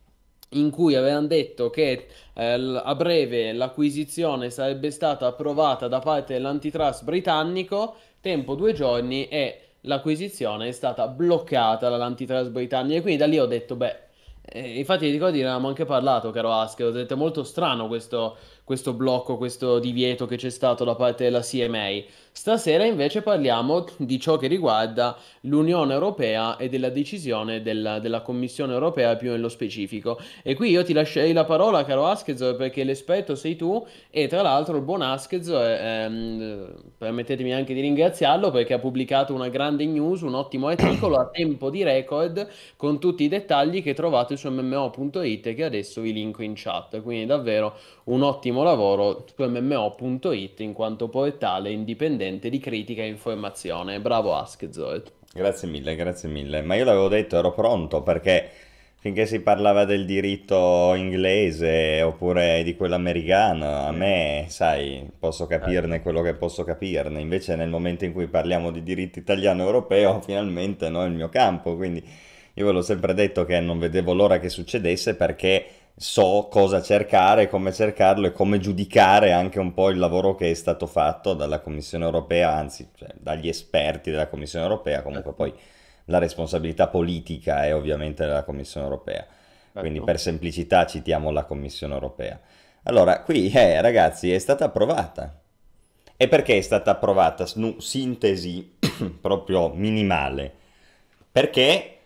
[0.51, 7.03] in cui avevano detto che eh, a breve l'acquisizione sarebbe stata approvata da parte dell'antitrust
[7.03, 12.97] britannico, tempo due giorni e l'acquisizione è stata bloccata dall'antitrust britannico.
[12.97, 14.05] E quindi da lì ho detto, beh,
[14.49, 17.87] eh, infatti ti ricordi, ne avevamo anche parlato, caro Asker, ho detto è molto strano
[17.87, 21.89] questo, questo blocco, questo divieto che c'è stato da parte della CMA.
[22.37, 28.73] Stasera invece parliamo di ciò che riguarda l'Unione Europea e della decisione della, della Commissione
[28.73, 30.19] Europea più nello specifico.
[30.43, 34.43] E qui io ti lascerei la parola, caro Askez, perché l'esperto sei tu e tra
[34.43, 39.87] l'altro il buon Askez, eh, ehm, permettetemi anche di ringraziarlo perché ha pubblicato una grande
[39.87, 44.47] news, un ottimo articolo a tempo di record con tutti i dettagli che trovate su
[44.51, 47.01] mmo.it che adesso vi linko in chat.
[47.01, 47.73] Quindi davvero
[48.05, 53.99] un ottimo lavoro su mmo.it in quanto portale indipendente di critica e informazione.
[53.99, 55.11] Bravo Askzoid.
[55.33, 56.61] Grazie mille, grazie mille.
[56.61, 58.49] Ma io l'avevo detto, ero pronto perché
[58.99, 66.01] finché si parlava del diritto inglese oppure di quello americano, a me, sai, posso capirne
[66.01, 67.21] quello che posso capirne.
[67.21, 71.13] Invece nel momento in cui parliamo di diritto italiano e europeo, finalmente no, è il
[71.13, 71.75] mio campo.
[71.75, 72.03] Quindi
[72.53, 75.65] io ve l'ho sempre detto che non vedevo l'ora che succedesse perché
[75.99, 80.53] so cosa cercare, come cercarlo e come giudicare anche un po' il lavoro che è
[80.53, 85.51] stato fatto dalla Commissione europea, anzi, cioè, dagli esperti della Commissione europea, comunque poi
[86.05, 89.25] la responsabilità politica è ovviamente della Commissione europea.
[89.73, 90.05] Quindi Ecco.
[90.05, 92.39] per semplicità citiamo la Commissione europea.
[92.83, 95.39] Allora, qui, eh, ragazzi, è stata approvata.
[96.15, 97.45] E perché è stata approvata?
[97.45, 98.77] Snu- sintesi
[99.19, 100.53] proprio minimale.
[101.31, 101.96] Perché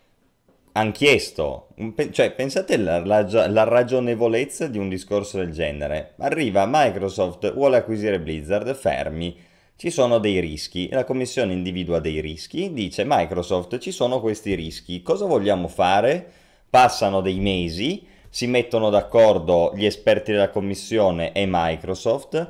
[0.73, 1.69] hanno chiesto,
[2.11, 6.13] cioè pensate alla la, la ragionevolezza di un discorso del genere.
[6.19, 9.37] Arriva Microsoft, vuole acquisire Blizzard, fermi,
[9.75, 15.01] ci sono dei rischi, la commissione individua dei rischi, dice Microsoft ci sono questi rischi,
[15.01, 16.31] cosa vogliamo fare?
[16.69, 22.49] Passano dei mesi, si mettono d'accordo gli esperti della commissione e Microsoft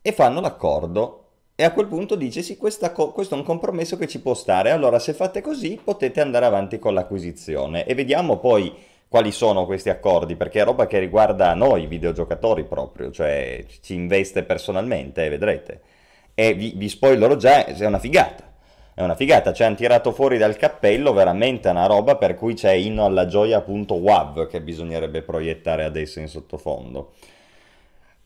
[0.00, 1.23] e fanno l'accordo.
[1.56, 4.72] E a quel punto dice sì, co- questo è un compromesso che ci può stare,
[4.72, 8.74] allora se fate così potete andare avanti con l'acquisizione e vediamo poi
[9.06, 14.42] quali sono questi accordi, perché è roba che riguarda noi videogiocatori proprio, cioè ci investe
[14.42, 15.80] personalmente, eh, vedrete.
[16.34, 18.52] E vi, vi spoilerò già, è una figata.
[18.92, 22.72] È una figata, ci hanno tirato fuori dal cappello veramente una roba per cui c'è
[22.72, 27.12] inno alla gioia.wav che bisognerebbe proiettare adesso in sottofondo.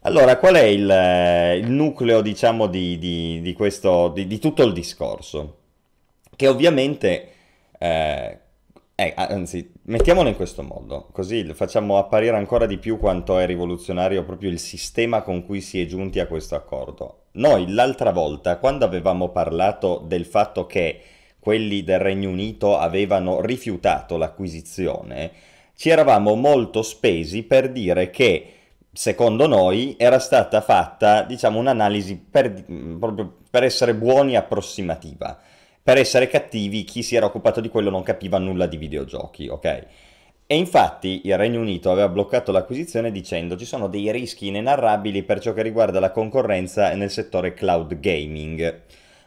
[0.02, 4.62] Allora, qual è il, eh, il nucleo, diciamo, di, di- di questo, di, di tutto
[4.62, 5.56] il discorso?
[6.36, 7.28] Che ovviamente,
[7.78, 8.38] eh,
[8.94, 14.24] eh, anzi, mettiamolo in questo modo, così facciamo apparire ancora di più quanto è rivoluzionario
[14.24, 17.24] proprio il sistema con cui si è giunti a questo accordo.
[17.32, 21.00] Noi l'altra volta, quando avevamo parlato del fatto che
[21.40, 25.30] quelli del Regno Unito avevano rifiutato l'acquisizione,
[25.74, 28.52] ci eravamo molto spesi per dire che
[28.92, 32.64] secondo noi era stata fatta, diciamo, un'analisi per,
[32.98, 35.38] proprio per essere buoni approssimativa.
[35.82, 39.86] Per essere cattivi, chi si era occupato di quello non capiva nulla di videogiochi, ok?
[40.50, 45.40] E infatti il Regno Unito aveva bloccato l'acquisizione dicendo ci sono dei rischi inenarrabili per
[45.40, 48.80] ciò che riguarda la concorrenza nel settore cloud gaming.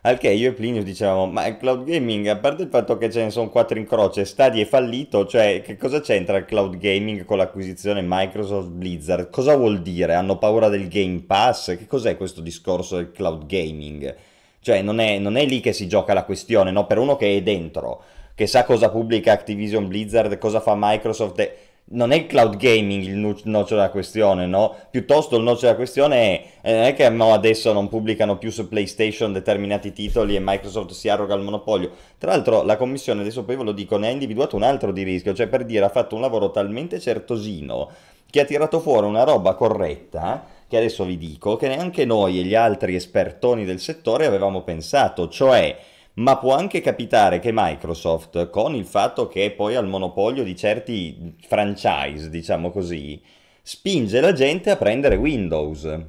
[0.03, 3.11] Al che io e Plinio dicevamo, ma il cloud gaming, a parte il fatto che
[3.11, 6.77] ce ne sono quattro in croce, Stadia è fallito, cioè che cosa c'entra il cloud
[6.77, 9.29] gaming con l'acquisizione Microsoft Blizzard?
[9.29, 10.15] Cosa vuol dire?
[10.15, 11.77] Hanno paura del Game Pass?
[11.77, 14.15] Che cos'è questo discorso del cloud gaming?
[14.59, 16.87] Cioè non è, non è lì che si gioca la questione, no?
[16.87, 18.01] Per uno che è dentro,
[18.33, 21.55] che sa cosa pubblica Activision Blizzard, cosa fa Microsoft, e-
[21.91, 24.75] non è il cloud gaming il nocciolo della questione, no?
[24.89, 28.51] Piuttosto il nocciolo della questione è, eh, non è che mo adesso non pubblicano più
[28.51, 31.91] su PlayStation determinati titoli e Microsoft si arroga il monopolio.
[32.17, 35.03] Tra l'altro la commissione, adesso poi ve lo dico, ne ha individuato un altro di
[35.03, 37.89] rischio, cioè per dire ha fatto un lavoro talmente certosino
[38.29, 42.43] che ha tirato fuori una roba corretta che adesso vi dico, che neanche noi e
[42.43, 45.77] gli altri espertoni del settore avevamo pensato, cioè
[46.15, 50.55] ma può anche capitare che Microsoft, con il fatto che poi ha il monopolio di
[50.55, 53.21] certi franchise, diciamo così,
[53.61, 55.99] spinge la gente a prendere Windows.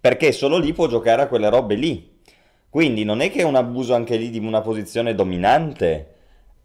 [0.00, 2.20] Perché solo lì può giocare a quelle robe lì.
[2.68, 6.11] Quindi non è che è un abuso anche lì di una posizione dominante,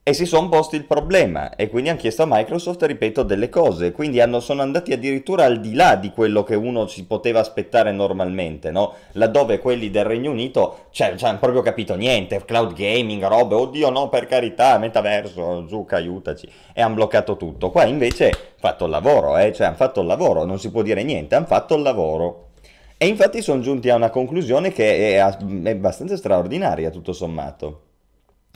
[0.08, 3.92] e si sono posti il problema e quindi hanno chiesto a Microsoft, ripeto, delle cose.
[3.92, 7.92] Quindi hanno, sono andati addirittura al di là di quello che uno si poteva aspettare
[7.92, 8.94] normalmente, no?
[9.12, 13.90] Laddove quelli del Regno Unito, cioè, cioè hanno proprio capito niente, cloud gaming, robe, oddio
[13.90, 16.50] no, per carità, metaverso, Zucca, aiutaci.
[16.72, 17.70] E hanno bloccato tutto.
[17.70, 19.52] Qua invece hanno fatto il lavoro, eh?
[19.52, 22.52] Cioè hanno fatto il lavoro, non si può dire niente, hanno fatto il lavoro.
[22.98, 27.82] E infatti sono giunti a una conclusione che è, è abbastanza straordinaria, tutto sommato.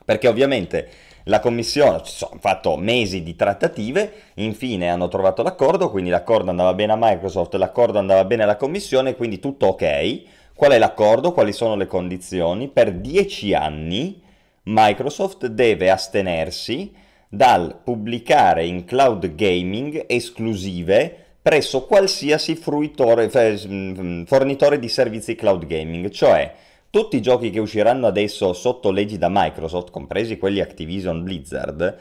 [0.06, 6.10] Perché ovviamente la Commissione, ci sono fatto mesi di trattative, infine hanno trovato l'accordo, quindi
[6.10, 10.22] l'accordo andava bene a Microsoft, l'accordo andava bene alla Commissione, quindi tutto ok.
[10.56, 11.32] Qual è l'accordo?
[11.32, 12.68] Quali sono le condizioni?
[12.68, 14.22] Per dieci anni
[14.64, 16.92] Microsoft deve astenersi
[17.28, 26.54] dal pubblicare in cloud gaming esclusive presso qualsiasi fruitore, fornitore di servizi cloud gaming, cioè
[26.92, 31.98] tutti i giochi che usciranno adesso sotto leggi da Microsoft, compresi quelli Activision Blizzard,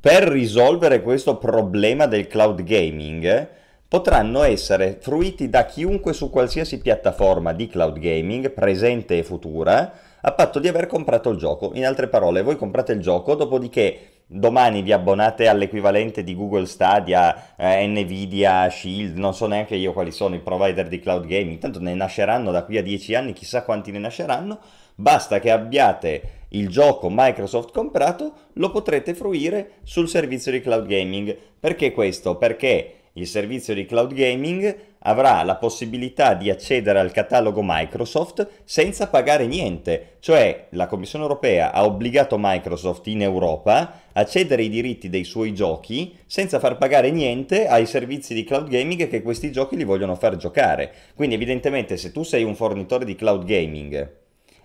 [0.00, 3.48] per risolvere questo problema del cloud gaming,
[3.86, 10.32] potranno essere fruiti da chiunque su qualsiasi piattaforma di cloud gaming, presente e futura, a
[10.32, 11.72] patto di aver comprato il gioco.
[11.74, 17.56] In altre parole, voi comprate il gioco, dopodiché domani vi abbonate all'equivalente di Google Stadia,
[17.56, 21.80] eh, Nvidia, Shield, non so neanche io quali sono i provider di cloud gaming, tanto
[21.80, 24.58] ne nasceranno da qui a dieci anni, chissà quanti ne nasceranno,
[24.94, 31.36] basta che abbiate il gioco Microsoft comprato, lo potrete fruire sul servizio di cloud gaming.
[31.58, 32.36] Perché questo?
[32.36, 39.08] Perché il servizio di cloud gaming avrà la possibilità di accedere al catalogo Microsoft senza
[39.08, 45.08] pagare niente, cioè la Commissione europea ha obbligato Microsoft in Europa a cedere i diritti
[45.08, 49.76] dei suoi giochi senza far pagare niente ai servizi di cloud gaming che questi giochi
[49.76, 50.92] li vogliono far giocare.
[51.14, 54.16] Quindi evidentemente se tu sei un fornitore di cloud gaming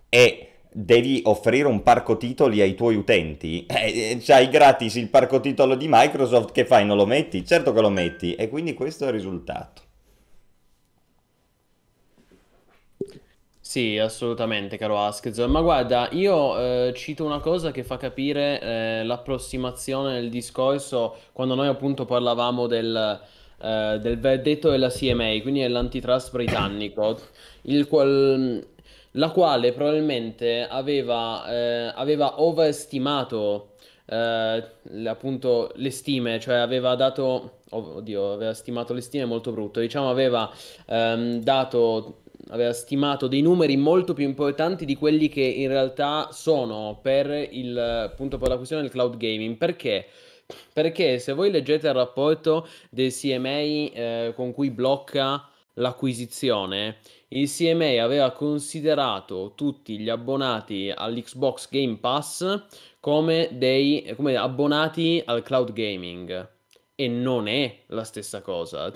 [0.10, 5.76] e devi offrire un parco titoli ai tuoi utenti, eh, c'hai gratis il parco titolo
[5.76, 6.86] di Microsoft, che fai?
[6.86, 7.46] Non lo metti?
[7.46, 9.82] Certo che lo metti, e quindi questo è il risultato.
[13.74, 15.38] Sì, assolutamente, caro Askez.
[15.48, 21.56] Ma guarda, io eh, cito una cosa che fa capire eh, l'approssimazione del discorso quando
[21.56, 23.20] noi appunto parlavamo del,
[23.62, 27.18] eh, del verdetto della CMA, quindi dell'antitrust britannico,
[27.64, 28.64] il qual,
[29.14, 33.74] la quale probabilmente aveva, eh, aveva overstimato
[34.06, 34.64] eh,
[35.06, 40.10] appunto le stime, cioè aveva dato, oh, oddio, aveva stimato le stime molto brutto, diciamo
[40.10, 40.52] aveva
[40.88, 42.18] ehm, dato
[42.50, 47.78] aveva stimato dei numeri molto più importanti di quelli che in realtà sono per il
[47.78, 49.58] appunto per la questione del cloud gaming.
[49.58, 50.08] Perché?
[50.74, 56.98] Perché se voi leggete il rapporto del CMA eh, con cui blocca l'acquisizione,
[57.30, 62.64] il CMA aveva considerato tutti gli abbonati all'Xbox Game Pass
[63.00, 66.50] come dei come abbonati al cloud gaming
[66.96, 68.92] e non è la stessa cosa.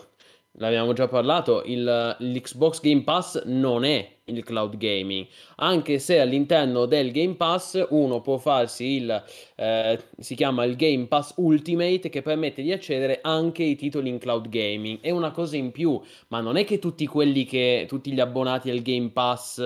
[0.59, 5.27] L'abbiamo già parlato, il, l'Xbox Game Pass non è il cloud gaming,
[5.57, 9.23] anche se all'interno del Game Pass uno può farsi il,
[9.55, 14.17] eh, si chiama il Game Pass Ultimate che permette di accedere anche ai titoli in
[14.17, 14.99] cloud gaming.
[14.99, 18.71] È una cosa in più, ma non è che tutti quelli che, tutti gli abbonati
[18.71, 19.61] al Game Pass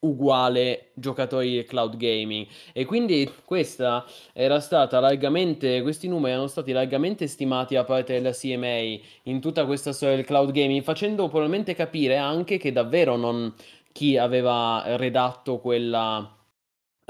[0.00, 2.46] uguale giocatori di cloud gaming.
[2.72, 8.32] E quindi questa era stata largamente questi numeri erano stati largamente stimati da parte della
[8.32, 13.52] CMA in tutta questa storia del cloud gaming facendo probabilmente capire anche che davvero non
[13.92, 16.37] chi aveva redatto quella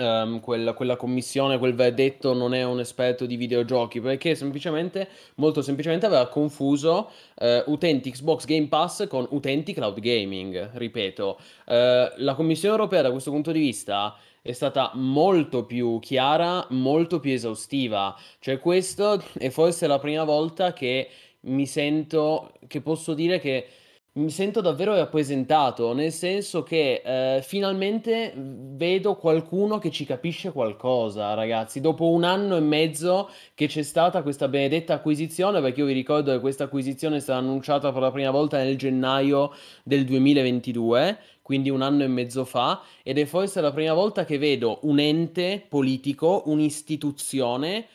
[0.00, 5.60] Um, quella, quella, commissione, quel verdetto non è un esperto di videogiochi perché semplicemente, molto
[5.60, 11.38] semplicemente aveva confuso uh, utenti Xbox Game Pass con utenti cloud gaming, ripeto.
[11.66, 11.72] Uh,
[12.18, 17.32] la Commissione europea da questo punto di vista è stata molto più chiara, molto più
[17.32, 18.16] esaustiva.
[18.38, 21.08] Cioè questo è forse la prima volta che
[21.40, 23.66] mi sento, che posso dire che
[24.18, 31.34] mi sento davvero rappresentato, nel senso che eh, finalmente vedo qualcuno che ci capisce qualcosa,
[31.34, 31.80] ragazzi.
[31.80, 36.32] Dopo un anno e mezzo che c'è stata questa benedetta acquisizione, perché io vi ricordo
[36.32, 39.52] che questa acquisizione è stata annunciata per la prima volta nel gennaio
[39.84, 44.36] del 2022, quindi un anno e mezzo fa, ed è forse la prima volta che
[44.36, 47.86] vedo un ente politico, un'istituzione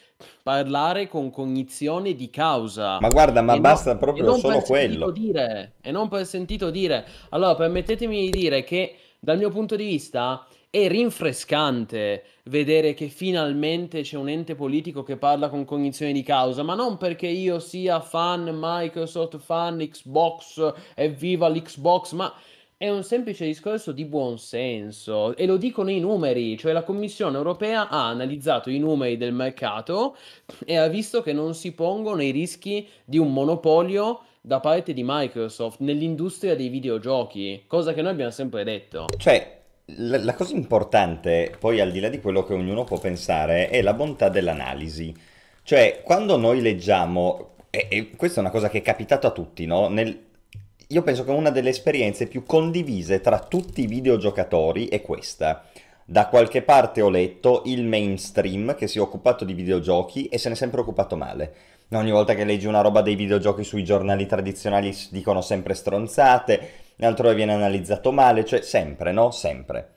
[0.43, 2.97] parlare con cognizione di causa.
[2.99, 5.09] Ma guarda, ma E basta no- e proprio non solo quello.
[5.09, 7.05] dire, e non per sentito dire.
[7.29, 14.01] Allora, permettetemi di dire che dal mio punto di vista è rinfrescante vedere che finalmente
[14.01, 18.01] c'è un ente politico che parla con cognizione di causa, ma non perché io sia
[18.01, 22.33] fan Microsoft, fan Xbox, evviva l'Xbox, ma
[22.83, 27.37] è un semplice discorso di buon senso e lo dicono i numeri, cioè la Commissione
[27.37, 30.17] europea ha analizzato i numeri del mercato
[30.65, 35.01] e ha visto che non si pongono i rischi di un monopolio da parte di
[35.01, 39.05] Microsoft nell'industria dei videogiochi, cosa che noi abbiamo sempre detto.
[39.15, 43.69] Cioè, la, la cosa importante, poi al di là di quello che ognuno può pensare,
[43.69, 45.15] è la bontà dell'analisi.
[45.63, 49.65] Cioè, quando noi leggiamo, e, e questa è una cosa che è capitata a tutti,
[49.65, 49.87] no?
[49.87, 50.31] Nel-
[50.93, 55.65] io penso che una delle esperienze più condivise tra tutti i videogiocatori è questa.
[56.05, 60.49] Da qualche parte ho letto il mainstream che si è occupato di videogiochi e se
[60.49, 61.53] ne è sempre occupato male.
[61.93, 66.69] Ogni volta che leggi una roba dei videogiochi sui giornali tradizionali dicono sempre stronzate,
[66.99, 69.31] altrove viene analizzato male, cioè sempre, no?
[69.31, 69.89] Sempre.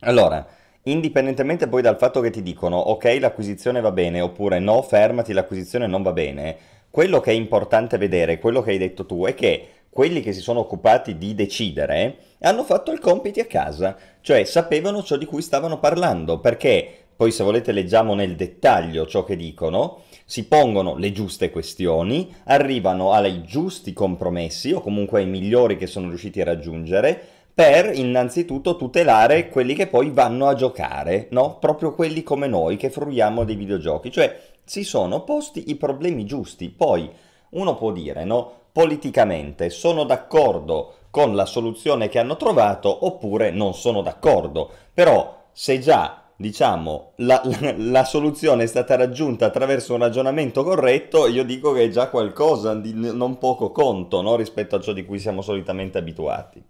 [0.00, 0.46] Allora,
[0.84, 5.88] indipendentemente poi dal fatto che ti dicono ok, l'acquisizione va bene oppure no, fermati, l'acquisizione
[5.88, 6.56] non va bene,
[6.90, 10.40] quello che è importante vedere, quello che hai detto tu, è che quelli che si
[10.40, 15.42] sono occupati di decidere hanno fatto il compiti a casa, cioè sapevano ciò di cui
[15.42, 21.12] stavano parlando, perché poi se volete leggiamo nel dettaglio ciò che dicono, si pongono le
[21.12, 27.20] giuste questioni, arrivano ai giusti compromessi o comunque ai migliori che sono riusciti a raggiungere
[27.52, 31.58] per innanzitutto tutelare quelli che poi vanno a giocare, no?
[31.58, 36.70] Proprio quelli come noi che fruiamo dei videogiochi, cioè si sono posti i problemi giusti.
[36.70, 37.10] Poi
[37.50, 38.61] uno può dire, no?
[38.72, 45.78] Politicamente sono d'accordo con la soluzione che hanno trovato oppure non sono d'accordo, però se
[45.78, 51.72] già diciamo, la, la- la soluzione è stata raggiunta attraverso un ragionamento corretto, io dico
[51.72, 54.34] che è già qualcosa di non poco conto, no?
[54.36, 56.62] Rispetto a ciò di cui siamo solitamente abituati.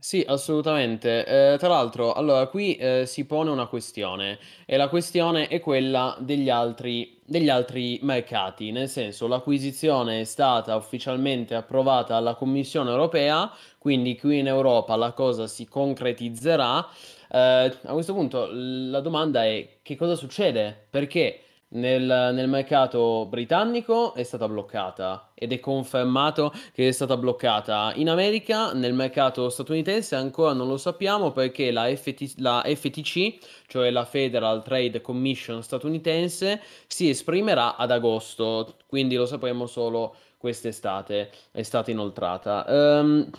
[0.00, 1.24] Sì, assolutamente.
[1.52, 6.16] Eh, tra l'altro, allora qui eh, si pone una questione e la questione è quella
[6.20, 13.50] degli altri, degli altri mercati, nel senso l'acquisizione è stata ufficialmente approvata dalla Commissione europea,
[13.78, 16.86] quindi qui in Europa la cosa si concretizzerà.
[17.28, 20.86] Eh, a questo punto la domanda è che cosa succede?
[20.88, 21.40] Perché
[21.76, 27.92] nel, nel mercato britannico è stata bloccata ed è confermato che è stata bloccata.
[27.96, 33.90] In America, nel mercato statunitense, ancora non lo sappiamo perché la, FT la FTC, cioè
[33.90, 41.62] la Federal Trade Commission statunitense, si esprimerà ad agosto, quindi lo sapremo solo quest'estate, è
[41.62, 42.66] stata inoltrata.
[42.66, 43.30] Ehm,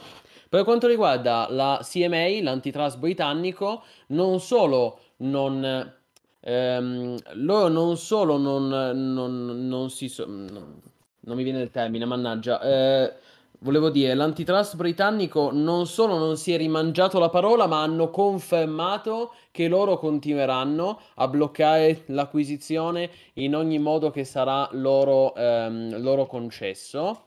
[0.49, 5.95] per quanto riguarda la CMA, l'antitrust britannico, non solo non
[6.41, 10.81] Ehm, loro non solo non, non- non si so- non,
[11.21, 12.61] non mi viene il termine, mannaggia.
[12.61, 13.13] Eh,
[13.59, 19.33] volevo dire, l'antitrust britannico non solo non si è rimangiato la parola, ma hanno confermato
[19.51, 27.23] che loro continueranno a bloccare l'acquisizione in ogni modo che sarà loro, ehm, loro concesso.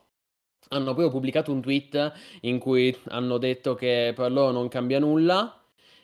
[0.69, 5.60] Hanno proprio pubblicato un tweet in cui hanno detto che per loro non cambia nulla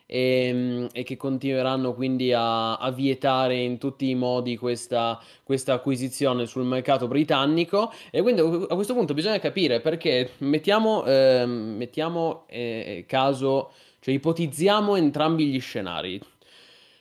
[0.06, 6.46] e, e che continueranno quindi a, a vietare in tutti i modi questa, questa acquisizione
[6.46, 7.92] sul mercato britannico.
[8.10, 14.96] E quindi a questo punto bisogna capire perché mettiamo, ehm, mettiamo eh, caso, cioè ipotizziamo
[14.96, 16.20] entrambi gli scenari.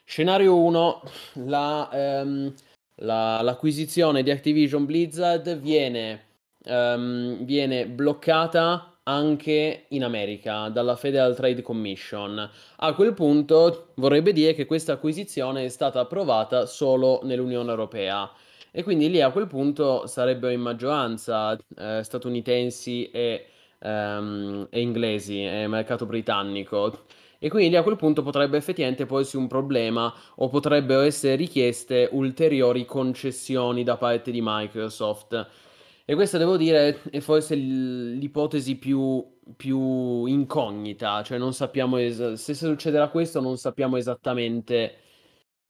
[0.04, 1.02] Scenario 1,
[1.46, 2.54] la, ehm,
[2.98, 6.26] la- l'acquisizione di Activision Blizzard viene,
[6.64, 12.50] ehm, viene bloccata anche in America dalla Federal Trade Commission.
[12.78, 18.30] A quel punto vorrebbe dire che questa acquisizione è stata approvata solo nell'Unione Europea.
[18.72, 23.46] E quindi lì a quel punto sarebbero in maggioranza eh, statunitensi e,
[23.80, 27.06] ehm, e inglesi, e mercato britannico.
[27.38, 32.10] E quindi lì a quel punto potrebbe effettivamente porsi un problema o potrebbero essere richieste
[32.12, 35.48] ulteriori concessioni da parte di Microsoft.
[36.08, 39.24] E questa devo dire è forse l'ipotesi più,
[39.56, 44.98] più incognita, cioè non sappiamo es- se succederà questo non sappiamo esattamente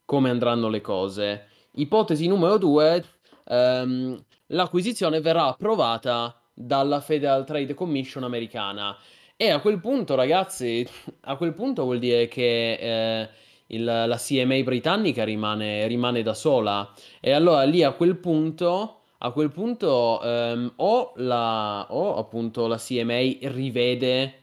[0.04, 1.48] come andranno le cose.
[1.76, 3.04] Ipotesi numero due,
[3.46, 8.96] ehm, l'acquisizione verrà approvata dalla Federal Trade Commission americana.
[9.38, 10.86] E a quel punto, ragazzi,
[11.22, 13.30] a quel punto vuol dire che eh,
[13.68, 16.94] il- la CMA britannica rimane, rimane da sola.
[17.22, 22.78] E allora lì a quel punto, a quel punto ehm, o, la, o appunto la
[22.78, 24.34] CMA rivede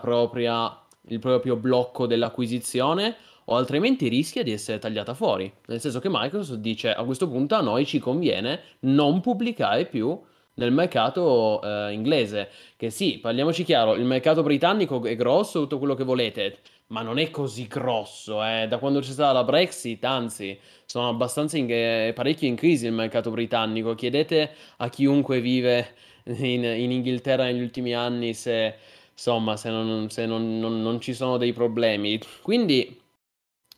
[0.00, 0.76] propria,
[1.08, 3.16] il proprio blocco dell'acquisizione
[3.46, 5.52] o altrimenti rischia di essere tagliata fuori.
[5.66, 10.18] Nel senso che Microsoft dice a questo punto a noi ci conviene non pubblicare più
[10.54, 12.50] nel mercato eh, inglese.
[12.76, 16.58] Che sì, parliamoci chiaro, il mercato britannico è grosso, tutto quello che volete,
[16.88, 18.44] ma non è così grosso.
[18.44, 18.66] Eh.
[18.68, 22.92] Da quando c'è stata la Brexit, anzi, sono abbastanza in, eh, parecchio in crisi il
[22.92, 23.94] mercato britannico.
[23.94, 28.76] Chiedete a chiunque vive in, in Inghilterra negli ultimi anni se,
[29.12, 32.20] insomma, se, non, se non, non, non ci sono dei problemi.
[32.42, 33.00] Quindi,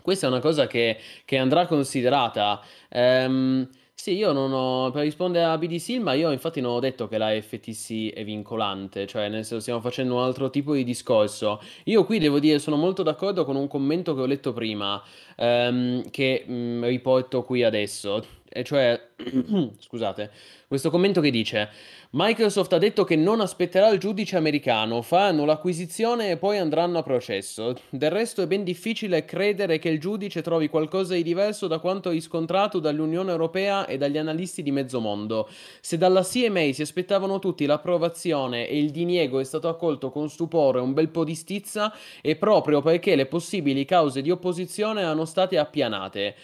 [0.03, 2.63] questa è una cosa che, che andrà considerata.
[2.89, 3.69] Ehm,
[3.99, 7.17] sì, io non ho, per rispondere a BDC, ma io infatti non ho detto che
[7.19, 11.61] la FTC è vincolante, cioè nel senso stiamo facendo un altro tipo di discorso.
[11.85, 15.03] Io qui devo dire, sono molto d'accordo con un commento che ho letto prima,
[15.37, 19.01] ehm, che mh, riporto qui adesso, e cioè,
[19.79, 20.31] scusate,
[20.67, 21.71] questo commento che dice...
[22.11, 27.03] Microsoft ha detto che non aspetterà il giudice americano, faranno l'acquisizione e poi andranno a
[27.03, 27.75] processo.
[27.91, 32.09] Del resto è ben difficile credere che il giudice trovi qualcosa di diverso da quanto
[32.09, 35.47] riscontrato dall'Unione Europea e dagli analisti di mezzo mondo.
[35.81, 40.81] Se dalla CMA si aspettavano tutti l'approvazione e il diniego è stato accolto con stupore
[40.81, 41.93] un bel po' di stizza,
[42.23, 46.35] è proprio perché le possibili cause di opposizione erano state appianate.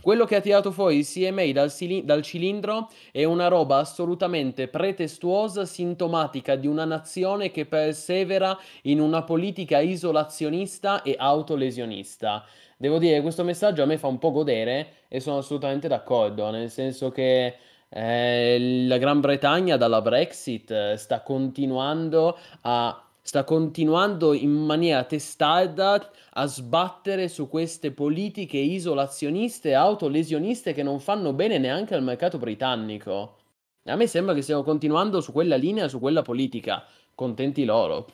[0.00, 6.54] Quello che ha tirato fuori il CMA dal cilindro è una roba assolutamente pretestuosa, sintomatica
[6.54, 12.44] di una nazione che persevera in una politica isolazionista e autolesionista.
[12.76, 16.70] Devo dire, questo messaggio a me fa un po' godere e sono assolutamente d'accordo, nel
[16.70, 17.56] senso che
[17.88, 26.10] eh, la Gran Bretagna dalla Brexit eh, sta continuando a sta continuando in maniera testarda
[26.34, 32.38] a sbattere su queste politiche isolazioniste e autolesioniste che non fanno bene neanche al mercato
[32.38, 33.34] britannico.
[33.88, 36.84] A me sembra che stiamo continuando su quella linea, su quella politica.
[37.14, 38.06] Contenti loro.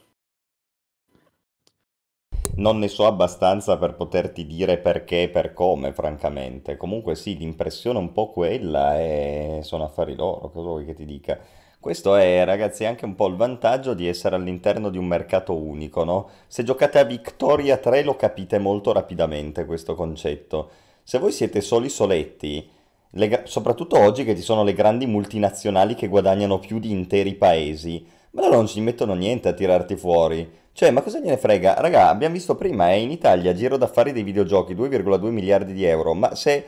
[2.56, 6.76] Non ne so abbastanza per poterti dire perché e per come, francamente.
[6.76, 11.06] Comunque sì, l'impressione è un po' quella e sono affari loro, cosa vuoi che ti
[11.06, 11.40] dica?
[11.80, 16.04] Questo è, ragazzi, anche un po' il vantaggio di essere all'interno di un mercato unico,
[16.04, 16.28] no?
[16.46, 20.70] Se giocate a Victoria 3 lo capite molto rapidamente questo concetto.
[21.02, 22.70] Se voi siete soli soletti,
[23.12, 28.04] le, soprattutto oggi che ci sono le grandi multinazionali che guadagnano più di interi paesi,
[28.30, 30.60] ma loro non ci mettono niente a tirarti fuori.
[30.72, 31.74] Cioè, ma cosa gliene frega?
[31.74, 36.14] Raga, abbiamo visto prima, è in Italia, giro d'affari dei videogiochi, 2,2 miliardi di euro,
[36.14, 36.64] ma se,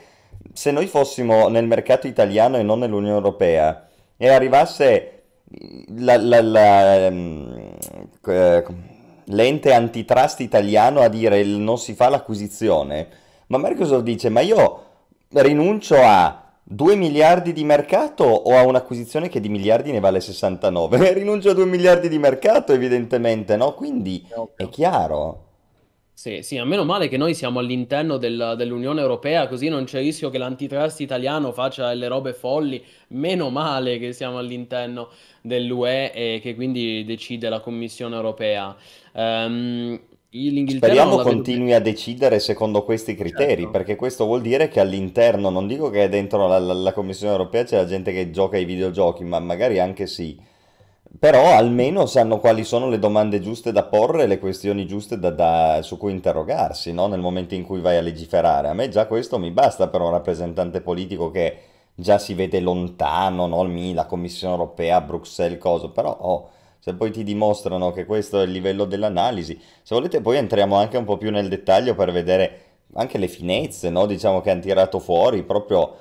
[0.53, 5.23] se noi fossimo nel mercato italiano e non nell'Unione Europea e arrivasse
[5.97, 7.73] la, la, la, um,
[9.25, 13.07] l'ente antitrust italiano a dire non si fa l'acquisizione,
[13.47, 14.84] ma Microsoft dice ma io
[15.41, 21.13] rinuncio a 2 miliardi di mercato o a un'acquisizione che di miliardi ne vale 69?
[21.13, 23.73] rinuncio a 2 miliardi di mercato evidentemente, no?
[23.73, 24.25] Quindi
[24.55, 25.41] è chiaro.
[26.17, 29.99] Sì, sì, a meno male che noi siamo all'interno del- dell'Unione Europea, così non c'è
[29.99, 32.81] rischio che l'antitrust italiano faccia delle robe folli.
[33.09, 35.09] Meno male che siamo all'interno
[35.41, 38.75] dell'UE e che quindi decide la Commissione Europea.
[39.13, 40.14] L'Inghilterra
[40.67, 43.69] Speriamo continui a decidere secondo questi criteri, Certo.
[43.71, 47.63] perché questo vuol dire che all'interno, non dico che dentro la, la- la Commissione europea
[47.63, 50.37] c'è la gente che gioca ai videogiochi, ma magari anche sì
[51.17, 55.79] però almeno sanno quali sono le domande giuste da porre, le questioni giuste da, da,
[55.81, 57.07] su cui interrogarsi, no?
[57.07, 58.67] Nel momento in cui vai a legiferare.
[58.67, 61.57] A me già questo mi basta per un rappresentante politico che
[61.95, 63.63] già si vede lontano, no?
[63.93, 65.87] La Commissione europea, Bruxelles, cosa.
[65.87, 66.49] Però oh,
[66.85, 70.97] se poi ti dimostrano che questo è il livello dell'analisi, se volete poi entriamo anche
[70.97, 72.59] un po' più nel dettaglio per vedere
[72.93, 74.05] anche le finezze, no?
[74.05, 75.95] Diciamo che hanno tirato fuori proprio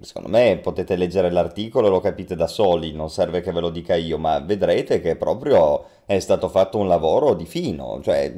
[0.00, 3.70] secondo me potete leggere l'articolo e lo capite da soli, non serve che ve lo
[3.70, 8.34] dica io, ma vedrete che proprio è stato fatto un lavoro di fino, cioè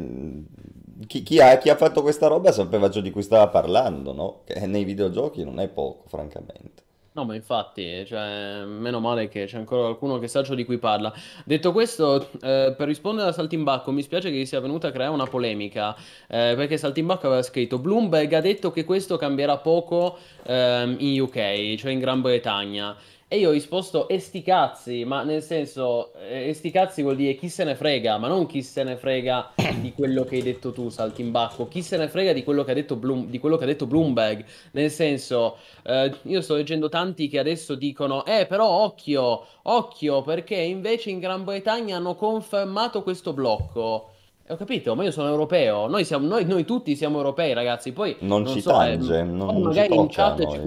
[1.06, 4.40] chi, chi, ha, chi ha, fatto questa roba sapeva ciò di cui stava parlando, no?
[4.44, 6.87] Che nei videogiochi non è poco, francamente.
[7.18, 10.78] No, ma infatti, cioè, meno male che c'è ancora qualcuno che sa ciò di cui
[10.78, 11.12] parla.
[11.44, 15.26] Detto questo, eh, per rispondere a Saltimbacco, mi spiace che sia venuta a creare una
[15.26, 15.96] polemica,
[16.28, 21.74] eh, perché Saltimbacco aveva scritto Bloomberg ha detto che questo cambierà poco ehm, in UK,
[21.74, 22.96] cioè in Gran Bretagna.
[23.30, 27.34] E io ho risposto e sti cazzi, ma nel senso, e sti cazzi vuol dire
[27.34, 29.50] chi se ne frega, ma non chi se ne frega
[29.82, 32.74] di quello che hai detto tu, Saltimbacco, chi se ne frega di quello che ha
[32.74, 34.42] detto, Bloom, di quello che ha detto Bloomberg.
[34.70, 40.56] Nel senso, eh, io sto leggendo tanti che adesso dicono, eh però occhio, occhio, perché
[40.56, 44.12] invece in Gran Bretagna hanno confermato questo blocco.
[44.48, 48.16] Ho capito, ma io sono europeo, noi, siamo, noi, noi tutti siamo europei ragazzi, poi
[48.20, 50.60] non, non ci so, tange, eh, non, magari in chat ci,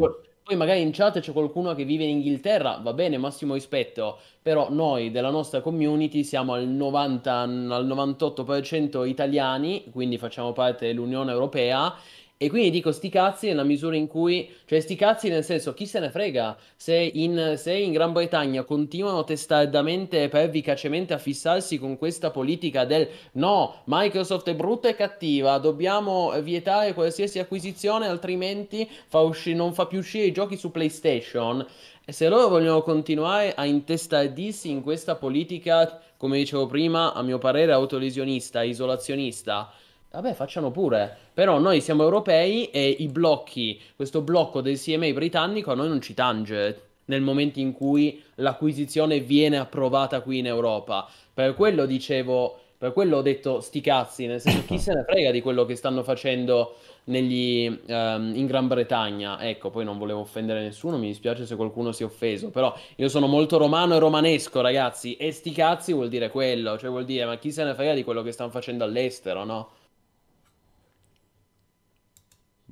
[0.51, 4.69] poi magari in chat c'è qualcuno che vive in Inghilterra, va bene, massimo rispetto, però
[4.69, 11.95] noi della nostra community siamo al 90, al 98% italiani, quindi facciamo parte dell'Unione Europea
[12.43, 15.85] E quindi dico sti cazzi nella misura in cui, cioè sti cazzi nel senso, chi
[15.85, 21.77] se ne frega se in, se in Gran Bretagna continuano testardamente e pervicacemente a fissarsi
[21.77, 28.89] con questa politica del no, Microsoft è brutta e cattiva, dobbiamo vietare qualsiasi acquisizione, altrimenti
[28.89, 31.63] fa usci- non fa più uscire i giochi su PlayStation.
[32.03, 37.37] E se loro vogliono continuare a intestardirsi in questa politica, come dicevo prima, a mio
[37.37, 39.71] parere autolesionista, isolazionista,
[40.11, 41.15] Vabbè, facciano pure.
[41.33, 46.01] Però noi siamo europei e i blocchi, questo blocco del CMA britannico a noi non
[46.01, 51.07] ci tange nel momento in cui l'acquisizione viene approvata qui in Europa.
[51.33, 55.31] Per quello dicevo, per quello ho detto sti cazzi, nel senso chi se ne frega
[55.31, 56.75] di quello che stanno facendo
[57.05, 59.41] negli, um, in Gran Bretagna.
[59.41, 63.07] Ecco, poi non volevo offendere nessuno, mi dispiace se qualcuno si è offeso, però io
[63.07, 67.23] sono molto romano e romanesco, ragazzi, e sti cazzi vuol dire quello, cioè vuol dire
[67.25, 69.69] ma chi se ne frega di quello che stanno facendo all'estero, no?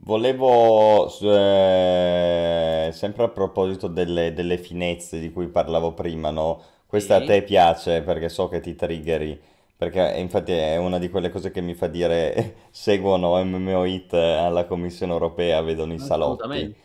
[0.02, 6.62] Volevo, eh, sempre a proposito delle, delle finezze di cui parlavo prima, no?
[6.88, 7.26] Questa a Sì.
[7.26, 9.40] te piace perché so che ti triggeri,
[9.76, 14.66] perché infatti è una di quelle cose che mi fa dire seguono MMO Hit alla
[14.66, 16.74] Commissione Europea, vedono i salotti.
[16.74, 16.80] Assolutamente.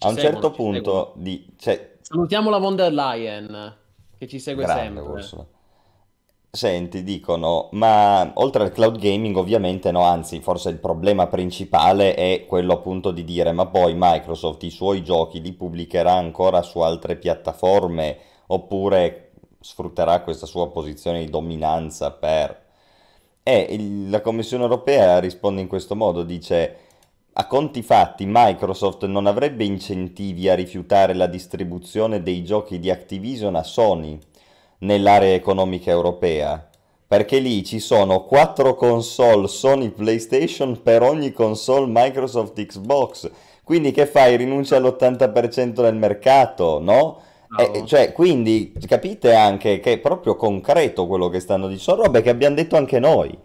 [0.00, 1.02] A Ci un seguono, certo ci seguono.
[1.02, 3.76] punto di, cioè, Salutiamo la von der Leyen,
[4.16, 5.00] che ci segue grande sempre.
[5.00, 5.46] Ursula.
[6.54, 12.44] Senti, dicono, ma oltre al cloud gaming ovviamente no, anzi forse il problema principale è
[12.46, 17.16] quello appunto di dire ma poi Microsoft i suoi giochi li pubblicherà ancora su altre
[17.16, 22.62] piattaforme oppure sfrutterà questa sua posizione di dominanza per...
[23.42, 26.76] E il- la Commissione europea risponde in questo modo, dice
[27.32, 33.56] a conti fatti Microsoft non avrebbe incentivi a rifiutare la distribuzione dei giochi di Activision
[33.56, 34.20] a Sony
[34.78, 36.68] nell'area economica europea,
[37.06, 43.30] perché lì ci sono quattro console Sony PlayStation per ogni console Microsoft Xbox.
[43.62, 44.36] Quindi che fai?
[44.36, 47.20] Rinuncia all'80% del mercato, no?
[47.56, 47.86] E- Bravo.
[47.86, 52.30] cioè, quindi capite anche che è proprio concreto quello che stanno dicendo, sono robe che
[52.30, 53.36] abbiamo detto anche noi.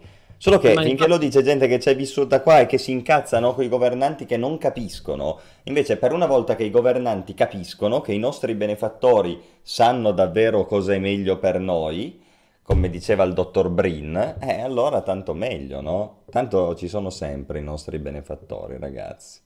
[0.42, 2.92] Solo che Ma finché infatti- lo dice gente che c'è vissuta qua e che si
[2.92, 8.00] incazzano con i governanti che non capiscono, invece per una volta che i governanti capiscono
[8.00, 12.22] che i nostri benefattori sanno davvero cosa è meglio per noi,
[12.62, 16.22] come diceva il dottor Brin, eh, allora tanto meglio, no?
[16.30, 19.40] Tanto ci sono sempre i nostri benefattori, ragazzi.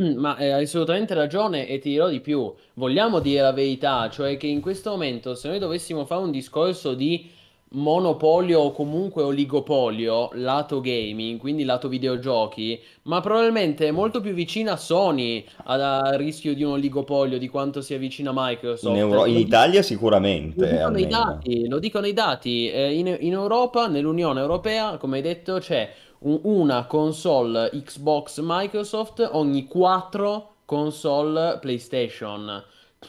[0.00, 2.52] Mm, Ma eh, hai assolutamente ragione e ti dirò di più.
[2.74, 6.94] Vogliamo dire la verità, cioè che in questo momento se noi dovessimo fare un discorso
[6.94, 7.30] di
[7.72, 14.76] monopolio o comunque oligopolio lato gaming, quindi lato videogiochi, ma probabilmente è molto più vicina
[14.76, 18.96] Sony al rischio di un oligopolio di quanto sia vicina In, Microsoft.
[18.96, 22.70] Euro- in Lo Italia Lo sicuramente, dicono i dati, lo dicono i dati.
[22.70, 29.28] Eh, in, in Europa, nell'Unione Europea, come hai detto, c'è un- una console Xbox Microsoft
[29.32, 32.62] ogni quattro console PlayStation.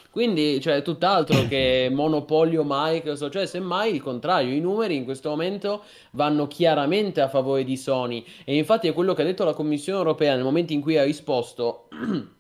[0.10, 5.84] Quindi, cioè, tutt'altro che monopolio Microsoft, cioè, semmai il contrario, i numeri in questo momento
[6.12, 8.24] vanno chiaramente a favore di Sony.
[8.46, 11.04] E infatti è quello che ha detto la Commissione Europea nel momento in cui ha
[11.04, 11.88] risposto.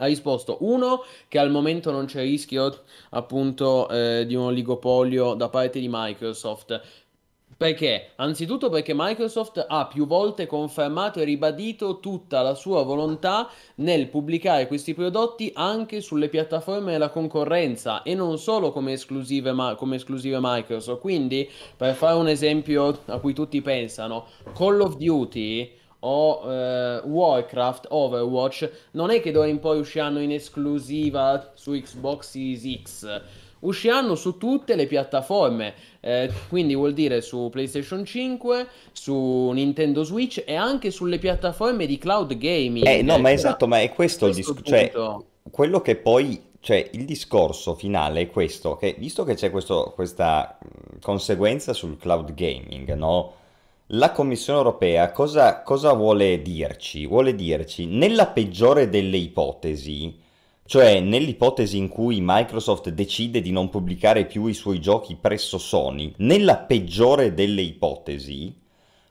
[0.00, 5.48] Ha risposto, uno, che al momento non c'è rischio appunto eh, di un oligopolio da
[5.48, 6.80] parte di Microsoft.
[7.58, 8.10] Perché?
[8.14, 14.68] Anzitutto perché Microsoft ha più volte confermato e ribadito tutta la sua volontà nel pubblicare
[14.68, 20.38] questi prodotti anche sulle piattaforme della concorrenza e non solo come esclusive, ma- come esclusive
[20.40, 21.00] Microsoft.
[21.00, 27.86] Quindi, per fare un esempio a cui tutti pensano, Call of Duty o eh, Warcraft,
[27.88, 33.22] Overwatch, non è che d'ora in poi usciranno in esclusiva su Xbox Series X.
[33.60, 40.44] Usciranno su tutte le piattaforme, eh, quindi vuol dire su PlayStation 5, su Nintendo Switch
[40.46, 42.86] e anche sulle piattaforme di cloud gaming.
[42.86, 44.92] Eh, no, ma esatto, ma è questo il questo discorso, cioè,
[45.50, 50.58] quello che poi, cioè, il discorso finale è questo, che visto che c'è questo- questa
[51.00, 53.32] conseguenza sul cloud gaming, no?
[53.92, 57.06] La Commissione europea cosa, cosa vuole dirci?
[57.06, 60.14] Vuole dirci, nella peggiore delle ipotesi,
[60.68, 66.12] cioè nell'ipotesi in cui Microsoft decide di non pubblicare più i suoi giochi presso Sony,
[66.18, 68.54] nella peggiore delle ipotesi,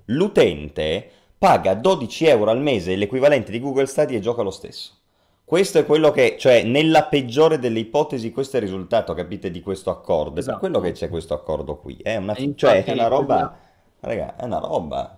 [0.05, 4.97] l'utente paga 12 euro al mese, l'equivalente di Google Stadia e gioca lo stesso.
[5.43, 9.61] Questo è quello che, cioè, nella peggiore delle ipotesi, questo è il risultato, capite, di
[9.61, 10.39] questo accordo.
[10.41, 11.05] È per quello che Esatto.
[11.05, 11.97] c'è questo accordo qui.
[11.97, 13.57] È una, cioè, è una roba,
[14.01, 15.16] raga, è una roba.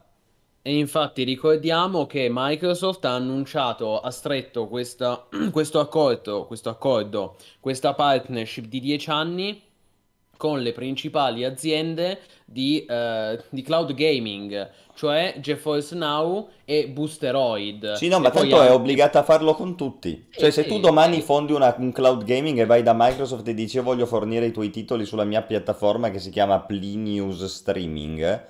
[0.61, 7.93] E infatti ricordiamo che Microsoft ha annunciato, ha stretto questa- questo accordo, questo accordo, questa
[7.93, 9.61] partnership di 10 anni
[10.37, 17.93] con le principali aziende di, eh, di cloud gaming, cioè GeForce Now e Boosteroid.
[17.95, 20.27] Sì, no, ma tanto è anche- obbligata a farlo con tutti.
[20.31, 21.21] Cioè, Eh, se tu domani sì.
[21.23, 24.53] fondi una- un cloud gaming e vai da Microsoft e dici io voglio fornire i
[24.53, 28.45] tuoi titoli sulla mia piattaforma che si chiama Plinius Streaming,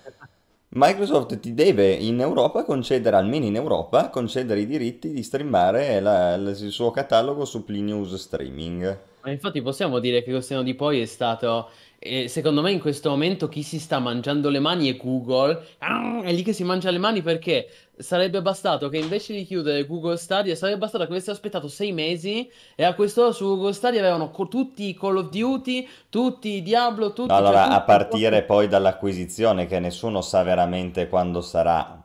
[0.72, 6.36] Microsoft ti deve in Europa concedere, almeno in Europa, concedere i diritti di streamare la-
[6.36, 9.08] il suo catalogo su Plinius Streaming.
[9.22, 11.70] Ma infatti possiamo dire che Costino di poi è stato,
[12.00, 16.22] eh, secondo me in questo momento chi si sta mangiando le mani è Google, Ah,
[16.24, 20.18] è lì che si mangia le mani perché sarebbe bastato che invece di chiudere Google
[20.18, 24.32] Stadia, sarebbe bastato che avesse aspettato sei mesi e a quest'ora su Google Stadia avevano
[24.32, 27.28] co- tutti i Call of Duty, tutti i Diablo, tutti...
[27.30, 32.04] No, allora, cioè, a partire poi dall'acquisizione, che nessuno sa veramente quando sarà.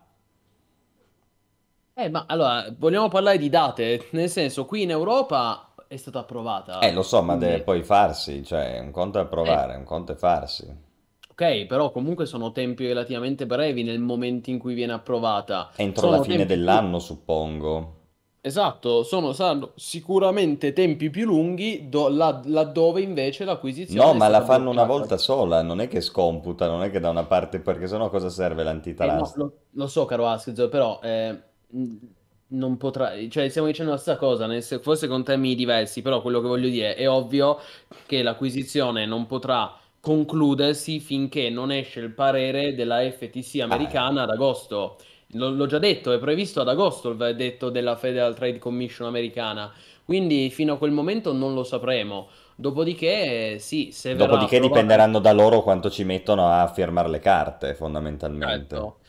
[1.96, 5.63] Eh, ma allora, vogliamo parlare di date, nel senso, qui in Europa
[5.94, 6.86] è stata approvata.
[6.86, 9.60] Eh, lo so, ma deve poi farsi, cioè, un conto è Eh.
[9.62, 10.72] approvare, un conto è farsi.
[11.28, 15.70] Ok, però comunque sono tempi relativamente brevi nel momento in cui viene approvata.
[15.76, 18.08] Entro Sono la fine tempi dell'anno, suppongo.
[18.40, 24.42] Esatto, sono, saranno sicuramente tempi più lunghi do- là- laddove invece l'acquisizione No, ma la
[24.42, 24.84] fanno una bloccata.
[24.84, 28.28] volta sola, non è che scomputa, non è che da una parte, perché sennò cosa
[28.28, 28.62] serve
[28.98, 29.36] Eh, no, l'antitrust?
[29.36, 31.42] lo, lo so, caro Askez, però eh,
[32.54, 36.40] non potrà, cioè stiamo dicendo la stessa cosa, nel forse con termini diversi, però quello
[36.40, 37.58] che voglio dire è ovvio
[38.06, 44.30] che l'acquisizione non potrà concludersi finché non esce il parere della FTC Ah, americana ad
[44.30, 44.98] agosto.
[45.28, 49.72] L- l'ho già detto, è previsto ad agosto il verdetto della Federal Trade Commission americana,
[50.04, 52.28] quindi fino a quel momento non lo sapremo.
[52.56, 54.60] Dopodiché, sì, se Dopodiché approvata...
[54.60, 58.74] dipenderanno da loro quanto ci mettono a firmare le carte, fondamentalmente.
[58.76, 59.00] Certo.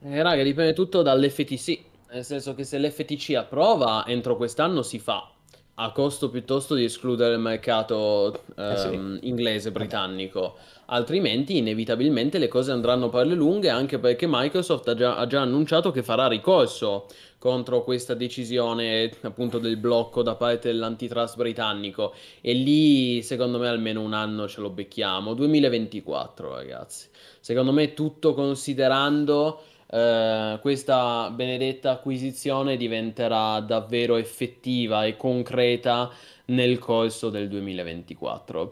[0.00, 1.80] Eh, raga, dipende tutto dall'FTC,
[2.14, 5.28] nel senso che se l'FTC approva, entro quest'anno si fa,
[5.76, 10.56] a costo piuttosto di escludere il mercato Eh ehm, inglese, britannico.
[10.86, 15.40] Altrimenti, inevitabilmente, le cose andranno per le lunghe, anche perché Microsoft ha già, ha già
[15.40, 17.06] annunciato che farà ricorso
[17.38, 22.14] contro questa decisione, appunto, del blocco da parte dell'antitrust britannico.
[22.40, 25.34] E lì, secondo me, almeno un anno ce lo becchiamo.
[25.34, 27.08] 2024, ragazzi.
[27.40, 29.60] Secondo me, tutto considerando,
[29.94, 36.10] eh, questa benedetta acquisizione diventerà davvero effettiva e concreta
[36.46, 38.70] nel corso del 2024.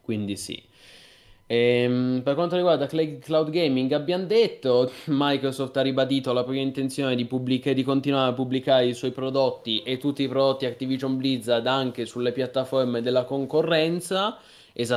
[0.00, 0.62] Quindi sì.
[1.46, 7.16] Ehm, per quanto riguarda cl- cloud gaming, abbiamo detto, Microsoft ha ribadito la propria intenzione
[7.16, 11.66] di, pubblica- di continuare a pubblicare i suoi prodotti e tutti i prodotti Activision Blizzard
[11.66, 14.38] anche sulle piattaforme della concorrenza,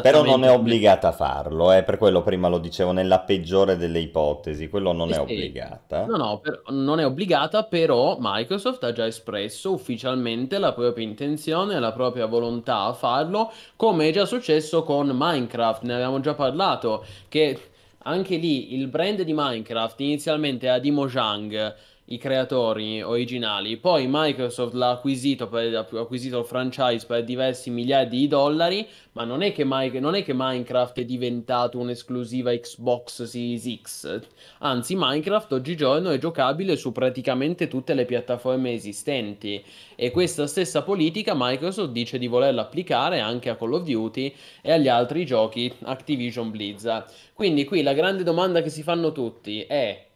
[0.02, 4.00] Però non è obbligata a farlo, eh, per quello prima lo dicevo, nella peggiore delle
[4.00, 6.06] ipotesi, quello non Sì, è obbligata.
[6.06, 11.76] No, no, per- non è obbligata, però Microsoft ha già espresso ufficialmente la propria intenzione
[11.76, 16.34] e la propria volontà a farlo, come è già successo con Minecraft, ne avevamo già
[16.34, 17.60] parlato, che
[18.00, 21.76] anche lì il brand di Minecraft inizialmente era di Mojang,
[22.10, 28.18] i creatori originali, poi Microsoft l'ha acquisito, per, ha acquisito il franchise per diversi miliardi
[28.18, 33.24] di dollari, ma non è che, Mi- non è che Minecraft è diventato un'esclusiva Xbox
[33.24, 34.22] Series X,
[34.60, 39.64] Anzi, Minecraft oggigiorno è giocabile su praticamente tutte le piattaforme esistenti.
[39.96, 44.72] E questa stessa politica Microsoft dice di volerla applicare anche a Call of Duty e
[44.72, 47.12] agli altri giochi Activision Blizzard.
[47.34, 50.07] Quindi qui la grande domanda che si fanno tutti è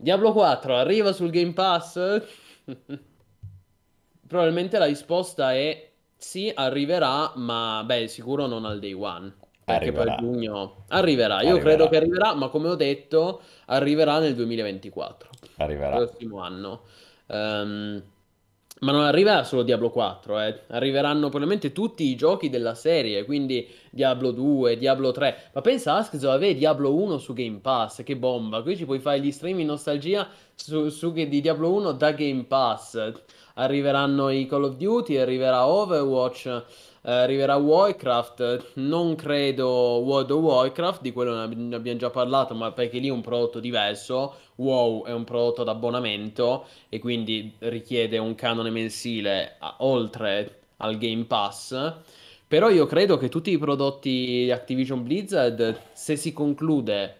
[0.00, 1.98] Diablo 4 arriva sul Game Pass?
[4.28, 9.34] Probabilmente la risposta è sì, arriverà, ma beh, sicuro non al day one.
[9.64, 10.14] Perché Arriverà.
[10.14, 11.42] per giugno arriverà.
[11.42, 11.60] Io Arriverà.
[11.60, 15.96] credo che arriverà, ma come ho detto, arriverà nel 2024, Arriverà.
[15.96, 16.82] prossimo anno.
[17.26, 18.02] Ehm,
[18.80, 20.60] ma non arriverà solo Diablo 4, eh.
[20.68, 25.50] Arriveranno probabilmente tutti i giochi della serie, quindi Diablo 2, Diablo 3.
[25.54, 28.62] Ma pensa Askzo, avere Diablo 1 su Game Pass, che bomba!
[28.62, 32.44] Qui ci puoi fare gli stream in nostalgia su, su di Diablo 1 da Game
[32.44, 33.12] Pass.
[33.54, 36.62] Arriveranno i Call of Duty, arriverà Overwatch,
[37.08, 38.72] arriverà Warcraft.
[38.74, 39.68] Non credo
[40.04, 43.12] World of Warcraft, di quello ne ab- ne abbiamo già parlato, ma perché lì è
[43.12, 44.34] un prodotto diverso.
[44.56, 51.24] WoW è un prodotto d'abbonamento e quindi richiede un canone mensile a- oltre al Game
[51.24, 51.92] Pass.
[52.46, 57.17] Però io credo che tutti i prodotti Activision Blizzard, se si conclude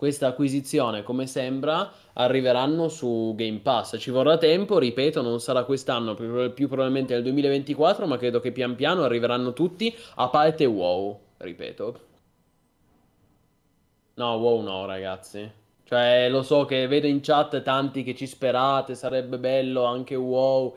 [0.00, 3.98] questa acquisizione come sembra, arriveranno su Game Pass.
[3.98, 8.76] Ci vorrà tempo, ripeto, non sarà quest'anno, più, probabilmente nel 2024, ma credo che pian
[8.76, 12.00] piano arriveranno tutti, a parte WoW, ripeto.
[14.14, 15.52] No, WoW no, ragazzi.
[15.84, 20.76] Cioè, lo so che vedo in chat tanti che ci sperate, sarebbe bello anche WoW.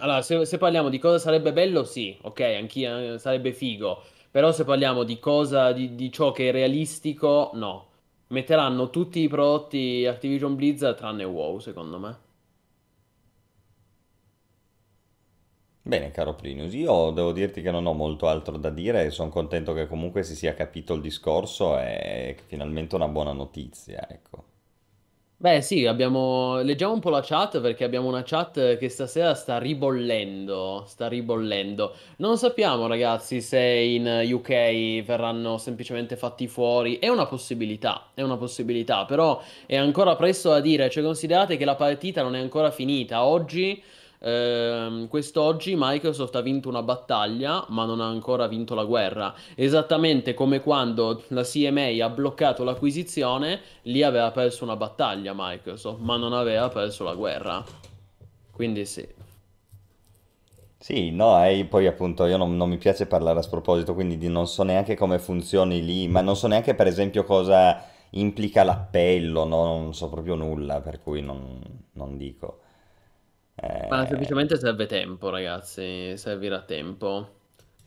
[0.00, 4.02] Allora, se, se parliamo di cosa sarebbe bello, sì, ok, anch'io eh, sarebbe figo.
[4.28, 7.89] Però se parliamo di cosa, di, di ciò che è realistico, no.
[8.30, 12.18] Metteranno tutti i prodotti Activision Blizzard tranne WoW, secondo me.
[15.82, 19.28] Bene, caro Plinius, io devo dirti che non ho molto altro da dire e sono
[19.28, 24.49] contento che comunque si sia capito il discorso che finalmente una buona notizia, ecco.
[25.42, 26.60] Beh, sì, abbiamo...
[26.60, 31.94] leggiamo un po' la chat perché abbiamo una chat che stasera sta ribollendo, sta ribollendo.
[32.18, 36.98] Non sappiamo, ragazzi, se in UK verranno semplicemente fatti fuori.
[36.98, 40.90] È una possibilità, è una possibilità, però è ancora presto a dire.
[40.90, 43.24] Cioè, considerate che la partita non è ancora finita.
[43.24, 43.82] Oggi
[44.22, 49.34] Ehm, quest'oggi Microsoft ha vinto una battaglia, ma non ha ancora vinto la guerra.
[49.54, 56.16] Esattamente come quando la CMA ha bloccato l'acquisizione, lì aveva perso una battaglia Microsoft, ma
[56.16, 57.64] non aveva perso la guerra.
[58.52, 59.06] Quindi sì.
[60.76, 64.28] Sì, no, e poi appunto io non, non mi piace parlare a sproposito, quindi di-
[64.28, 69.44] non so neanche come funzioni lì, ma non so neanche per esempio cosa implica l'appello,
[69.44, 69.64] no?
[69.64, 71.60] Non so proprio nulla, per cui non,
[71.92, 72.59] non dico.
[73.88, 77.28] Ma Eh, semplicemente serve tempo, ragazzi, servirà tempo.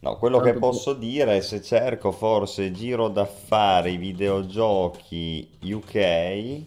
[0.01, 0.69] No, quello che Tanto più...
[0.69, 6.65] posso dire è se cerco forse giro d'affari videogiochi UK, eh,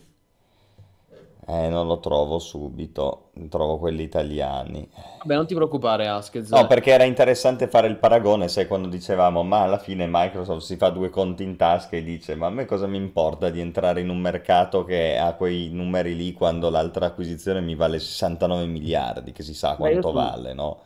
[1.68, 4.88] non lo trovo subito, trovo quelli italiani.
[5.18, 6.50] Vabbè, non ti preoccupare, No, Askez.
[6.66, 10.90] perché era interessante fare il paragone, sai, quando dicevamo, ma alla fine Microsoft si fa
[10.90, 14.08] due conti in tasca e dice, ma a me cosa mi importa di entrare in
[14.08, 19.42] un mercato che ha quei numeri lì quando l'altra acquisizione mi vale 69 miliardi, che
[19.42, 20.12] si sa Beh, quanto sono...
[20.12, 20.78] vale, no?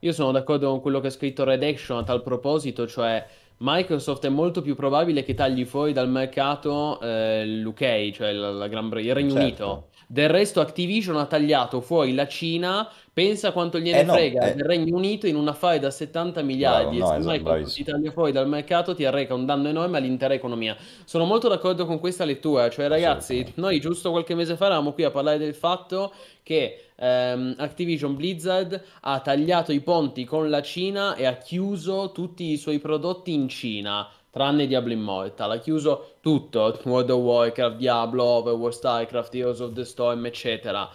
[0.00, 3.24] Io sono d'accordo con quello che ha scritto Red Action a tal proposito, cioè
[3.58, 8.68] Microsoft è molto più probabile che tagli fuori dal mercato eh, l'UK, cioè la, la
[8.68, 9.88] Gran il Regno Unito.
[10.06, 14.54] Del resto Activision ha tagliato fuori la Cina, pensa quanto Eh gliene no, frega eh,
[14.54, 17.74] del Regno Unito in un affare da 70 bravo, miliardi e no, se esatto, Microsoft
[17.74, 20.76] ti taglia fuori dal mercato ti arreca un danno enorme all'intera economia.
[21.04, 25.04] Sono molto d'accordo con questa lettura, cioè ragazzi, noi giusto qualche mese fa eravamo qui
[25.04, 26.12] a parlare del fatto
[26.42, 32.50] che ehm, Activision Blizzard ha tagliato i ponti con la Cina e ha chiuso tutti
[32.52, 35.52] i suoi prodotti in Cina, tranne Diablo Immortal.
[35.52, 40.90] Ha chiuso tutto, World of Warcraft, Diablo, Overwatch, StarCraft, Heroes of the Storm, eccetera.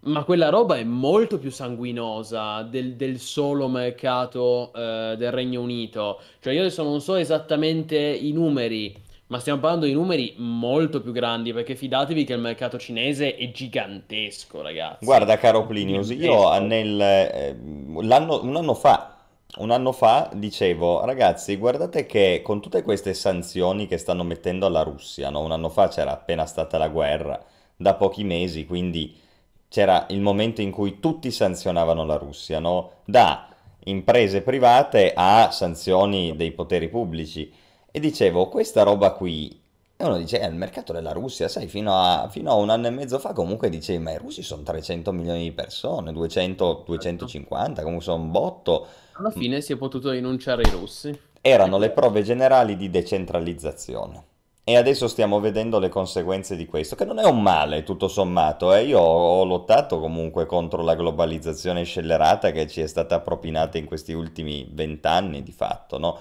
[0.00, 6.20] Ma quella roba è molto più sanguinosa del, del solo mercato eh, del Regno Unito.
[6.40, 8.94] Cioè io adesso non so esattamente i numeri,
[9.26, 13.50] ma stiamo parlando di numeri molto più grandi, perché fidatevi che il mercato cinese è
[13.50, 15.04] gigantesco, ragazzi.
[15.04, 17.56] Guarda, caro Plinius, io nel, eh,
[18.02, 19.17] l'anno- un anno fa,
[19.58, 24.82] un anno fa dicevo, ragazzi, guardate che con tutte queste sanzioni che stanno mettendo alla
[24.82, 25.40] Russia, no?
[25.40, 27.42] Un anno fa c'era appena stata la guerra,
[27.76, 29.16] da pochi mesi, quindi
[29.68, 32.92] c'era il momento in cui tutti sanzionavano la Russia, no?
[33.04, 33.48] Da
[33.84, 37.52] imprese private a sanzioni dei poteri pubblici.
[37.90, 39.60] E dicevo, questa roba qui,
[39.96, 42.86] e uno dice, è il mercato della Russia, sai, fino a, fino a un anno
[42.86, 46.84] e mezzo fa comunque dicevi, ma i russi sono 300 milioni di persone, 200, Certo.
[46.86, 48.86] 250, comunque sono un botto.
[49.18, 51.20] Alla fine si è potuto rinunciare ai russi.
[51.40, 54.22] Erano le prove generali di decentralizzazione.
[54.62, 58.72] E adesso stiamo vedendo le conseguenze di questo, che non è un male, tutto sommato.
[58.72, 58.84] eh.
[58.84, 64.12] Io ho lottato comunque contro la globalizzazione scellerata che ci è stata propinata in questi
[64.12, 66.16] ultimi vent'anni, di fatto, no?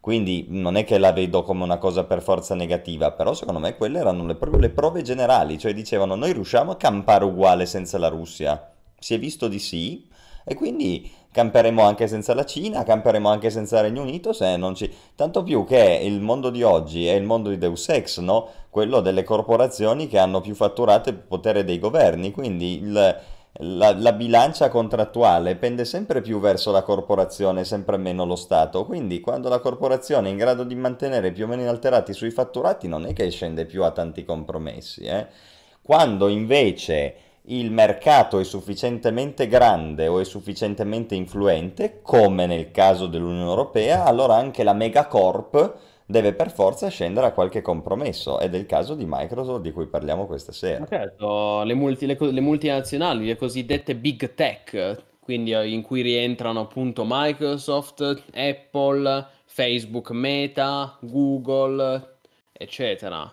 [0.00, 3.76] Quindi non è che la vedo come una cosa per forza negativa, però secondo me
[3.76, 7.96] quelle erano le, proprio le prove generali, cioè dicevano noi riusciamo a campare uguale senza
[7.96, 8.72] la Russia.
[8.98, 10.08] Si è visto di sì,
[10.44, 14.74] e quindi camperemo anche senza la Cina, camperemo anche senza il Regno Unito, se non
[14.74, 14.92] ci...
[15.14, 18.48] Tanto più che il mondo di oggi è il mondo di Deus Ex, no?
[18.70, 23.20] Quello delle corporazioni che hanno più fatturato più potere dei governi, quindi il-
[23.62, 28.84] la, la bilancia contrattuale pende sempre più verso la corporazione, sempre meno lo Stato.
[28.86, 32.30] Quindi quando la corporazione è in grado di mantenere più o meno inalterati i suoi
[32.30, 35.26] fatturati, non è che scende più a tanti compromessi, eh?
[35.82, 37.14] Quando invece
[37.44, 44.36] il mercato è sufficientemente grande o è sufficientemente influente, come nel caso dell'Unione Europea, allora
[44.36, 48.40] anche la megacorp deve per forza scendere a qualche compromesso.
[48.40, 50.86] Ed è il caso di Microsoft di cui parliamo questa sera.
[50.88, 56.60] certo, le, multi- le le multinazionali, le cosiddette big tech, quindi eh, in cui rientrano
[56.60, 62.18] appunto Microsoft, Apple, Facebook Meta, Google,
[62.52, 63.32] eccetera.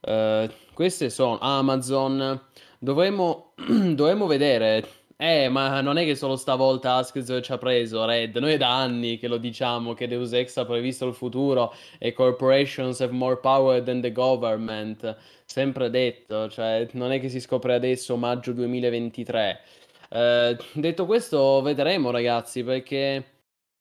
[0.00, 2.40] Eh, queste sono Amazon.
[2.82, 3.52] Dovremmo,
[3.94, 4.86] dovremmo vedere.
[5.16, 8.36] Eh, ma non è che solo stavolta Askez ci ha preso Red.
[8.36, 12.12] Noi è da anni che lo diciamo che Deus Ex ha previsto il futuro e
[12.14, 15.14] corporations have more power than the government.
[15.44, 19.60] Sempre detto, cioè non è che si scopre adesso, maggio 2023.
[20.08, 23.24] Eh, detto questo, vedremo ragazzi, perché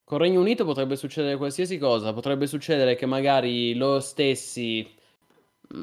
[0.04, 4.86] Con Regno Unito potrebbe succedere qualsiasi cosa, potrebbe succedere che magari loro stessi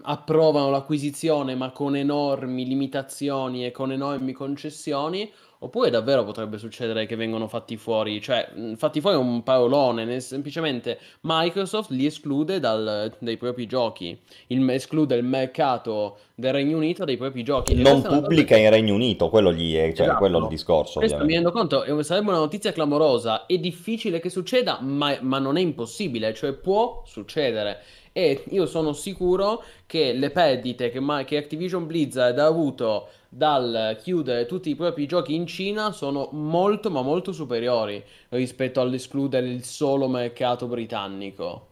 [0.03, 5.31] approvano l'acquisizione ma con enormi limitazioni e con enormi concessioni,
[5.61, 10.99] oppure davvero potrebbe succedere che vengono fatti fuori, cioè fatti fuori un parolone, nel- semplicemente
[11.21, 14.19] Microsoft li esclude dal- dai propri giochi,
[14.49, 17.75] il- esclude il mercato del Regno Unito dai propri giochi.
[17.75, 18.63] Non è pubblica che...
[18.63, 20.19] in Regno Unito, quello gli è, cioè, Esatto.
[20.19, 24.31] quello è il discorso, Questo mi rendo conto, sarebbe una notizia clamorosa, è difficile che
[24.31, 27.79] succeda, ma, ma non è impossibile, cioè può succedere.
[28.17, 33.99] E io sono sicuro che le perdite che, ma- che Activision Blizzard ha avuto dal
[34.01, 39.65] chiudere tutti i propri giochi in Cina sono molto, ma molto superiori rispetto all'escludere il
[39.65, 41.67] solo mercato britannico.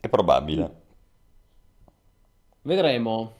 [0.00, 0.74] È probabile.
[2.62, 3.32] Vedremo.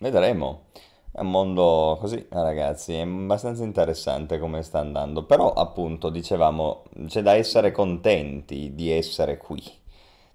[0.00, 0.64] Vedremo.
[1.12, 5.22] È un mondo così, eh, ragazzi, è abbastanza interessante come sta andando.
[5.22, 9.62] Però, appunto, dicevamo, c'è da essere contenti di essere qui,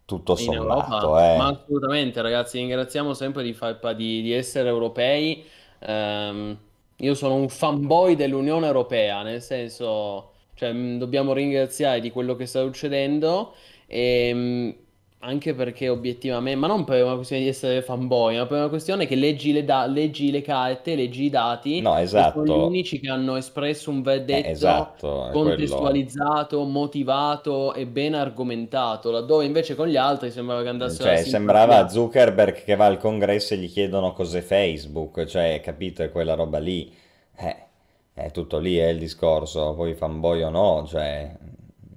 [0.09, 1.53] tutto In Europa, sommato, ma eh.
[1.53, 5.45] assolutamente ragazzi, ringraziamo sempre di, far, di, di essere europei.
[5.81, 6.57] Ehm,
[6.95, 12.63] io sono un fanboy dell'Unione Europea, nel senso, cioè, dobbiamo ringraziare di quello che sta
[12.63, 13.53] succedendo
[13.85, 14.75] e mh,
[15.19, 19.05] anche perché obiettivamente, ma non per una questione di essere fanboy, ma per una questione
[19.05, 22.57] che leggi le, da- leggi le carte, leggi i dati No, e sono gli esatto,
[22.57, 24.01] unici che hanno espresso un
[24.31, 25.65] eh, verdetto esatto, è quello.
[25.67, 31.87] contestualizzato, motivato e ben argomentato, laddove invece con gli altri sembrava che andassero Cioè, sembrava.
[31.87, 36.57] Zuckerberg che va al congresso e gli chiedono cos'è Facebook, cioè, capito, è quella roba
[36.59, 36.91] lì.
[37.37, 37.55] Eh,
[38.13, 41.31] è tutto lì, è il discorso, poi fanboy o no, cioè,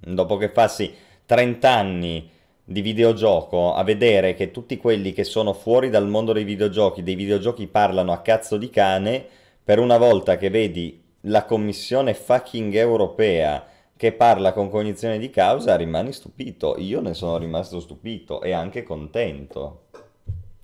[0.01, 0.93] dopo che passi
[1.27, 2.31] 30 anni
[2.65, 7.15] di videogioco a vedere che tutti quelli che sono fuori dal mondo dei videogiochi, dei
[7.15, 9.25] videogiochi parlano a cazzo di cane,
[9.65, 13.65] per una volta che vedi la commissione fucking europea
[13.97, 16.75] che parla con cognizione di causa, rimani stupito.
[16.79, 19.83] Io ne sono rimasto stupito e anche contento.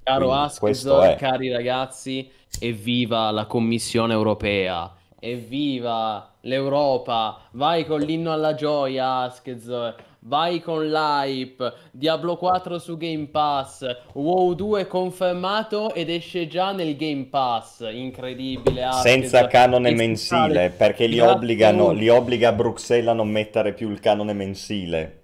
[0.02, 1.16] Caro Askzor, è.
[1.16, 10.60] cari ragazzi, evviva la Commissione europea, evviva l'Europa, vai con l'inno alla gioia Askzor, vai
[10.60, 17.26] con l'hype, Diablo 4 su Game Pass, WoW 2 confermato ed esce già nel Game
[17.26, 23.28] Pass, incredibile Senza Askzor, canone si mensile, perché li obbligano, li obbliga Bruxelles a non
[23.28, 25.18] mettere più il canone mensile.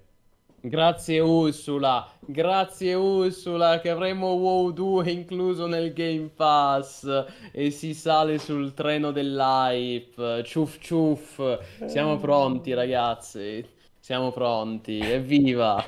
[0.65, 7.25] Grazie Ursula, grazie Ursula che avremo WoW 2 incluso nel Game Pass.
[7.51, 10.41] E si sale sul treno dell'hype.
[10.43, 11.39] Ciuff ciuff,
[11.85, 13.63] siamo pronti ragazzi,
[14.05, 15.83] siamo pronti, evviva,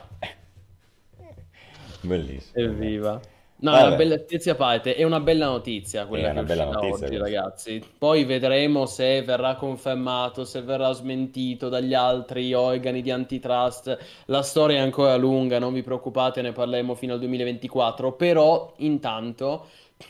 [2.02, 2.66] Bellissimo.
[2.66, 3.22] evviva.
[3.58, 6.32] No, è una Vabbè, bella scherzi a parte, è una bella notizia è quella che
[6.32, 7.84] una è bella uscita notizia oggi, ragazzi.
[7.96, 13.96] Poi vedremo se verrà confermato, se verrà smentito dagli altri organi di antitrust.
[14.26, 18.14] La storia è ancora lunga, non vi preoccupate, ne parleremo fino al 2024.
[18.14, 19.68] Però, intanto,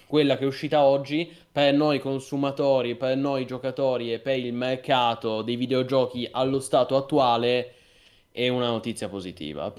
[0.07, 5.41] quella che è uscita oggi, per noi consumatori, per noi giocatori e per il mercato
[5.41, 7.73] dei videogiochi allo stato attuale,
[8.38, 9.73] è una notizia positiva.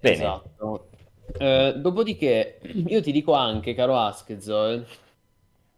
[0.00, 0.88] Bene, Esatto.
[1.36, 4.86] Eh, dopodiché, io ti dico anche, caro Askezor,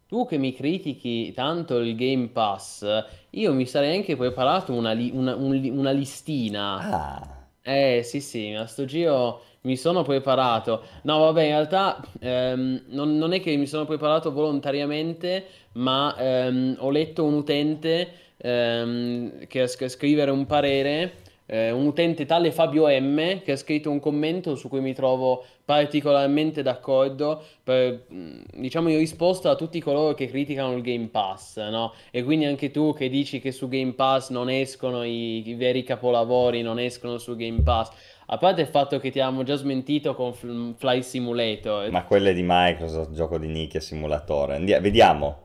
[0.07, 2.87] tu che mi critichi tanto il Game Pass,
[3.31, 6.87] io mi sarei anche preparato una, li- una- un una listina.
[6.93, 10.83] ah, Eh sì sì, a sto giro mi sono preparato.
[11.03, 16.77] No, vabbè, in realtà ehm, non, non è che mi sono preparato volontariamente, ma ehm,
[16.78, 18.09] ho letto un utente
[18.39, 21.13] ehm, che sc- scrivere un parere,
[21.49, 25.45] eh, un utente tale Fabio M, che ha scritto un commento su cui mi trovo
[25.65, 27.43] particolarmente d'accordo.
[27.63, 31.93] per- mh, diciamo in risposta a tutti coloro che criticano il Game Pass, no?
[32.11, 35.83] E quindi anche tu che dici che su Game Pass non escono i, i veri
[35.83, 37.91] capolavori, non escono su Game Pass.
[38.29, 41.91] A parte il fatto che ti abbiamo già smentito con Fl- Fly Simulator.
[41.91, 44.57] ma quelle di Microsoft, gioco di nicchia simulatore.
[44.57, 45.45] Andia- vediamo.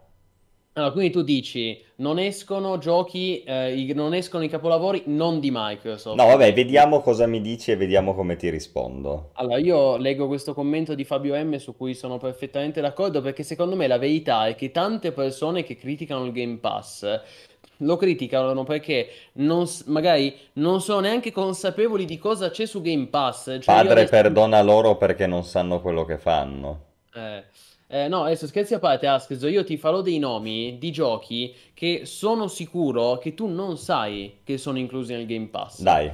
[0.74, 5.50] Allora, quindi tu dici, non escono giochi, eh, i- non escono i capolavori non di
[5.52, 6.16] No, Microsoft.
[6.26, 9.32] vabbè, vediamo cosa mi dici e vediamo come ti rispondo.
[9.34, 13.76] Allora, io leggo questo commento di Fabio M su cui sono perfettamente d'accordo perché secondo
[13.76, 17.22] me la verità è che tante persone che criticano il Game Pass
[17.78, 23.46] lo criticano perché non magari non sono neanche consapevoli di cosa c'è su Game Pass.
[23.60, 24.12] Cioè, io Padre adesso...
[24.12, 26.80] perdona loro perché non sanno quello che fanno.
[27.14, 27.44] Eh,
[27.92, 32.04] eh, no, adesso scherzi a parte, Askeso, io ti farò dei nomi di giochi che
[32.06, 35.82] sono sicuro che tu non sai che sono inclusi nel Game Pass.
[35.82, 36.10] Dai,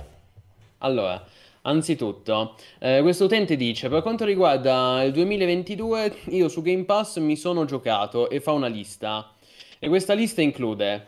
[0.79, 1.23] Allora,
[1.61, 7.35] anzitutto, eh, questo utente dice, per quanto riguarda il 2022, io su Game Pass mi
[7.35, 9.35] sono giocato e fa una lista.
[9.77, 11.07] E questa lista include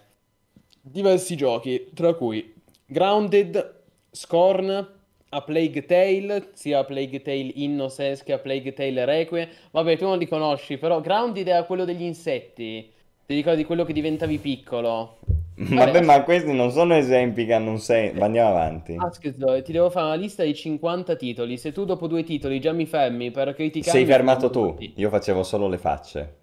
[0.82, 2.54] diversi giochi, tra cui
[2.86, 3.78] Grounded,
[4.12, 4.99] Scorn,
[5.30, 9.48] A Plague Tale, sia A Plague Tale Innocence che A Plague Tale Requiem.
[9.72, 12.92] Vabbè, tu non li conosci, però Grounded era quello degli insetti.
[13.26, 15.18] Ti ricordi quello che diventavi piccolo?
[15.54, 18.24] Vabbè, ma questi non sono esempi che hanno un senso.
[18.24, 18.96] Andiamo avanti.
[18.98, 21.58] Aspetta, ti devo fare una lista di 50 titoli.
[21.58, 23.96] Se tu dopo due titoli già mi fermi per criticare...
[23.96, 26.36] Sei fermato tu, io facevo solo le facce.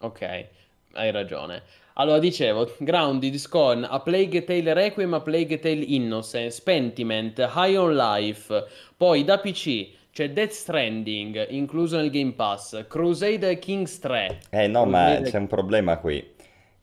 [0.00, 0.46] Ok,
[0.92, 1.62] hai ragione.
[1.96, 7.94] Allora, dicevo, Grounded, Scorn, A Plague Tale Requiem, A Plague Tale Innocence, Pentiment, High on
[7.94, 8.64] Life,
[8.96, 14.40] poi da PC c'è Death Stranding, incluso nel Game Pass, Crusader Kings 3.
[14.50, 16.32] Eh no, ma c'è un problema qui.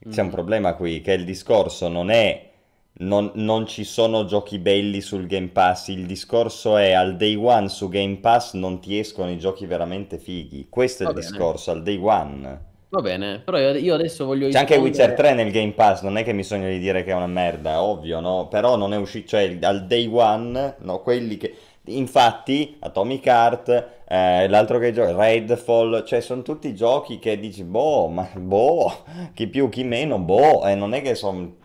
[0.08, 0.30] C'è un mm.
[0.30, 2.48] problema qui, che il discorso non è...
[2.94, 7.68] Non, non, ci sono giochi belli sul Game Pass, il discorso è al day one
[7.70, 10.66] su Game Pass non ti escono i giochi veramente fighi.
[10.68, 11.30] Questo è Va il bene.
[11.30, 12.70] discorso, al day one.
[12.92, 16.24] Va bene, però io adesso voglio C'è anche Witcher 3 nel Game Pass, non è
[16.24, 18.48] che mi sogno di dire che è una merda, ovvio, no?
[18.48, 21.54] Però non è uscito, cioè al day one, no, quelli che...
[21.86, 28.08] Infatti, Atomic Heart, eh, l'altro che gioca, Redfall, cioè sono tutti giochi che dici, boh,
[28.08, 31.60] ma boh, chi più, chi meno, boh, e non è che sono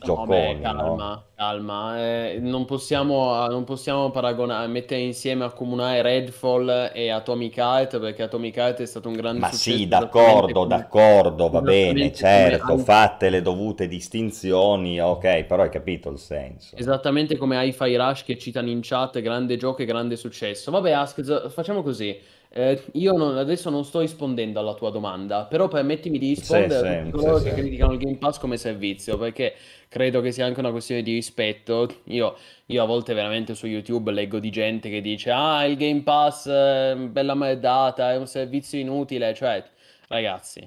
[0.00, 1.24] gioconi, no, calma, no?
[1.34, 8.22] calma, eh, non possiamo, non possiamo paragonare, mettere insieme, accomunare Redfall e Atomic Heart, perché
[8.22, 9.78] Atomic Heart è stato un grande Ma successo.
[9.78, 12.82] sì, d'accordo, d'accordo, va bene, certo, come...
[12.82, 16.76] fatte le dovute distinzioni, ok, però hai capito il senso.
[16.76, 20.70] Esattamente come Hi-Fi Rush che citano in chat, grande gioco e grande successo.
[20.70, 22.18] Vabbè, Ask, facciamo così.
[22.56, 26.94] Eh, io non, adesso non sto rispondendo alla tua domanda, però permettimi di rispondere sì,
[26.94, 27.56] a tutti coloro sì, che sì.
[27.56, 29.54] criticano il Game Pass come servizio, perché
[29.88, 31.86] credo che sia anche una questione di rispetto.
[32.04, 32.34] Io,
[32.64, 36.48] io a volte veramente su YouTube leggo di gente che dice ah il Game Pass
[36.48, 39.62] è bella merdata, è un servizio inutile, cioè
[40.08, 40.66] ragazzi,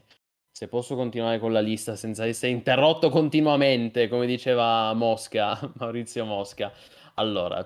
[0.51, 6.71] se posso continuare con la lista senza essere interrotto continuamente, come diceva Mosca, Maurizio Mosca.
[7.15, 7.65] Allora,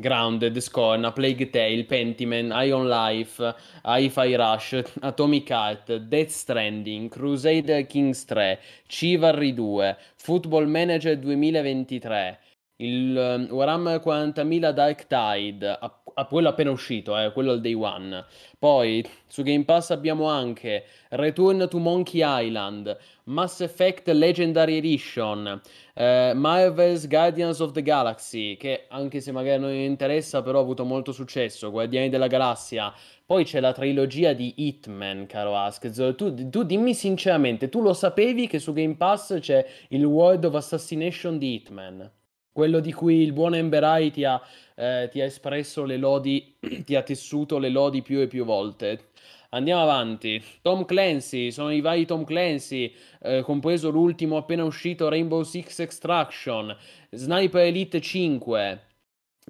[0.00, 3.40] Grounded, Scorn, Plague Tale, Pentiment, Ion Life,
[3.84, 12.36] Hi-Fi Rush, Atomic Heart, Death Stranding, Crusader Kings 3, Chivalry 2, Football Manager 2023,
[12.80, 17.74] il um, Warhammer 40.000 Dark Tide, a, a quello appena uscito, eh, quello al day
[17.74, 18.24] one.
[18.58, 25.60] Poi su Game Pass abbiamo anche Return to Monkey Island, Mass Effect Legendary Edition,
[25.94, 30.84] eh, Marvel's Guardians of the Galaxy, che anche se magari non interessa, però ha avuto
[30.84, 32.92] molto successo, Guardiani della Galassia.
[33.26, 35.90] Poi c'è la trilogia di Hitman, caro Ask.
[36.14, 40.54] Tu, tu dimmi sinceramente, tu lo sapevi che su Game Pass c'è il World of
[40.54, 42.10] Assassination di Hitman?
[42.58, 44.42] Quello di cui il buon Emberai ti ha,
[44.74, 49.10] eh, ti ha espresso le lodi, ti ha tessuto le lodi più e più volte.
[49.50, 50.42] Andiamo avanti.
[50.60, 56.76] Tom Clancy, sono i vari Tom Clancy, eh, compreso l'ultimo appena uscito Rainbow Six Extraction,
[57.10, 58.80] Sniper Elite 5,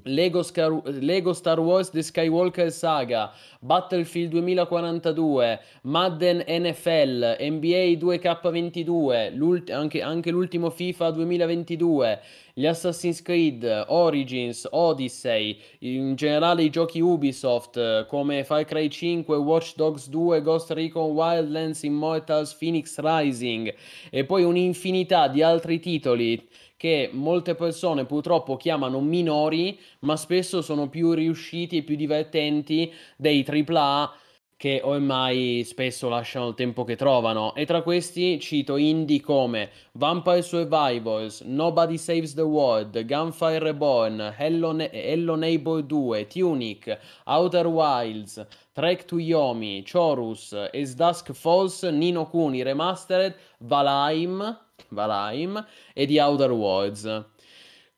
[0.05, 10.03] Lego, Scar- Lego, Star Wars The Skywalker Saga, Battlefield 2042, Madden NFL, NBA 2K22, anche,
[10.03, 12.20] anche, l'ultimo FIFA 2022,
[12.55, 19.75] gli Assassin's Creed, Origins, Odyssey, in generale i giochi Ubisoft come Far Cry 5, Watch
[19.77, 23.73] Dogs 2, Ghost Recon Wildlands, Immortals, Phoenix Rising
[24.11, 26.49] e poi un'infinità di altri titoli
[26.79, 33.45] che molte persone purtroppo chiamano minori, ma spesso sono più riusciti e più divertenti dei
[33.45, 34.15] AAA
[34.57, 37.55] che ormai spesso lasciano il tempo che trovano.
[37.55, 44.73] E tra questi cito indie come Vampire Survivors, Nobody Saves the World, Gunfire Reborn, Hello,
[44.73, 52.27] ne- Hello Neighbor 2, Tunic, Outer Wilds, Trek to Yomi, Chorus, As Dusk Falls, Nino
[52.27, 57.25] Kuni Remastered, Valheim, Valheim e di Outer Worlds.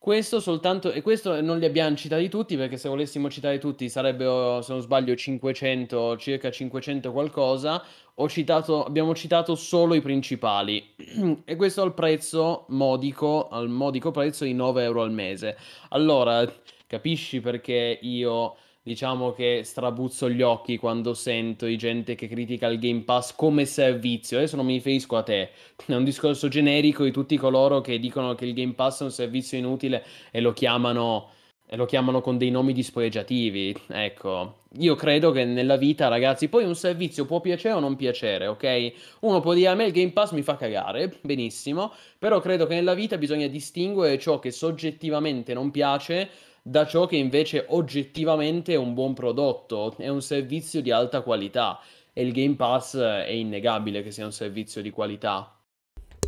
[0.01, 4.62] Questo soltanto, e questo non li abbiamo citati tutti perché se volessimo citare tutti sarebbero,
[4.62, 7.85] se non sbaglio, 500, circa 500 qualcosa.
[8.28, 10.94] Citato, abbiamo citato solo i principali
[11.44, 15.57] e questo al prezzo modico, al modico prezzo di 9 euro al mese.
[15.90, 16.51] Allora,
[16.86, 18.57] capisci perché io
[18.90, 23.64] diciamo che strabuzzo gli occhi quando sento di gente che critica il Game Pass come
[23.64, 24.38] servizio.
[24.38, 25.50] Adesso non mi riferisco a te,
[25.86, 29.12] è un discorso generico di tutti coloro che dicono che il Game Pass è un
[29.12, 31.28] servizio inutile e lo chiamano,
[31.64, 33.72] e lo chiamano con dei nomi dispregiativi.
[33.86, 38.48] Ecco, io credo che nella vita, ragazzi, poi un servizio può piacere o non piacere,
[38.48, 38.92] ok?
[39.20, 42.74] Uno può dire a me il Game Pass mi fa cagare, benissimo, però credo che
[42.74, 46.28] nella vita bisogna distinguere ciò che soggettivamente non piace
[46.62, 51.78] da ciò che invece oggettivamente è un buon prodotto, è un servizio di alta qualità
[52.12, 55.54] e il Game Pass è innegabile che sia un servizio di qualità.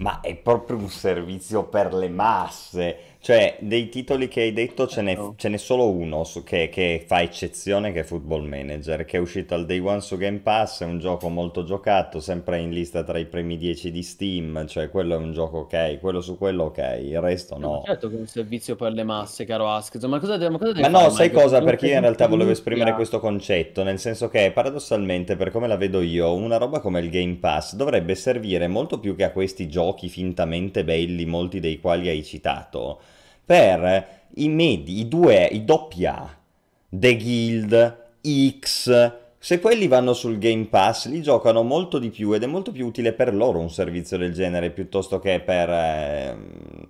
[0.01, 3.12] Ma è proprio un servizio per le masse.
[3.25, 5.35] Cioè, dei titoli che hai detto ce n'è, No.
[5.37, 9.21] ce n'è solo uno su- che, che fa eccezione, che è Football Manager, che è
[9.21, 13.05] uscito al day one su Game Pass, è un gioco molto giocato, sempre in lista
[13.05, 16.65] tra i primi 10 di Steam, cioè quello è un gioco ok, quello su quello
[16.65, 17.81] ok, il resto No, ma no.
[17.81, 20.89] certo che è un servizio per le masse, caro Askz, ma cosa ma cosa Ma
[20.89, 21.31] deve no, fare sai Microsoft?
[21.31, 21.63] cosa?
[21.63, 25.77] Perché io in realtà volevo esprimere questo concetto, nel senso che paradossalmente, per come la
[25.77, 29.69] vedo io, una roba come il Game Pass dovrebbe servire molto più che a questi
[29.69, 33.01] giochi fintamente belli, molti dei quali hai citato,
[33.45, 36.37] per i medi, i due, i doppia A,
[36.89, 37.97] The Guild,
[38.61, 39.13] X.
[39.39, 42.87] Se quelli vanno sul Game Pass, li giocano molto di più ed è molto più
[42.87, 46.89] utile per loro un servizio del genere piuttosto che per ehm,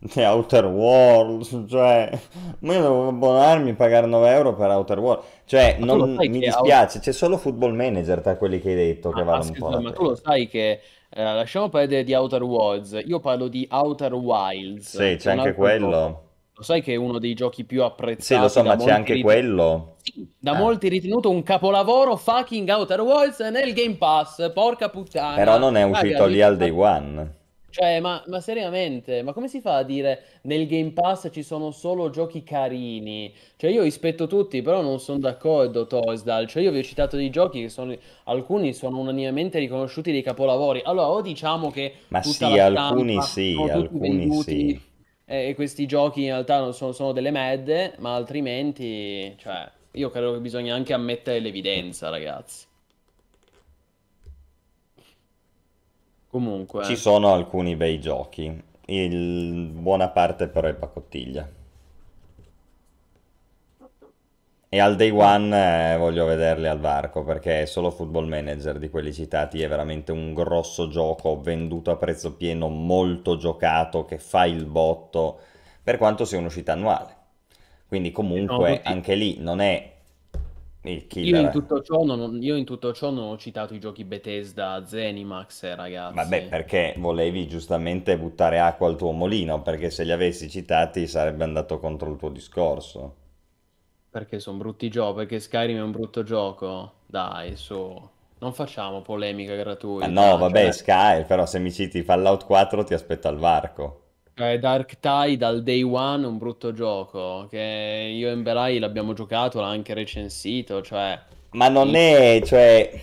[0.12, 1.64] The Outer Worlds.
[1.68, 2.10] Cioè,
[2.60, 5.26] ma io devo abbonarmi e pagare 9 euro per Outer Worlds.
[5.44, 9.22] Cioè, non mi che dispiace, c'è solo Football Manager tra quelli che hai detto che
[9.22, 10.80] Ma, vale un po' ma tu lo sai che,
[11.10, 15.54] eh, lasciamo perdere di Outer Worlds, io parlo di Outer Wilds, Sì, c'è anche gioco.
[15.60, 16.24] quello.
[16.54, 19.14] Lo sai che è uno dei giochi più Sì, lo apprezzati so, ma c'è anche
[19.14, 19.96] rit- quello.
[20.38, 20.58] Da Ah.
[20.58, 25.56] molti ritenuto un capolavoro fucking Outer Worlds nel Game Pass, porca Però puttana.
[25.56, 27.38] non è uscito lì al day one.
[27.70, 31.70] Cioè, ma, ma seriamente, ma come si fa a dire nel Game Pass ci sono
[31.70, 33.32] solo giochi carini?
[33.56, 36.48] Cioè, io rispetto tutti, però non sono d'accordo, Torsdal.
[36.48, 40.82] Cioè, io vi ho citato dei giochi che sono, alcuni sono unanimemente riconosciuti dei capolavori.
[40.84, 44.80] Allora, o diciamo che Ma tutta sì, alcuni sì, alcuni venduti sì.
[45.24, 50.10] e e questi giochi in realtà non sono, sono delle medde, ma altrimenti, cioè, io
[50.10, 52.66] credo che bisogna anche ammettere l'evidenza, ragazzi.
[56.30, 56.84] Comunque.
[56.84, 59.70] Ci sono alcuni bei giochi, il...
[59.72, 61.48] buona parte però è pacottiglia.
[64.72, 69.12] E al day one eh, voglio vederli al varco perché solo Football Manager di quelli
[69.12, 74.66] citati è veramente un grosso gioco venduto a prezzo pieno, molto giocato, che fa il
[74.66, 75.40] botto,
[75.82, 77.16] per quanto sia un'uscita annuale.
[77.88, 79.92] Quindi comunque tutti- anche lì non è
[80.82, 81.50] il Io in killer.
[81.50, 85.74] tutto ciò non, io in tutto ciò non ho citato i giochi Bethesda, Zenimax, eh,
[86.12, 86.48] Vabbè, ragazzi.
[86.48, 91.80] perché volevi giustamente buttare acqua al tuo mulino, perché se li avessi citati sarebbe andato
[91.80, 93.16] contro il tuo discorso.
[94.10, 96.96] Perché sono brutti giochi, perché Skyrim è un brutto gioco.
[97.06, 98.08] Dai, su.
[98.38, 100.10] Non facciamo polemica gratuita.
[100.10, 104.09] no, vabbè, Cioè, Sky, però se mi citi Fallout 4 ti aspetto al varco.
[104.40, 107.46] Cioè, Dark Tide al day one è un brutto gioco.
[107.50, 110.80] Che io e Emberai l'abbiamo giocato, l'ha anche recensito.
[110.80, 113.02] Cioè, Ma non è, cioè...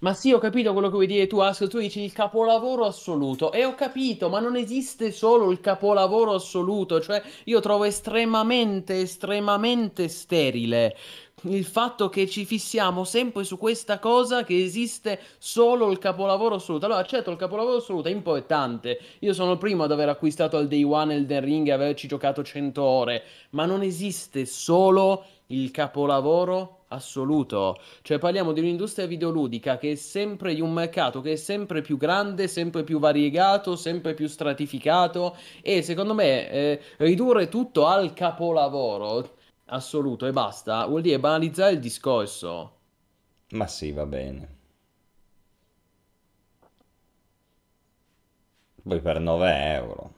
[0.00, 3.52] Ma sì, ho capito quello che vuoi dire tu, Ask, tu dici il capolavoro assoluto.
[3.52, 7.00] E ho capito, ma non esiste solo il capolavoro assoluto.
[7.00, 10.94] Cioè, io trovo estremamente, estremamente sterile
[11.42, 16.86] il fatto che ci fissiamo sempre su questa cosa che esiste solo il capolavoro assoluto.
[16.86, 18.98] Allora, certo, il capolavoro assoluto è importante.
[19.20, 22.42] Io sono il primo ad aver acquistato al day one Elden Ring e averci giocato
[22.42, 27.80] 100 ore, ma non esiste solo il capolavoro assoluto.
[28.02, 31.96] Cioè parliamo di un'industria videoludica che è sempre di un mercato che è sempre più
[31.96, 39.38] grande, sempre più variegato, sempre più stratificato e secondo me eh, ridurre tutto al capolavoro
[39.70, 42.78] assoluto e basta vuol dire banalizzare il discorso.
[43.52, 44.56] Ma sì, va bene.
[48.82, 50.12] Poi per 9 euro.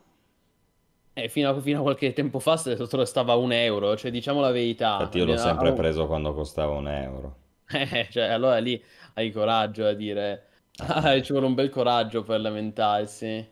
[1.15, 4.41] E fino a, fino a qualche tempo fa st- stava a un euro, cioè diciamo
[4.41, 4.93] la verità.
[4.99, 7.37] Infatti io l'ho sempre preso quando costava un euro.
[7.75, 8.83] Eh, cioè, allora lì
[9.15, 10.47] hai coraggio a dire.
[10.79, 13.51] Ah, ci vuole un bel coraggio per lamentarsi.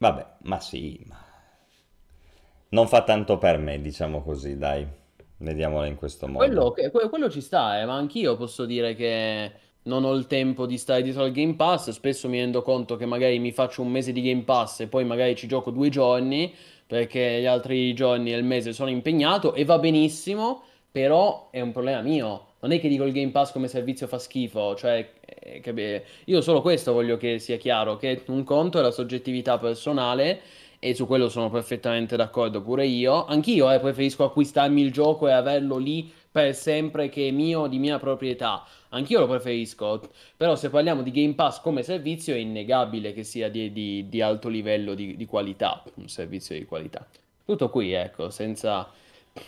[0.00, 1.21] Vabbè, ma sì, ma...
[2.72, 4.86] Non fa tanto per me, diciamo così, dai.
[5.36, 6.70] Vediamola in questo Quello, modo.
[6.72, 9.50] che- que- quello ci sta, eh, ma anch'io posso dire che
[9.84, 11.90] non ho il tempo di stare dietro al Game Pass.
[11.90, 15.04] Spesso mi rendo conto che magari mi faccio un mese di Game Pass e poi
[15.04, 16.54] magari ci gioco due giorni
[16.86, 22.00] perché gli altri giorni del mese sono impegnato e va benissimo, però è un problema
[22.00, 22.46] mio.
[22.60, 26.62] Non è che dico il Game Pass come servizio fa schifo, cioè, eh, io solo
[26.62, 30.40] questo voglio che sia chiaro, che un conto è la soggettività personale
[30.84, 33.24] e su quello sono perfettamente d'accordo pure io.
[33.24, 37.78] Anch'io, eh, preferisco acquistarmi il gioco e averlo lì per sempre che è mio, di
[37.78, 38.66] mia proprietà.
[38.88, 40.00] Anch'io lo preferisco,
[40.36, 44.20] però se parliamo di Game Pass come servizio è innegabile che sia di, di- di
[44.20, 47.06] alto livello di, di qualità, un servizio di qualità.
[47.44, 48.90] Tutto qui, ecco, senza,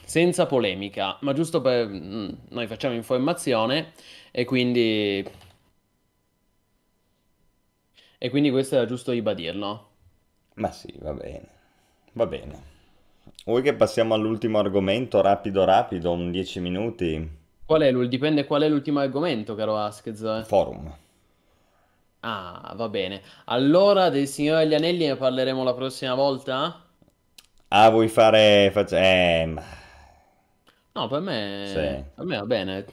[0.04, 1.88] senza polemica, ma giusto per...
[1.88, 3.92] mm, noi facciamo informazione
[4.30, 5.26] e quindi...
[8.18, 9.93] E quindi questo era giusto ribadirlo.
[10.54, 11.48] Ma sì, va bene.
[12.14, 12.62] Va bene.
[13.44, 17.30] Vuoi che passiamo all'ultimo argomento, rapido rapido, un 10 minuti?
[17.66, 20.48] Qual è l'ul- dipende qual è l'ultimo argomento, caro Askez.
[20.48, 20.94] Forum.
[22.24, 23.22] Ah, va bene.
[23.44, 26.82] Allora, del Signore degli Anelli ne parleremo la prossima volta?
[27.70, 28.70] Ah, vuoi fare...
[28.72, 28.98] Faccia...
[28.98, 29.62] Eh, ma-
[30.96, 32.04] No, per me, sì.
[32.14, 32.84] per me va bene.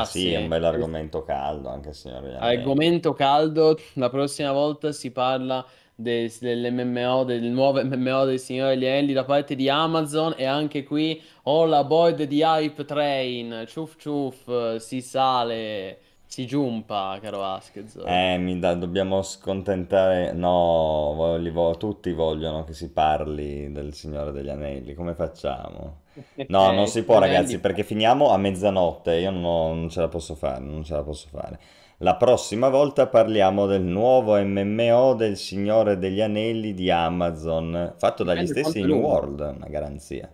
[0.00, 2.76] Sì, è un Ragazzi, bel argomento caldo, anche il Signore degli Anelli.
[2.76, 5.64] argomento caldo, la prossima volta si parla
[6.00, 10.84] de- dell'MMO, del nuovo MMO del Signore degli Anelli da parte di Amazon e anche
[10.84, 17.96] qui ho la board di Hype Train, ciuf ciuf, si sale, si giumpa, caro Askez.
[18.06, 20.32] Eh, mi da- dobbiamo scontentare.
[20.32, 24.94] No, voglio- vo- tutti vogliono che si parli del Signore degli Anelli.
[24.94, 26.02] Come facciamo?
[26.48, 29.16] No, non si può, ragazzi, perché finiamo a mezzanotte.
[29.16, 31.58] Io non, ho- non ce la posso fare, non ce la posso fare.
[31.98, 38.46] La prossima volta parliamo del nuovo MMO del Signore degli Anelli di Amazon, fatto dagli
[38.46, 39.00] Dipende stessi New.
[39.00, 40.32] World, una garanzia.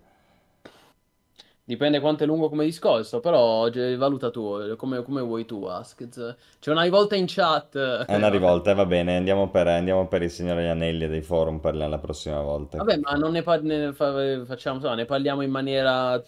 [1.67, 6.37] Dipende quanto è lungo come discorso, però valuta tu, come, come vuoi tu, Askez.
[6.61, 8.05] C'è una rivolta in chat.
[8.05, 11.23] È una rivolta, va bene, andiamo per, andiamo per il Signore degli Anelli e dei
[11.23, 12.77] forum per la prossima volta.
[12.77, 16.23] Vabbè, ma non ne, par- ne fa- facciamo, insomma, ne parliamo in maniera,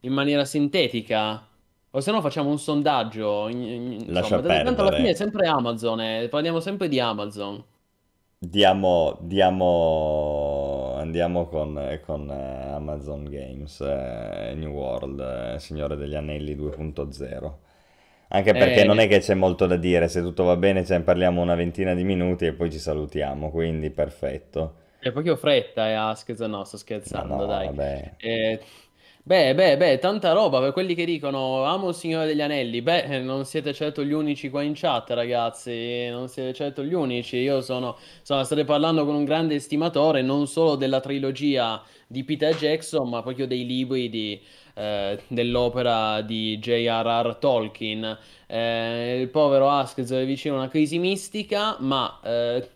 [0.00, 1.46] in maniera sintetica.
[1.92, 3.48] O se no facciamo un sondaggio.
[3.48, 5.14] in- in- Lascia insomma, tanto alla fine è perdere.
[5.14, 7.62] sempre Amazon, eh, parliamo sempre di Amazon.
[8.42, 15.20] Diamo, diamo, andiamo con, con, eh, Amazon Games, eh, New World,
[15.56, 17.60] eh, Signore degli Anelli 2.0.
[18.28, 20.96] Anche perché non Eh, è che c'è molto da dire, se tutto va bene ce
[20.98, 24.74] ne parliamo una ventina di minuti e poi ci salutiamo, quindi perfetto.
[24.98, 26.40] e poi che ho fretta, eh, Askez.
[26.40, 27.70] No, sto scherzando, no, dai.
[27.72, 28.16] vabbè.
[29.32, 32.82] Eh, beh, beh, beh, tanta roba per quelli che dicono amo il Signore degli Anelli.
[32.82, 36.08] Beh, eh, non siete certo gli unici qua in chat, ragazzi.
[36.08, 37.36] Non siete certo gli unici.
[37.36, 42.56] Io sono, insomma, state parlando con un grande estimatore non solo della trilogia di Peter
[42.56, 44.40] Jackson, ma proprio dei libri di,
[44.74, 47.36] eh, dell'opera di J.R.R.
[47.36, 48.18] Tolkien.
[48.48, 52.68] Eh, il povero Askez è vicino a una crisi mistica, ma eh,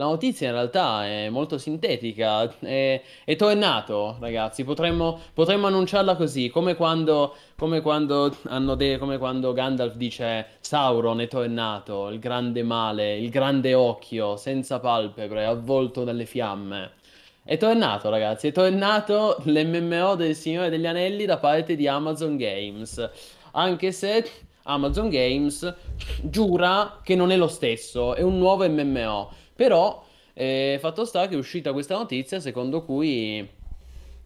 [0.00, 2.50] la notizia in realtà è molto sintetica.
[2.58, 4.64] È, è tornato, ragazzi.
[4.64, 11.20] Potremmo, potremmo annunciarla così, come quando, come quando hanno de- come quando Gandalf dice Sauron
[11.20, 16.92] è tornato, il grande male, il grande occhio, senza palpebre, avvolto dalle fiamme.
[17.42, 23.10] È tornato, ragazzi, è tornato l'MMO del Signore degli Anelli da parte di Amazon Games.
[23.52, 24.24] Anche se
[24.62, 25.74] Amazon Games
[26.22, 29.32] giura che non è lo stesso, è un nuovo MMO.
[29.60, 33.46] Però, eh, fatto sta che è uscita questa notizia secondo cui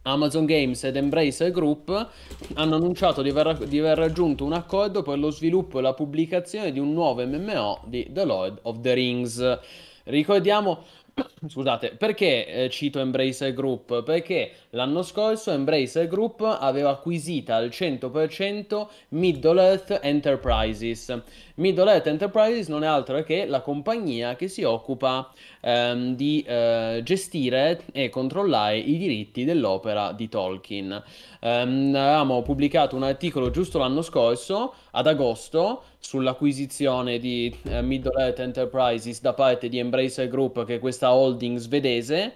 [0.03, 2.09] Amazon Games ed Embracer Group
[2.53, 6.71] hanno annunciato di aver, di aver raggiunto un accordo per lo sviluppo e la pubblicazione
[6.71, 9.59] di un nuovo MMO di The Lord of the Rings.
[10.03, 10.85] Ricordiamo,
[11.47, 14.03] scusate, perché eh, cito Embracer Group?
[14.03, 21.21] Perché l'anno scorso Embracer Group aveva acquisita al 100% Middle Earth Enterprises.
[21.55, 25.31] Middle Earth Enterprises non è altro che la compagnia che si occupa
[25.61, 31.01] ehm, di eh, gestire e controllare i diritti dell'opera di Tolkien.
[31.39, 38.39] Ehm, avevamo pubblicato un articolo giusto l'anno scorso, ad agosto, sull'acquisizione di eh, Middle Earth
[38.39, 42.33] Enterprises da parte di Embracer Group, che è questa holding svedese.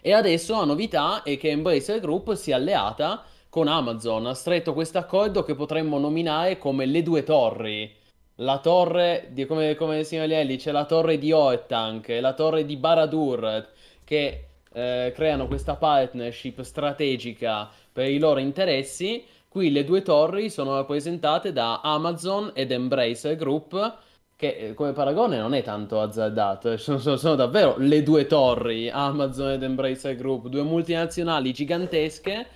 [0.00, 4.74] E adesso la novità è che Embracer Group si è alleata con Amazon, ha stretto
[4.74, 7.94] questo accordo che potremmo nominare come le due torri.
[8.40, 12.64] La torre di, come, come signor Lielli, c'è la torre di Ortank e la torre
[12.64, 13.68] di Baradur
[14.04, 19.24] che eh, creano questa partnership strategica per i loro interessi.
[19.48, 23.96] Qui le due torri sono rappresentate da Amazon ed Embracer Group,
[24.36, 28.26] che eh, come paragone non è tanto azzardato, eh, sono, sono- sono davvero le due
[28.26, 32.46] torri, Amazon ed Embracer Group, due multinazionali gigantesche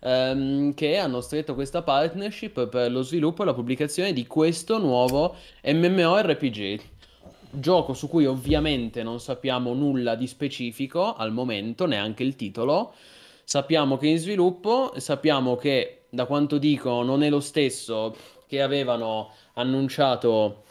[0.00, 5.36] ehm, che hanno stretto questa partnership per lo sviluppo e la pubblicazione di questo nuovo
[5.62, 6.80] MMORPG.
[7.52, 12.92] Gioco su cui ovviamente non sappiamo nulla di specifico al momento, neanche il titolo.
[13.44, 18.14] Sappiamo che è in sviluppo, sappiamo che da quanto dicono non è lo stesso
[18.46, 20.64] che avevano annunciato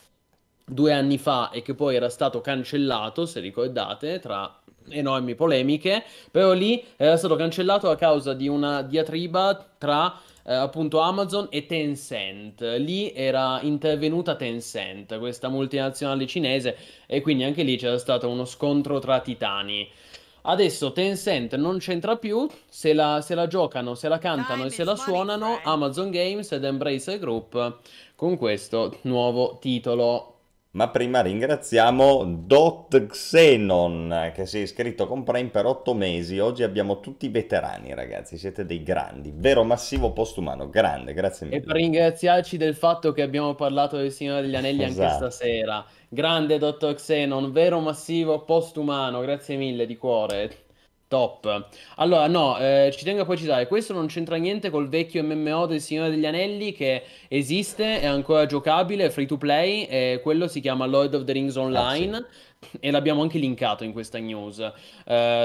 [0.65, 4.59] due anni fa e che poi era stato cancellato, se ricordate, tra
[4.89, 10.99] enormi polemiche, però lì era stato cancellato a causa di una diatriba tra eh, appunto
[10.99, 12.61] Amazon e Tencent.
[12.79, 18.99] Lì era intervenuta Tencent, questa multinazionale cinese, e quindi anche lì c'era stato uno scontro
[18.99, 19.89] tra titani.
[20.49, 24.83] Adesso Tencent non c'entra più, se la, se la giocano, se la cantano e se
[24.83, 27.77] la suonano Amazon Games ed Embracer Group
[28.15, 30.38] con questo nuovo titolo.
[30.71, 36.37] Ma prima ringraziamo Dot Xenon che si è iscritto con Prime per 8 mesi.
[36.37, 38.37] Oggi abbiamo tutti i veterani, ragazzi.
[38.37, 39.31] Siete dei grandi.
[39.35, 40.69] Vero massivo postumano.
[40.69, 41.61] Grande, grazie E mille.
[41.63, 45.29] per ringraziarci del fatto che abbiamo parlato del Signore degli Anelli anche Esatto.
[45.31, 45.83] stasera.
[46.07, 50.51] Grande Dottor Xenon, vero massivo postumano, grazie mille di cuore.
[51.09, 51.69] Top.
[51.95, 55.81] Allora, no, eh, ci tengo a precisare, questo non c'entra niente col vecchio MMO del
[55.81, 60.61] Signore degli Anelli che esiste, è ancora giocabile, è free to play, e quello si
[60.61, 62.25] chiama Lord of the Rings Online.
[62.79, 64.59] E l'abbiamo anche linkato in questa news.
[64.59, 64.71] Eh,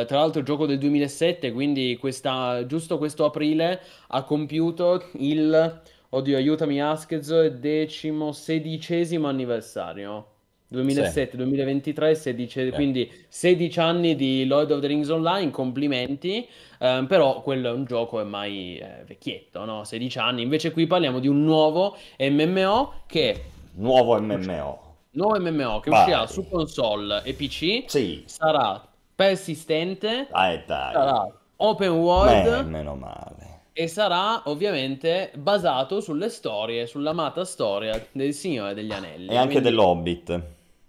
[0.07, 6.83] tra l'altro, gioco del 2007, quindi questa, giusto questo aprile ha compiuto il, oddio, aiutami
[6.83, 10.34] Askez, decimo sedicesimo anniversario.
[10.69, 16.47] 2007, 2023, 16 quindi 16 anni di Lord of the Rings Online, complimenti,
[16.81, 19.85] Ehm, però quello è un gioco ormai eh, vecchietto, no?
[19.85, 23.43] 16 anni, invece qui parliamo di un nuovo MMO che,
[23.77, 24.97] Nuovo MMO.
[25.13, 26.01] nuovo MMO che Vai.
[26.01, 28.23] uscirà su console e PC, Sì.
[28.27, 30.93] sarà persistente, Dai, dai.
[30.93, 31.27] sarà
[31.57, 33.44] open world Beh, meno male.
[33.77, 39.27] E sarà ovviamente basato sulle storie, sull'amata storia del Signore degli Anelli.
[39.27, 40.31] E anche Quindi- dell'Hobbit.
[40.31, 40.43] e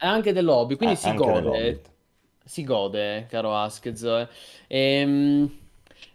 [0.05, 1.89] anche dell'hobby, quindi Eh, si gode, dell'Hobbit.
[2.45, 4.27] si gode, caro Askez.
[4.67, 5.51] Ehm,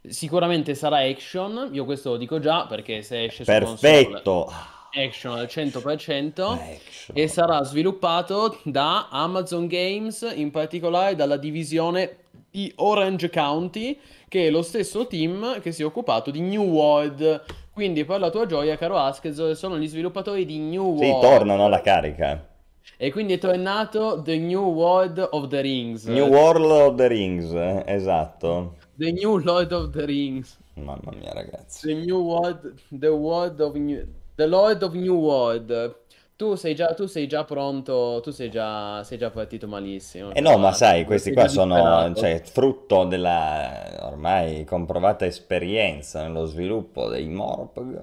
[0.08, 4.52] sicuramente sarà action, io questo lo dico già perché se esce su console, Perfetto.
[4.92, 6.50] action al 100%.
[6.50, 7.16] Action.
[7.16, 12.16] E sarà sviluppato da Amazon Games, in particolare dalla divisione
[12.50, 13.98] di Orange County,
[14.28, 17.42] che è lo stesso team che si è occupato di New World.
[17.72, 21.22] Quindi, per la tua gioia, caro Askez, sono gli sviluppatori di New Sì, World.
[21.22, 22.46] tornano alla carica.
[22.96, 26.04] E quindi è tornato The New World of the Rings.
[26.06, 27.52] New World of the Rings,
[27.86, 28.76] esatto.
[28.96, 30.58] The New Lord of the Rings.
[30.74, 31.86] Mamma mia, ragazzi.
[31.86, 32.74] The New World.
[32.90, 34.06] The World of New.
[34.34, 35.94] The Lord of New World.
[36.40, 38.20] Tu sei già, tu sei già pronto.
[38.22, 40.32] Tu sei già, sei già partito malissimo.
[40.32, 46.46] E no, ma sai, Sei questi qua sono cioè, frutto della ormai comprovata esperienza nello
[46.46, 48.02] sviluppo dei Morpg.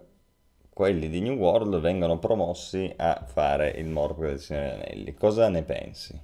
[0.72, 5.16] Quelli di New World vengono promossi a fare il Morpg del Signore Anelli.
[5.16, 6.22] Cosa ne pensi?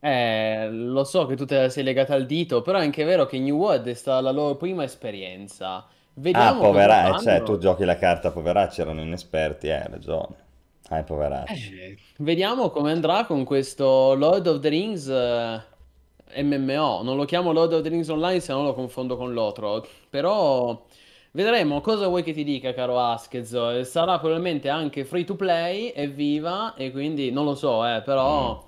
[0.00, 3.26] Eh, lo so che tu te la sei legata al dito, però è anche vero
[3.26, 5.86] che New World è stata la loro prima esperienza.
[6.30, 10.46] Ah, Vediamo cosa poveracci, cioè tu giochi la carta poveracci, erano inesperti, hai ragione.
[10.90, 11.74] Ah, poveracci.
[11.74, 17.02] Eh, vediamo come andrà con questo Lord of the Rings eh, MMO.
[17.02, 19.86] Non lo chiamo Lord of the Rings Online se non lo confondo con l'altro.
[20.08, 20.84] Però
[21.32, 23.52] vedremo cosa vuoi che ti dica, caro Askez.
[23.52, 28.64] Eh, Sarà probabilmente anche free to play, evviva, e quindi non lo so, eh, però,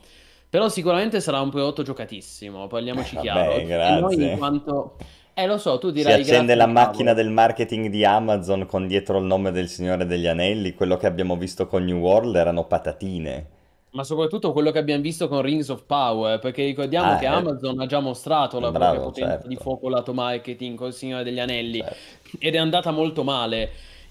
[0.49, 3.19] però sicuramente sarà un prodotto giocatissimo, parliamoci Mm.
[3.19, 3.41] Eh, chiaro.
[3.51, 4.01] vabbè, E grazie.
[4.01, 4.97] noi in quanto...
[5.35, 8.87] Eh, lo so, tu Si dirai accende grazie la macchina del marketing di Amazon con
[8.87, 10.75] dietro il nome del Signore degli Anelli.
[10.75, 13.47] Quello che abbiamo visto con New World erano patatine.
[13.93, 17.29] Ma soprattutto quello che abbiamo visto con Rings of Power, perché ricordiamo Ah, che eh.
[17.29, 19.49] Amazon ha già mostrato la propria Bravo, potenza certo.
[19.49, 21.97] di fuoco lato marketing col Signore degli Anelli Certo.
[22.39, 23.71] ed è andata molto male.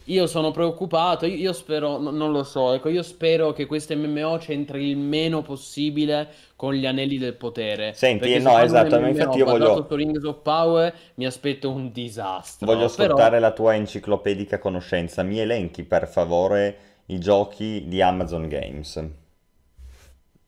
[0.09, 3.95] Io sono preoccupato, io, io spero, no- non lo so, ecco, io spero che questo
[3.95, 7.93] MMO c'entri il meno possibile con gli Anelli del Potere.
[7.93, 10.23] Senti, Perché se no, fanno un esatto, ma MMO infatti io basato voglio- su Rings
[10.23, 12.65] of Power mi aspetto un disastro.
[12.65, 15.21] Voglio Però- sfruttare la tua enciclopedica conoscenza.
[15.21, 16.77] Mi elenchi per favore
[17.07, 19.03] i giochi di Amazon Games.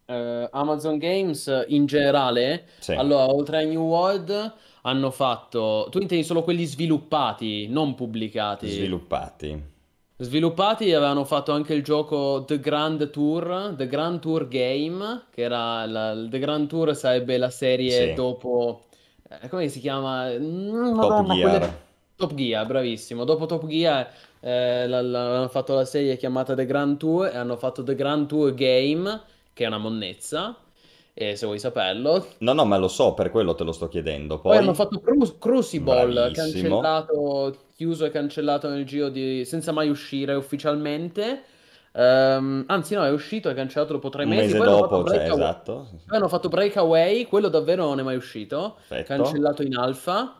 [0.08, 2.94] Eh, Amazon Games in generale, Sì.
[2.94, 8.68] allora oltre a New World hanno fatto, tu intendi solo quelli sviluppati, non pubblicati.
[8.70, 9.70] Sviluppati.
[10.18, 15.86] Sviluppati avevano fatto anche il gioco The Grand Tour, The Grand Tour Game, che era
[15.88, 18.14] la- The Grand Tour sarebbe la serie Sì.
[18.14, 18.84] dopo,
[19.28, 20.30] eh, come si chiama?
[20.30, 21.50] Mm, Top Madonna, Gear.
[21.50, 21.80] quelle-
[22.16, 23.24] Top Gear, bravissimo.
[23.24, 24.08] Dopo Top Gear
[24.44, 27.96] eh, la- la- hanno fatto la serie chiamata The Grand Tour e hanno fatto The
[27.96, 29.22] Grand Tour Game,
[29.54, 30.56] che è una monnezza,
[31.14, 32.26] e se vuoi saperlo.
[32.40, 34.40] No, no, ma lo so, per quello te lo sto chiedendo.
[34.40, 36.80] Poi Poi, hanno fatto Cru- Crucible, Bravissimo.
[36.80, 39.44] cancellato, chiuso e cancellato nel giro di...
[39.46, 41.44] senza mai uscire ufficialmente.
[41.94, 44.54] Ehm, anzi no, è uscito e cancellato dopo tre un mesi.
[44.54, 45.44] mese Poi hanno dopo, fatto cioè, Breakaway.
[45.44, 45.90] esatto.
[46.08, 49.22] Poi hanno fatto Breakaway, quello davvero non è mai uscito, Perfetto.
[49.24, 50.36] cancellato in alfa.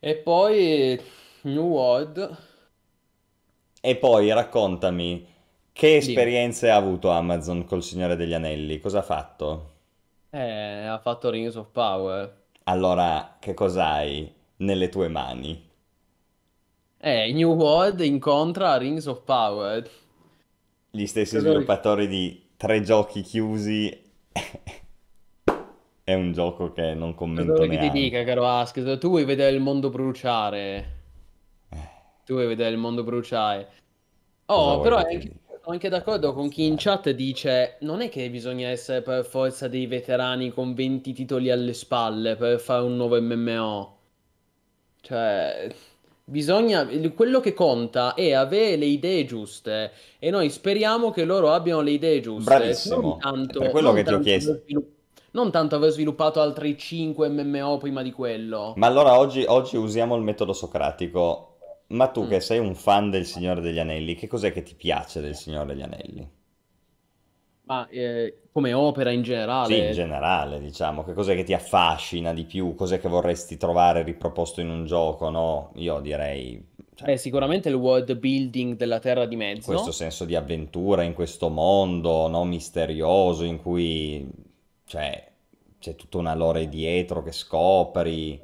[0.00, 1.00] E poi
[1.42, 2.36] New World.
[3.80, 5.26] E poi raccontami,
[5.74, 8.80] che esperienze ha avuto Amazon col Signore degli Anelli?
[8.80, 9.72] Cosa ha fatto?
[10.32, 12.42] Eh, ha fatto Rings of Power.
[12.64, 15.66] Allora, che cos'hai nelle tue mani?
[17.00, 19.88] Eh, New World incontra Rings of Power.
[20.88, 23.90] Gli stessi Cosa- sviluppatori di tre giochi chiusi.
[26.02, 27.90] È un gioco che non Cosa commento vuoi che ti neanche.
[27.90, 28.98] dica, caro Asked?
[28.98, 31.02] Tu vuoi vedere il mondo bruciare.
[32.24, 33.68] Tu vuoi vedere il mondo bruciare.
[34.50, 35.32] Cosa Oh, però è ti anche?
[35.64, 39.66] Sono anche d'accordo con chi in chat dice non è che bisogna essere per forza
[39.66, 43.96] dei veterani con 20 titoli alle spalle per fare un nuovo MMO.
[45.00, 45.74] Cioè,
[46.22, 46.86] bisogna...
[47.14, 51.92] Quello che conta è avere le idee giuste e noi speriamo che loro abbiano le
[51.92, 52.54] idee giuste.
[52.54, 54.62] Bravissimo, tanto, per quello che ti ho chiesto.
[55.30, 58.74] non tanto aver sviluppato altri 5 MMO prima di quello.
[58.76, 61.53] Ma allora oggi, oggi usiamo il metodo socratico.
[61.88, 62.26] Ma tu Mm.
[62.26, 65.68] che sei un fan del Signore degli Anelli, che cos'è che ti piace del Signore
[65.74, 66.30] degli Anelli?
[67.66, 69.22] Ma eh, come opera in
[69.58, 72.74] Sì, in generale, generale, diciamo, che cos'è che ti affascina di più?
[72.76, 75.28] Cos'è che vorresti trovare riproposto in un gioco?
[75.30, 79.92] No, io direi, cioè, Beh, sicuramente il world building della Terra di questo Mezzo.
[79.92, 84.26] senso di avventura in questo mondo, no, misterioso, in cui,
[84.84, 85.32] cioè,
[85.78, 88.40] c'è tutta una lore dietro che scopri,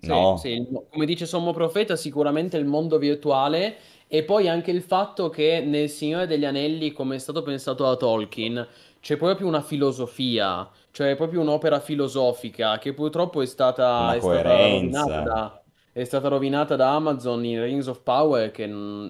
[0.00, 0.36] no?
[0.36, 3.76] sì, il- come dice Sommo Profeta, sicuramente il mondo virtuale
[4.08, 7.96] e poi anche il fatto che nel Signore degli Anelli, come è stato pensato da
[7.96, 8.66] Tolkien,
[9.00, 15.54] c'è proprio una filosofia, cioè proprio un'opera filosofica che purtroppo è stata, è stata rovinata
[15.92, 18.64] è stata rovinata da Amazon in Rings of Power che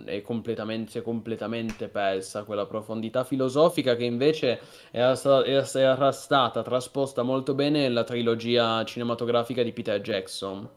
[0.07, 4.61] è completamente, si è completamente persa quella profondità filosofica che invece
[4.91, 10.69] era, sta- era stata trasposta molto bene nella trilogia cinematografica di Peter Jackson.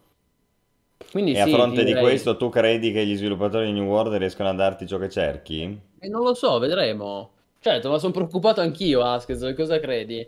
[1.14, 1.98] Quindi E a sì, fronte di direi...
[1.98, 5.80] questo, tu credi che gli sviluppatori di New World riescano a darti ciò che cerchi?
[6.00, 7.32] E non lo so, vedremo.
[7.60, 10.28] Certo, ma sono preoccupato anch'io, Askez, cosa credi?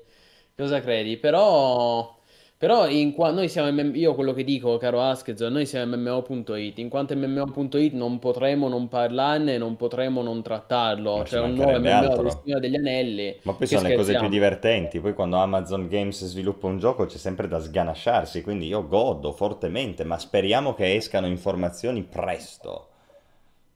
[0.56, 1.18] Cosa credi?
[1.18, 2.15] Però...
[2.58, 3.32] Però in qua...
[3.32, 6.78] noi siamo MM io quello che dico, caro Askez, noi siamo MMO.it.
[6.80, 11.18] In quanto MMO.it non potremo non parlarne, non potremo non trattarlo.
[11.18, 12.30] Ma ci C'è un nuovo MMO del altro.
[12.30, 13.40] Signore degli Anelli.
[13.42, 15.02] Ma poi sono le cose più divertenti.
[15.02, 20.06] Poi quando Amazon Games sviluppa un gioco c'è sempre da sganasciarsi, quindi io godo fortemente,
[20.06, 22.88] ma speriamo che escano informazioni presto.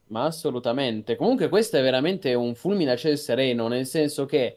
[0.06, 1.16] Ma assolutamente.
[1.16, 4.56] Comunque questo è veramente un fulmine a ciel sereno, nel senso che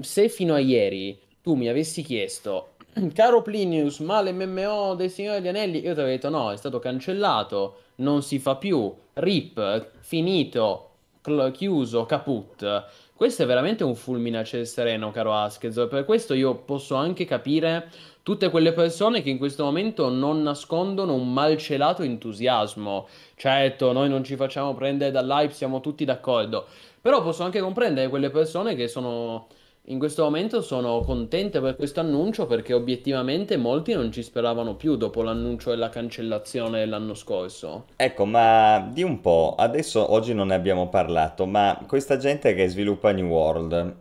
[0.00, 2.74] se fino a ieri tu mi avessi chiesto,
[3.12, 6.78] caro Plinius, ma l'MMO del Signore degli Anelli, io ti avrei detto no, è stato
[6.78, 10.90] cancellato, non si fa più, RIP, finito,
[11.20, 12.84] cl- chiuso, caput.
[13.14, 15.86] Questo è veramente un fulmine a ciel sereno, caro Askez.
[15.88, 17.90] Per questo io posso anche capire
[18.22, 23.08] tutte quelle persone che in questo momento non nascondono un malcelato entusiasmo.
[23.34, 26.66] Certo, noi non ci facciamo prendere dall'hype, siamo tutti d'accordo.
[27.00, 29.46] Però posso anche comprendere quelle persone che sono
[29.88, 34.96] in questo momento sono contente per questo annuncio perché obiettivamente molti non ci speravano più
[34.96, 37.84] dopo l'annuncio della cancellazione dell'anno scorso.
[37.94, 42.66] Ecco, ma di un po', adesso oggi non ne abbiamo parlato, ma questa gente che
[42.66, 43.96] sviluppa New World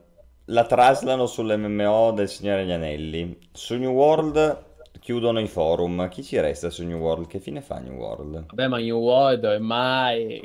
[0.46, 3.38] la traslano sull'MMO del Signore degli Anelli.
[3.52, 4.64] Su New World
[5.00, 6.10] chiudono i forum.
[6.10, 7.28] Chi ci resta su New World?
[7.28, 8.46] Che fine fa New World?
[8.48, 10.42] Vabbè, ma New World ormai...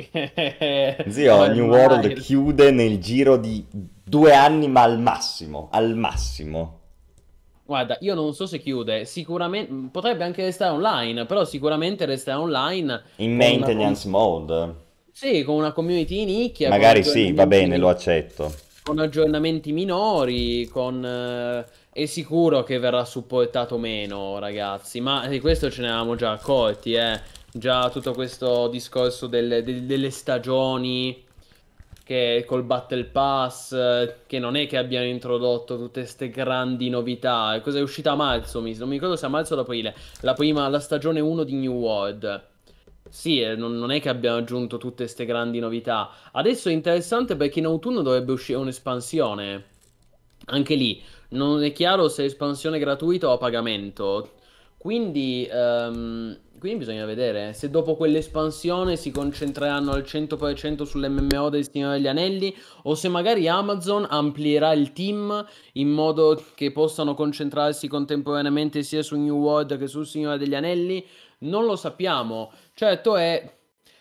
[1.09, 2.15] Zio, New World ormai...
[2.15, 3.65] chiude nel giro di
[4.11, 6.79] due anni, ma al massimo, al massimo.
[7.65, 13.03] Guarda, io non so se chiude, sicuramente potrebbe anche restare online, però sicuramente resterà online
[13.17, 14.75] In con una, maintenance mode.
[15.13, 18.53] sì, con una community nicchia, con Magari sì, va bene, lo accetto.
[18.83, 21.05] con aggiornamenti minori, con...
[21.05, 26.33] eh, è sicuro che verrà supportato meno, ragazzi, ma di questo ce ne eravamo già
[26.33, 27.21] accorti, eh.
[27.53, 31.25] Già tutto questo discorso delle, de- delle stagioni,
[32.11, 33.71] che col Battle Pass,
[34.27, 37.61] che non è che abbiano introdotto tutte queste grandi novità.
[37.63, 38.59] Cosa è uscita a marzo?
[38.59, 39.95] Non mi ricordo se a marzo o ad aprile.
[40.23, 42.47] La prima, la stagione 1 di New World.
[43.09, 46.11] Sì, eh, non, non è che abbiano aggiunto tutte queste grandi novità.
[46.33, 49.65] Adesso è interessante perché in autunno dovrebbe uscire un'espansione.
[50.47, 54.33] Anche lì, non è chiaro se è espansione gratuita o a pagamento.
[54.77, 61.97] Quindi, ehm, quindi bisogna vedere se dopo quell'espansione si concentreranno al 100% sull'MMO del Signore
[61.97, 68.83] degli Anelli o se magari Amazon amplierà il team in modo che possano concentrarsi contemporaneamente
[68.83, 71.05] sia su New World che sul Signore degli Anelli.
[71.39, 72.53] Non lo sappiamo.
[72.75, 73.57] Certo è...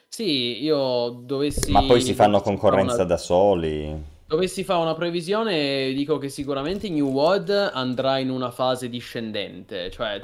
[0.10, 1.72] Sì, io dovessi...
[1.72, 3.04] Ma poi si fanno concorrenza una...
[3.06, 4.04] da soli.
[4.28, 10.22] Dovessi fare una previsione, dico che sicuramente New World andrà in una fase discendente, cioè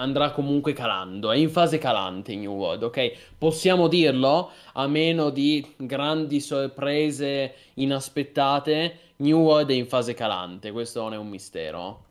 [0.00, 3.12] andrà comunque calando, è in fase calante New World, ok?
[3.38, 11.02] Possiamo dirlo, a meno di grandi sorprese inaspettate, New World è in fase calante, questo
[11.02, 12.04] non è un mistero.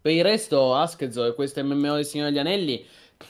[0.00, 2.84] Per il resto, Askezo e questo MMO del Signore degli Anelli,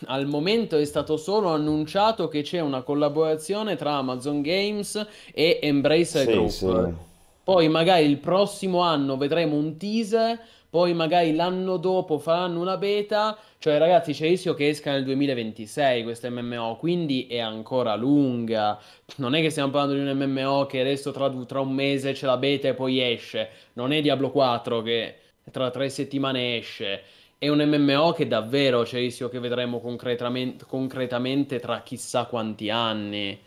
[0.07, 6.27] al momento è stato solo annunciato che c'è una collaborazione tra Amazon Games e Embracer
[6.27, 6.49] Sì, Group.
[6.49, 6.95] sì.
[7.43, 10.39] Poi magari il prossimo anno vedremo un teaser,
[10.71, 15.05] poi magari l'anno dopo faranno una beta, cioè ragazzi c'è il rischio che esca nel
[15.05, 18.81] 2026 questo MMO, quindi è ancora lunga,
[19.17, 22.27] non è che stiamo parlando di un MMO che adesso tra, tra un mese c'è
[22.27, 25.17] la beta e poi esce, non è Diablo 4 che
[25.51, 27.03] tra tre settimane esce.
[27.39, 32.69] È un MMO che davvero c'è il rischio che vedremo concretamente, concretamente tra chissà quanti
[32.71, 33.39] anni.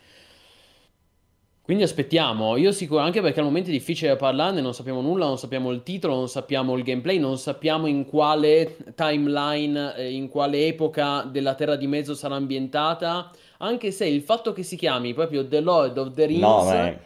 [1.63, 5.37] Quindi aspettiamo, io sicuro, anche perché al momento è difficile parlarne, non sappiamo nulla, non
[5.37, 10.67] sappiamo il titolo, non sappiamo il gameplay, non sappiamo in quale timeline, eh, in quale
[10.67, 15.47] epoca della Terra di Mezzo sarà ambientata, anche se il fatto che si chiami proprio
[15.47, 16.99] The Lord of the Rings no,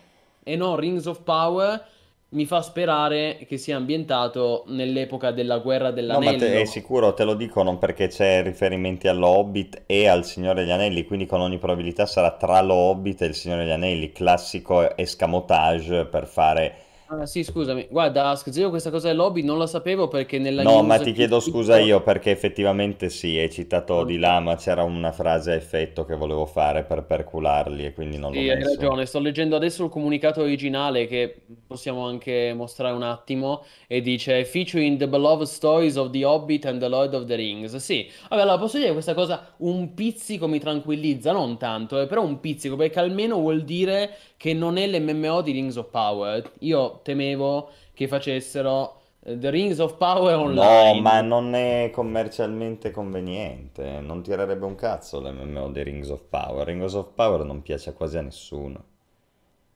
[0.43, 1.85] e non Rings of Power
[2.29, 6.31] mi fa sperare che sia ambientato nell'epoca della guerra dell'anello.
[6.31, 10.07] No, ma te, è sicuro, te lo dico non perché c'è riferimenti allo Hobbit e
[10.07, 13.63] al Signore degli Anelli, quindi con ogni probabilità sarà tra lo Hobbit e il Signore
[13.63, 16.75] degli Anelli, classico escamotage per fare
[17.09, 17.87] Ah, sì, scusami.
[17.89, 21.13] Guarda, Ask, io questa cosa del lobby non la sapevo perché nella No, ma ti
[21.13, 21.87] chiedo scusa visto...
[21.87, 26.15] io perché effettivamente sì, hai citato di là, ma c'era una frase a effetto che
[26.15, 28.81] volevo fare per percularli e quindi non l'ho Sì, hai messo.
[28.81, 29.05] ragione.
[29.05, 34.97] Sto leggendo adesso il comunicato originale che possiamo anche mostrare un attimo e dice Featuring
[34.97, 37.75] the beloved stories of The Hobbit and the Lord of the Rings.
[37.77, 42.05] Sì, vabbè, allora posso dire che questa cosa un pizzico mi tranquillizza, non tanto, eh,
[42.07, 46.51] però un pizzico perché almeno vuol dire che non è l'MMO di Rings of Power.
[46.59, 51.21] Io temevo che facessero eh, The Rings of Power No, ma online.
[51.21, 56.65] non è commercialmente conveniente, non tirerebbe un cazzo l'MMO di Rings of Power.
[56.65, 58.83] Rings of Power non piace quasi a nessuno.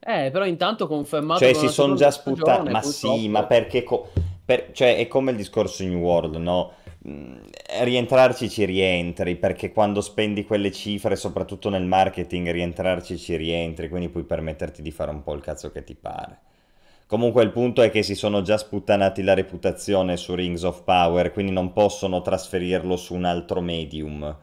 [0.04, 3.46] Eh, però intanto confermato Cioè, si sono già stagione, ma sì, ma purtroppo.
[3.46, 3.84] perché...
[3.84, 4.10] co-
[4.44, 6.74] per- Cioè, è come il discorso New World, no?
[7.08, 7.38] Mm,
[7.84, 14.10] Rientrarci ci rientri, perché quando spendi quelle cifre, soprattutto nel marketing, rientrarci ci rientri, quindi
[14.10, 16.40] puoi permetterti di fare un po' il cazzo che ti pare.
[17.12, 21.34] Comunque il punto è che si sono già sputtanati la reputazione su Rings of Power,
[21.34, 24.38] quindi non possono trasferirlo su un altro medium.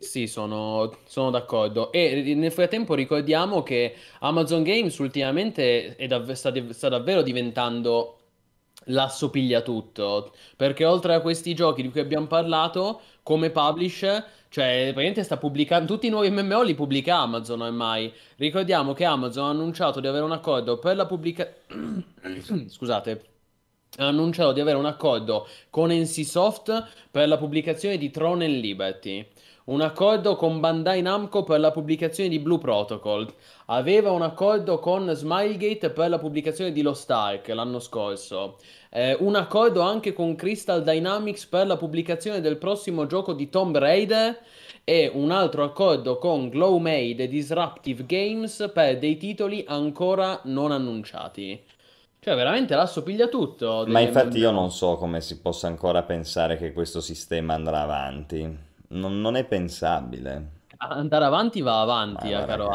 [0.00, 1.90] Sì, sono, sono d'accordo.
[1.90, 8.18] E nel frattempo ricordiamo che Amazon Games ultimamente dav- sta, div- sta davvero diventando
[8.84, 10.32] l'asso piglia tutto.
[10.56, 15.92] Perché oltre a questi giochi di cui abbiamo parlato, come publisher, cioè praticamente sta pubblicando
[15.92, 18.12] tutti i nuovi MMO li pubblica Amazon ormai.
[18.36, 22.04] Ricordiamo che Amazon ha annunciato di avere un accordo per la pubblicazione.
[22.68, 23.24] Scusate.
[23.98, 29.26] Ha annunciato di avere un accordo con NCSoft per la pubblicazione di Throne and Liberty.
[29.64, 33.30] Un accordo con Bandai Namco per la pubblicazione di Blue Protocol.
[33.66, 38.56] Aveva un accordo con Smilegate per la pubblicazione di Lost Ark l'anno scorso.
[38.90, 43.76] Eh, un accordo anche con Crystal Dynamics per la pubblicazione del prossimo gioco di Tomb
[43.76, 44.38] Raider.
[44.84, 51.62] E un altro accordo con Glowmade e Disruptive Games per dei titoli ancora non annunciati.
[52.20, 56.56] Cioè, veramente l'asso piglia tutto Ma infatti io non so come si possa ancora pensare
[56.56, 58.56] che questo sistema andrà avanti.
[58.88, 60.56] Non, non è pensabile.
[60.80, 61.80] Andare avanti va
[62.12, 62.68] Ma avanti, eh, guarda caro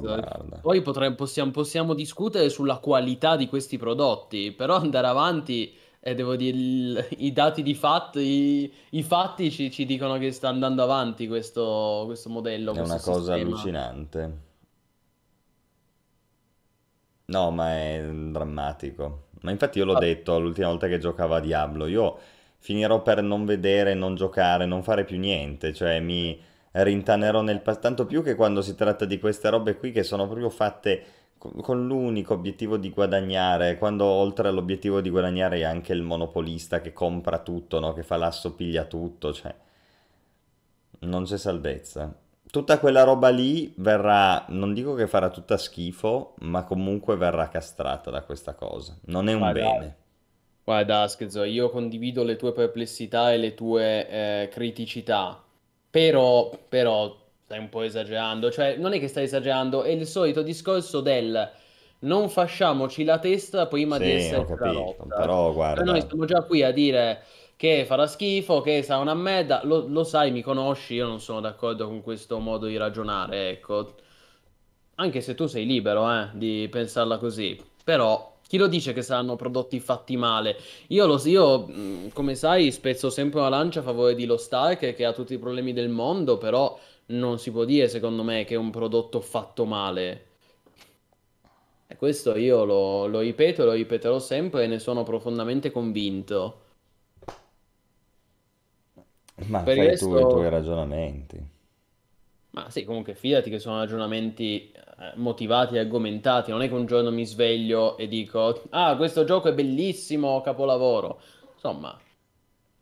[0.00, 0.58] guarda.
[0.60, 6.36] Poi potremmo, possiamo, possiamo discutere sulla qualità di questi prodotti, però andare avanti, e devo
[6.36, 10.82] dire, il- i dati di fatto, i, i fatti ci, ci dicono che sta andando
[10.82, 13.34] avanti questo, questo modello, È questo una cosa sistema.
[13.34, 14.40] allucinante.
[17.26, 19.28] No, ma è drammatico.
[19.42, 22.18] Ma infatti io l'ho Ah, detto l'ultima volta che giocavo a Diablo, io
[22.58, 26.38] finirò per non vedere, non giocare, non fare più niente, cioè mi
[26.72, 30.26] rintanerò nel passato, tanto più che quando si tratta di queste robe qui che sono
[30.26, 31.04] proprio fatte
[31.38, 36.80] co- con l'unico obiettivo di guadagnare, quando oltre all'obiettivo di guadagnare è anche il monopolista
[36.80, 37.92] che compra tutto, no?
[37.92, 39.54] Che fa l'asso piglia tutto, cioè
[41.00, 42.14] non c'è salvezza.
[42.50, 48.10] Tutta quella roba lì verrà, non dico che farà tutta schifo, ma comunque verrà castrata
[48.10, 48.96] da questa cosa.
[49.06, 49.96] Non è un guarda, bene.
[50.64, 55.42] guarda, Askez, io condivido le tue perplessità e le tue eh, criticità,
[55.90, 60.42] però, però stai un po' esagerando, cioè non è che stai esagerando, è il solito
[60.42, 61.50] discorso del
[62.00, 66.24] non fasciamoci la testa prima di Sì, ho essercela capito, però Cioè noi guarda, stiamo
[66.24, 67.24] già qui a dire
[67.56, 71.40] che farà schifo, che sarà una merda, lo, lo sai, mi conosci, io non sono
[71.40, 73.94] d'accordo con questo modo di ragionare, ecco.
[74.96, 77.58] Anche se tu sei libero, eh, di pensarla così.
[77.84, 80.56] Però, chi lo dice che saranno prodotti fatti male?
[80.88, 81.68] Io, lo, io,
[82.12, 85.38] come sai, spezzo sempre una lancia a favore di Lost Ark, che ha tutti i
[85.38, 89.64] problemi del mondo, però non si può dire, secondo me, che è un prodotto fatto
[89.66, 90.26] male.
[91.86, 96.60] E questo io lo, lo ripeto e lo ripeterò sempre e ne sono profondamente convinto.
[99.48, 100.50] ma Per fai tu i tuoi resto...
[100.50, 101.44] ragionamenti.
[102.52, 106.50] Ma sì, comunque fidati che sono ragionamenti eh, motivati e argomentati.
[106.50, 111.20] Non è che un giorno mi sveglio e dico: Ah, questo gioco è bellissimo, capolavoro.
[111.54, 111.96] Insomma,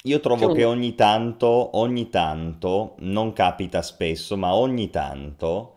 [0.06, 5.74] Io trovo che ogni tanto, ogni tanto, non capita spesso, ma ogni tanto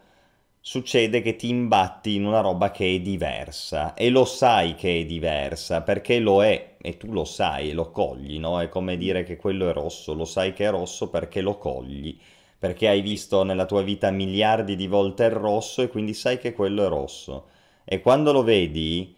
[0.60, 5.06] succede che ti imbatti in una roba che è diversa e lo sai che è
[5.06, 8.60] diversa perché lo è e tu lo sai e lo cogli, no?
[8.60, 12.18] È come dire che quello è rosso, lo sai che è rosso perché lo cogli,
[12.62, 16.54] perché hai visto nella tua vita miliardi di volte il rosso e quindi sai che
[16.54, 17.48] quello è rosso.
[17.84, 19.16] E quando lo vedi,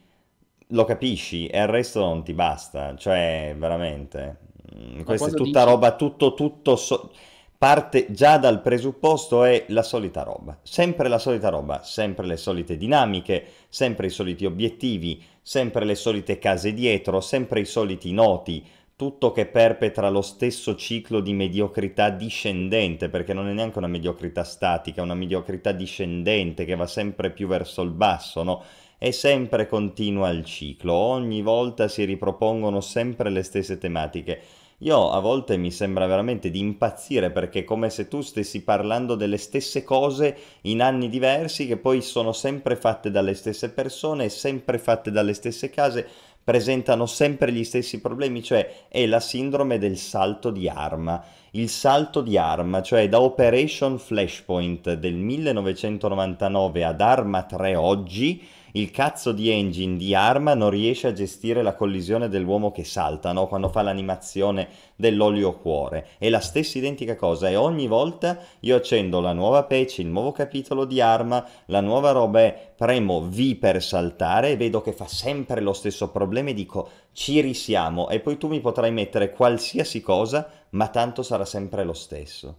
[0.70, 4.38] lo capisci e il resto non ti basta, cioè veramente.
[4.76, 7.12] mm, Ma Questa è tutta dici roba, tutto, tutto, so-
[7.58, 12.78] parte già dal presupposto è la solita roba, sempre la solita roba, sempre le solite
[12.78, 18.66] dinamiche, sempre i soliti obiettivi, sempre le solite case dietro, sempre i soliti noti,
[18.96, 24.44] tutto che perpetra lo stesso ciclo di mediocrità discendente, perché non è neanche una mediocrità
[24.44, 28.64] statica, è una mediocrità discendente che va sempre più verso il basso, no?
[28.98, 34.42] E sempre continua il ciclo, ogni volta si ripropongono sempre le stesse tematiche.
[34.84, 39.16] Io a volte mi sembra veramente di impazzire perché è come se tu stessi parlando
[39.16, 44.78] delle stesse cose in anni diversi che poi sono sempre fatte dalle stesse persone, sempre
[44.78, 46.06] fatte dalle stesse case,
[46.44, 51.24] presentano sempre gli stessi problemi, cioè è la sindrome del salto di arma.
[51.52, 58.42] Il salto di arma, cioè da Operation Flashpoint del 1999 ad Arma 3 oggi,
[58.76, 63.32] il cazzo di engine di Arma non riesce a gestire la collisione dell'uomo che salta,
[63.32, 63.48] no?
[63.48, 66.08] Quando fa l'animazione dell'olio cuore.
[66.18, 70.32] È la stessa identica cosa e ogni volta io accendo la nuova patch, il nuovo
[70.32, 75.08] capitolo di Arma, la nuova roba è premo V per saltare e vedo che fa
[75.08, 80.02] sempre lo stesso problema e dico ci risiamo e poi tu mi potrai mettere qualsiasi
[80.02, 82.58] cosa, ma tanto sarà sempre lo stesso.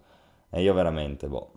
[0.48, 1.53] E io veramente, boh.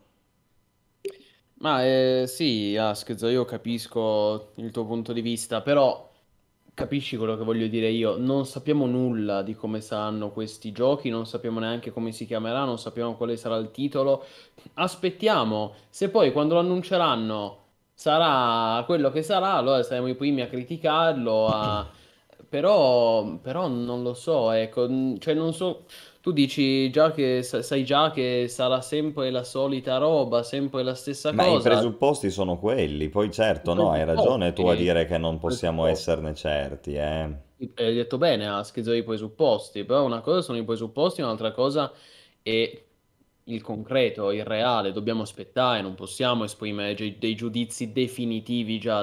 [1.60, 6.08] Ma eh, sì, Askez, io capisco il tuo punto di vista, però
[6.76, 8.16] capisci quello che voglio dire io.
[8.18, 12.78] Non sappiamo nulla di come saranno questi giochi, non sappiamo neanche come si chiamerà, non
[12.78, 14.24] sappiamo quale sarà il titolo.
[14.76, 20.48] Aspettiamo, se poi quando lo annunceranno sarà quello che sarà, allora saremo i primi a
[20.48, 21.92] criticarlo, a-
[22.48, 24.88] però, però non lo so, ecco,
[25.20, 25.86] cioè non so.
[26.28, 30.94] Tu dici già che sa- sai già che sarà sempre la solita roba, sempre la
[30.94, 31.62] stessa Ma i cosa.
[31.62, 35.38] presupposti sono quelli, poi I certo, no, hai ragione tu a i dire che non
[35.40, 37.34] possiamo esserne certi, eh.
[37.76, 41.92] Hai detto bene, ha schizzo i presupposti, però una cosa sono i presupposti, un'altra cosa
[42.44, 42.86] è
[43.46, 44.92] il concreto, il reale.
[44.92, 48.98] Dobbiamo aspettare, non possiamo esprimere gi- dei giudizi definitivi già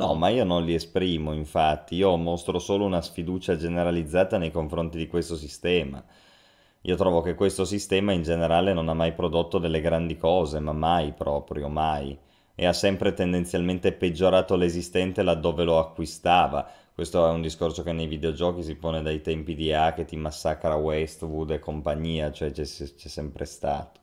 [0.00, 0.14] No, adesso.
[0.14, 5.06] ma io non li esprimo, infatti, io mostro solo una sfiducia generalizzata nei confronti di
[5.08, 6.02] questo sistema.
[6.82, 10.72] Io trovo che questo sistema in generale non ha mai prodotto delle grandi cose, ma
[10.72, 12.16] mai proprio, mai.
[12.54, 16.68] E ha sempre tendenzialmente peggiorato l'esistente laddove lo acquistava.
[16.94, 20.16] Questo è un discorso che nei videogiochi si pone dai tempi di A che ti
[20.16, 24.00] massacra Westwood e compagnia, cioè c'è c'è sempre stato.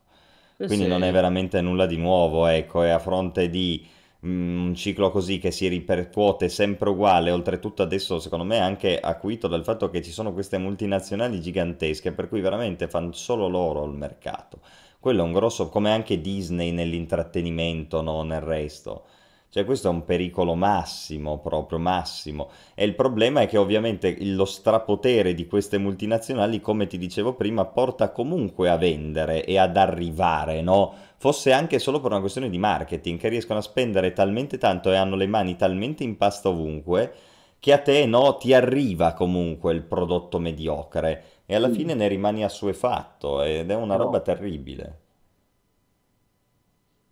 [0.64, 1.12] Quindi non è sì.
[1.12, 3.86] veramente nulla di nuovo, ecco, e a fronte di
[4.26, 9.62] un ciclo così che si ripercuote sempre uguale, oltretutto adesso secondo me anche acuito dal
[9.64, 14.60] fatto che ci sono queste multinazionali gigantesche, per cui veramente fanno solo loro il mercato.
[14.98, 19.04] Quello è un grosso, come anche Disney nell'intrattenimento, no, nel resto.
[19.48, 22.50] Cioè questo è un pericolo massimo, proprio massimo.
[22.74, 27.64] E il problema è che ovviamente lo strapotere di queste multinazionali, come ti dicevo prima,
[27.64, 30.94] porta comunque a vendere e ad arrivare, no?
[31.18, 34.96] Fosse anche solo per una questione di marketing, che riescono a spendere talmente tanto e
[34.96, 37.12] hanno le mani talmente in pasta ovunque,
[37.58, 41.70] che a te, no, ti arriva comunque il prodotto mediocre e alla Mm.
[41.70, 44.98] fine ne rimani assuefatto ed è una roba Però, terribile.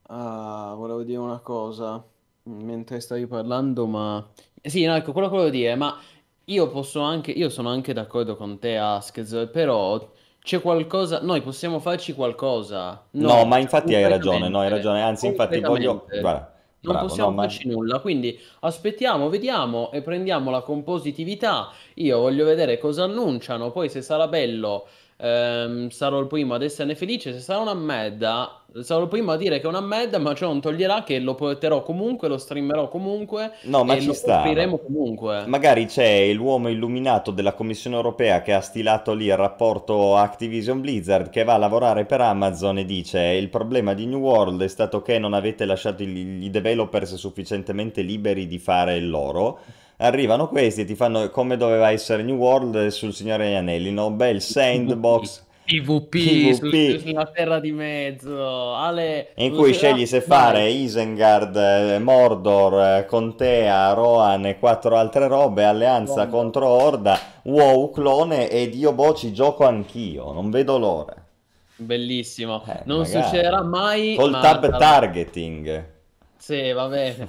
[0.08, 2.04] ah, volevo dire una cosa
[2.44, 4.26] mentre stavi parlando, ma...
[4.62, 5.98] Sì, no, ecco, quello che volevo dire, ma
[6.46, 10.12] io posso anche, io sono anche d'accordo con te, Askez, però
[10.44, 13.06] c'è qualcosa, noi possiamo farci qualcosa?
[13.12, 16.04] No, ma No, infatti hai ragione, no, hai ragione, anzi infatti voglio...
[16.20, 17.42] Guarda, Non bravo, no, possiamo ma...
[17.44, 21.72] farci nulla, quindi aspettiamo, vediamo e prendiamola con positività.
[21.94, 26.94] Io voglio vedere cosa annunciano, poi se sarà bello, ehm, sarò il primo ad esserne
[26.94, 27.32] felice.
[27.32, 30.46] Se sarà una merda, sarò il primo a dire che è una merda, ma ciò
[30.46, 34.38] non toglierà che lo porterò comunque, lo streamerò comunque No, ma e ci lo sta.
[34.40, 35.46] offriremo ma- comunque.
[35.46, 41.28] Magari c'è l'uomo illuminato della Commissione europea che ha stilato lì il rapporto Activision Blizzard
[41.30, 45.02] che va a lavorare per Amazon e dice il problema di New World è stato
[45.02, 49.58] che non avete lasciato i developers sufficientemente liberi di fare il loro.
[49.98, 54.10] Arrivano questi e ti fanno come doveva essere New World sul Signore degli Anelli, no?
[54.10, 60.20] Bel sandbox, PvP, su, su- sulla terra di mezzo, Ale, in cui ce scegli se
[60.20, 66.36] fare Isengard, eh, Mordor, eh, Contea, Rohan e quattro altre robe, alleanza Bomba.
[66.36, 71.14] contro Horda, WoW clone e Dio boh ci gioco anch'io, non vedo l'ora.
[71.76, 72.62] Bellissimo.
[72.66, 73.22] Eh, Non magari.
[73.22, 75.84] succederà mai, Col ma tab targeting.
[76.36, 77.28] Sì, va bene.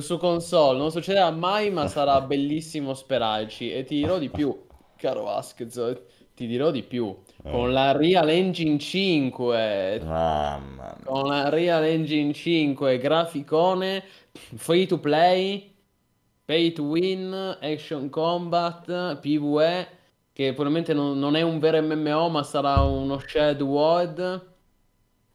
[0.00, 3.70] Su, console non succederà mai, ma sarà bellissimo sperarci.
[3.72, 4.64] E ti dirò di più,
[4.96, 6.00] caro Vasquez,
[6.34, 7.14] ti dirò di più.
[7.42, 7.72] Con Eh.
[7.72, 10.98] la Real Engine 5, Mamma mia.
[11.04, 14.02] con la Real Engine 5, graficone,
[14.54, 15.74] free to play,
[16.46, 19.88] pay to win, action combat, PvE,
[20.32, 24.52] che probabilmente non, non è un vero MMO, ma sarà uno shared world.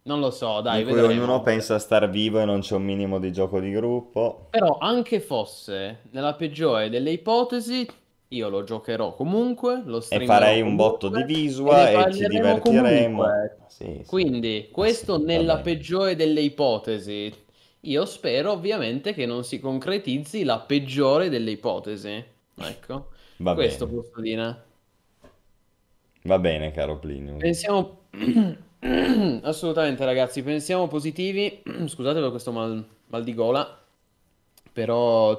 [0.09, 1.03] Non lo so, dai, in cui vedremo.
[1.03, 4.47] ognuno pensa a star vivo e non c'è un minimo di gioco di gruppo.
[4.53, 7.87] Però anche fosse nella peggiore delle ipotesi,
[8.29, 11.23] io lo giocherò comunque, lo E streamerò farei un comunque, botto di
[11.61, 13.45] e visual ne e ci divertiremo.
[13.67, 14.05] Sì, sì.
[14.05, 15.61] Quindi, questo Sì, nella bene.
[15.61, 17.31] peggiore delle ipotesi.
[17.81, 22.23] Io spero ovviamente che non si concretizzi la peggiore delle ipotesi.
[22.55, 23.87] Ecco, Va questo bene.
[23.87, 24.63] posso dire.
[26.23, 27.37] Va bene, caro Plinio.
[27.37, 28.01] Pensiamo
[29.43, 31.61] assolutamente, ragazzi, pensiamo positivi.
[31.87, 33.77] Scusate per questo mal, mal di gola,
[34.71, 35.37] però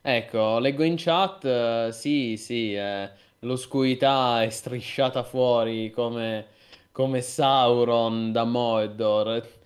[0.00, 3.10] ecco, leggo in chat, eh, sì, sì, eh,
[3.40, 6.46] l'oscurità è strisciata fuori come,
[6.92, 9.60] come Sauron da Mordor.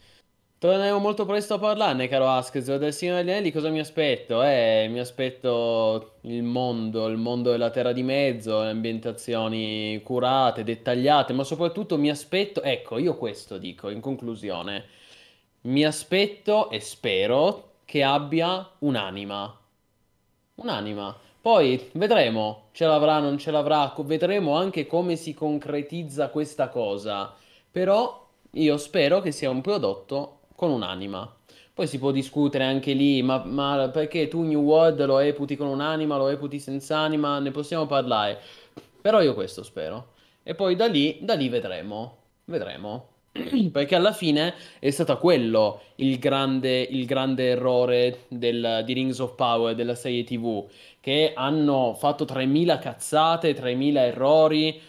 [0.59, 2.74] Torneremo molto presto a parlarne, caro Askez.
[2.77, 4.43] Del Signore degli Anelli cosa mi aspetto?
[4.43, 11.35] Eh, mi aspetto il mondo, il mondo della Terra di Mezzo, le ambientazioni curate, dettagliate,
[11.35, 14.87] ma soprattutto mi aspetto, ecco, io questo dico in conclusione,
[15.62, 19.61] mi aspetto e spero che abbia un'anima.
[20.55, 21.15] Un'anima.
[21.39, 27.35] Poi vedremo, ce l'avrà, non ce l'avrà, vedremo anche come si concretizza questa cosa.
[27.70, 31.33] Però io spero che sia un prodotto con un'anima.
[31.73, 35.66] Poi si può discutere anche lì, ma, ma perché tu New World lo reputi con
[35.69, 38.41] un'anima, lo reputi senza anima, ne possiamo parlare.
[39.01, 40.15] Però io questo spero.
[40.43, 42.16] E poi da lì, da lì vedremo.
[42.47, 43.09] Vedremo.
[43.70, 49.35] Perché alla fine è stato quello il grande, il grande errore del- di Rings of
[49.35, 50.66] Power, della serie TV,
[51.01, 54.81] che hanno fatto 3000 cazzate, 3000 errori,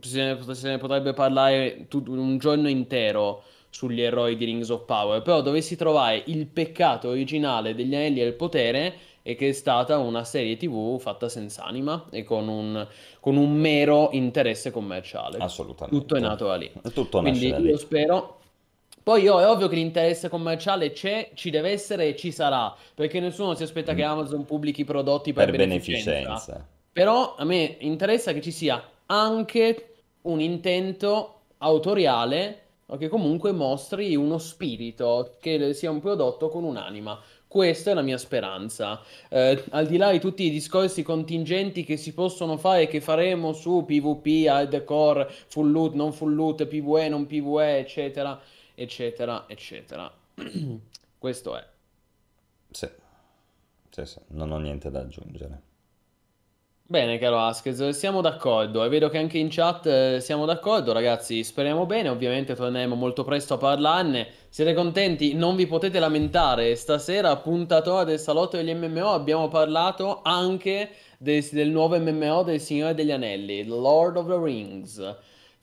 [0.00, 3.42] se ne, se ne potrebbe parlare un giorno intero
[3.76, 8.32] sugli errori di Rings of Power, però dovessi trovare il peccato originale degli Anelli del
[8.32, 12.86] Potere è che è stata una serie TV fatta senza anima e con un,
[13.20, 15.36] con un mero interesse commerciale.
[15.38, 15.94] Assolutamente.
[16.00, 16.70] Tutto è nato da lì.
[16.94, 17.68] Tutto Quindi da lì.
[17.68, 18.38] io spero.
[19.02, 23.20] Poi io, è ovvio che l'interesse commerciale c'è, ci deve essere e ci sarà, perché
[23.20, 25.50] nessuno si aspetta che Amazon pubblichi prodotti per, Mm.
[25.50, 26.10] Per beneficenza.
[26.12, 26.66] beneficenza.
[26.92, 34.14] Però a me interessa che ci sia anche un intento autoriale o che comunque mostri
[34.14, 37.20] uno spirito, che sia un prodotto con un'anima.
[37.48, 39.00] Questa è la mia speranza.
[39.28, 43.00] Eh, al di là di tutti i discorsi contingenti che si possono fare e che
[43.00, 48.40] faremo su PvP, hardcore, full loot, non full loot, PvE, non PvE, eccetera,
[48.74, 50.12] eccetera, eccetera.
[51.18, 51.66] Questo è.
[52.70, 52.88] Sì.
[53.90, 55.65] Sì, sì, non ho niente da aggiungere.
[56.88, 61.42] Bene, caro Askez, siamo d'accordo e vedo che anche in chat eh, siamo d'accordo, ragazzi.
[61.42, 64.28] Speriamo bene, ovviamente torneremo molto presto a parlarne.
[64.48, 65.34] Siete contenti?
[65.34, 66.76] Non vi potete lamentare.
[66.76, 72.94] Stasera, puntatore del salotto degli MMO, abbiamo parlato anche del, del nuovo MMO del Signore
[72.94, 75.16] degli Anelli, Lord of the Rings.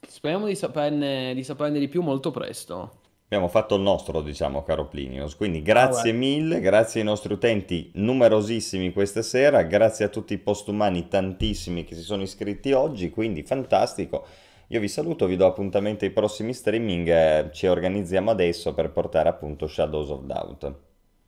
[0.06, 3.03] Speriamo di saperne, di saperne di più molto presto.
[3.34, 5.36] Abbiamo fatto il nostro, diciamo, caro Plinius.
[5.36, 10.38] Quindi grazie Ah, mille, grazie ai nostri utenti numerosissimi questa sera, grazie a tutti i
[10.38, 14.24] postumani tantissimi che si sono iscritti oggi, quindi fantastico.
[14.68, 19.66] Io vi saluto, vi do appuntamento ai prossimi streaming, ci organizziamo adesso per portare appunto
[19.66, 20.76] Shadows of Doubt.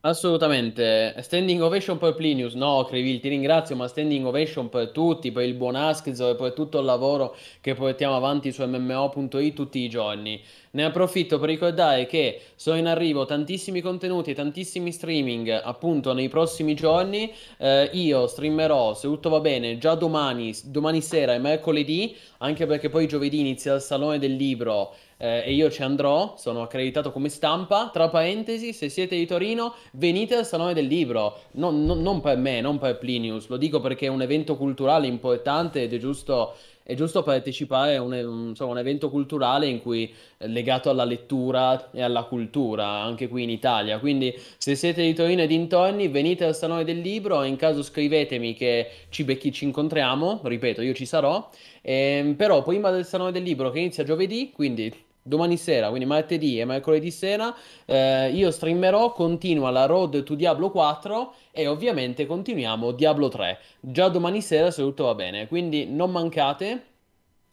[0.05, 5.45] Assolutamente, standing ovation per Plinius, no Crivil, ti ringrazio, ma standing ovation per tutti, per
[5.45, 9.89] il buon Askzo e per tutto il lavoro che portiamo avanti su MMO.it tutti i
[9.89, 10.39] giorni.
[10.71, 16.29] Ne approfitto per ricordare che sono in arrivo tantissimi contenuti e tantissimi streaming appunto nei
[16.29, 17.33] prossimi giorni.
[17.57, 22.89] Eh, io streamerò, se tutto va bene, già domani, domani sera e mercoledì, anche perché
[22.89, 27.29] poi giovedì inizia il Salone del Libro eh, e io ci andrò, sono accreditato come
[27.29, 27.89] stampa.
[27.91, 31.39] Tra parentesi, se siete di Torino, venite al Salone del Libro.
[31.51, 35.07] Non, non- non per me, non per Plinius, lo dico perché è un evento culturale
[35.07, 36.53] importante ed è giusto
[36.87, 38.13] è giusto partecipare a un,
[38.49, 43.49] insomma, un evento culturale in cui legato alla lettura e alla cultura, anche qui in
[43.49, 43.97] Italia.
[43.97, 48.53] Quindi se siete di Torino e dintorni, venite al Salone del Libro, in caso scrivetemi
[48.53, 51.49] che ci becchi, ci incontriamo, ripeto, io ci sarò.
[51.81, 54.93] Eh, però prima del Salone del Libro che inizia giovedì, quindi
[55.27, 57.53] domani sera, quindi martedì e mercoledì sera,
[57.85, 63.59] eh, io streamerò, continua la Road to Diablo 4 e ovviamente continuiamo Diablo 3.
[63.79, 66.85] Già domani sera se tutto va bene, quindi non mancate.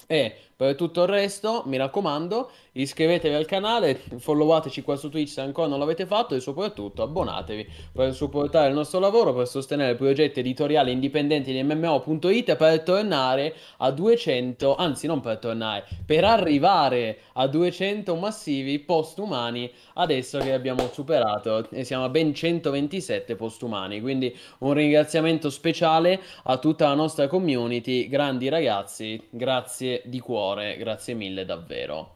[0.06, 5.40] E per tutto il resto, mi raccomando, iscrivetevi al canale, followateci qua su Twitch se
[5.40, 10.38] ancora non l'avete fatto e soprattutto abbonatevi per supportare il nostro lavoro, per sostenere progetti
[10.38, 17.48] editoriali indipendenti di MMO.it per tornare a 200, anzi non per tornare, per arrivare a
[17.48, 24.00] 200 massivi postumani adesso che abbiamo superato e siamo a ben 127 postumani.
[24.00, 30.76] Quindi un ringraziamento speciale a tutta la nostra community, grandi ragazzi, grazie di cuore cuore,
[30.76, 32.14] grazie mille davvero.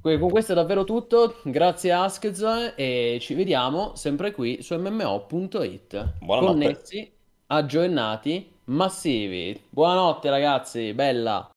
[0.00, 6.14] Con questo è davvero tutto, grazie Askz e ci vediamo sempre qui su mmo.it.
[6.20, 6.64] Buonanotte.
[6.64, 7.12] Connessi,
[7.48, 9.60] aggiornati, massivi.
[9.68, 11.50] Buonanotte ragazzi, bella.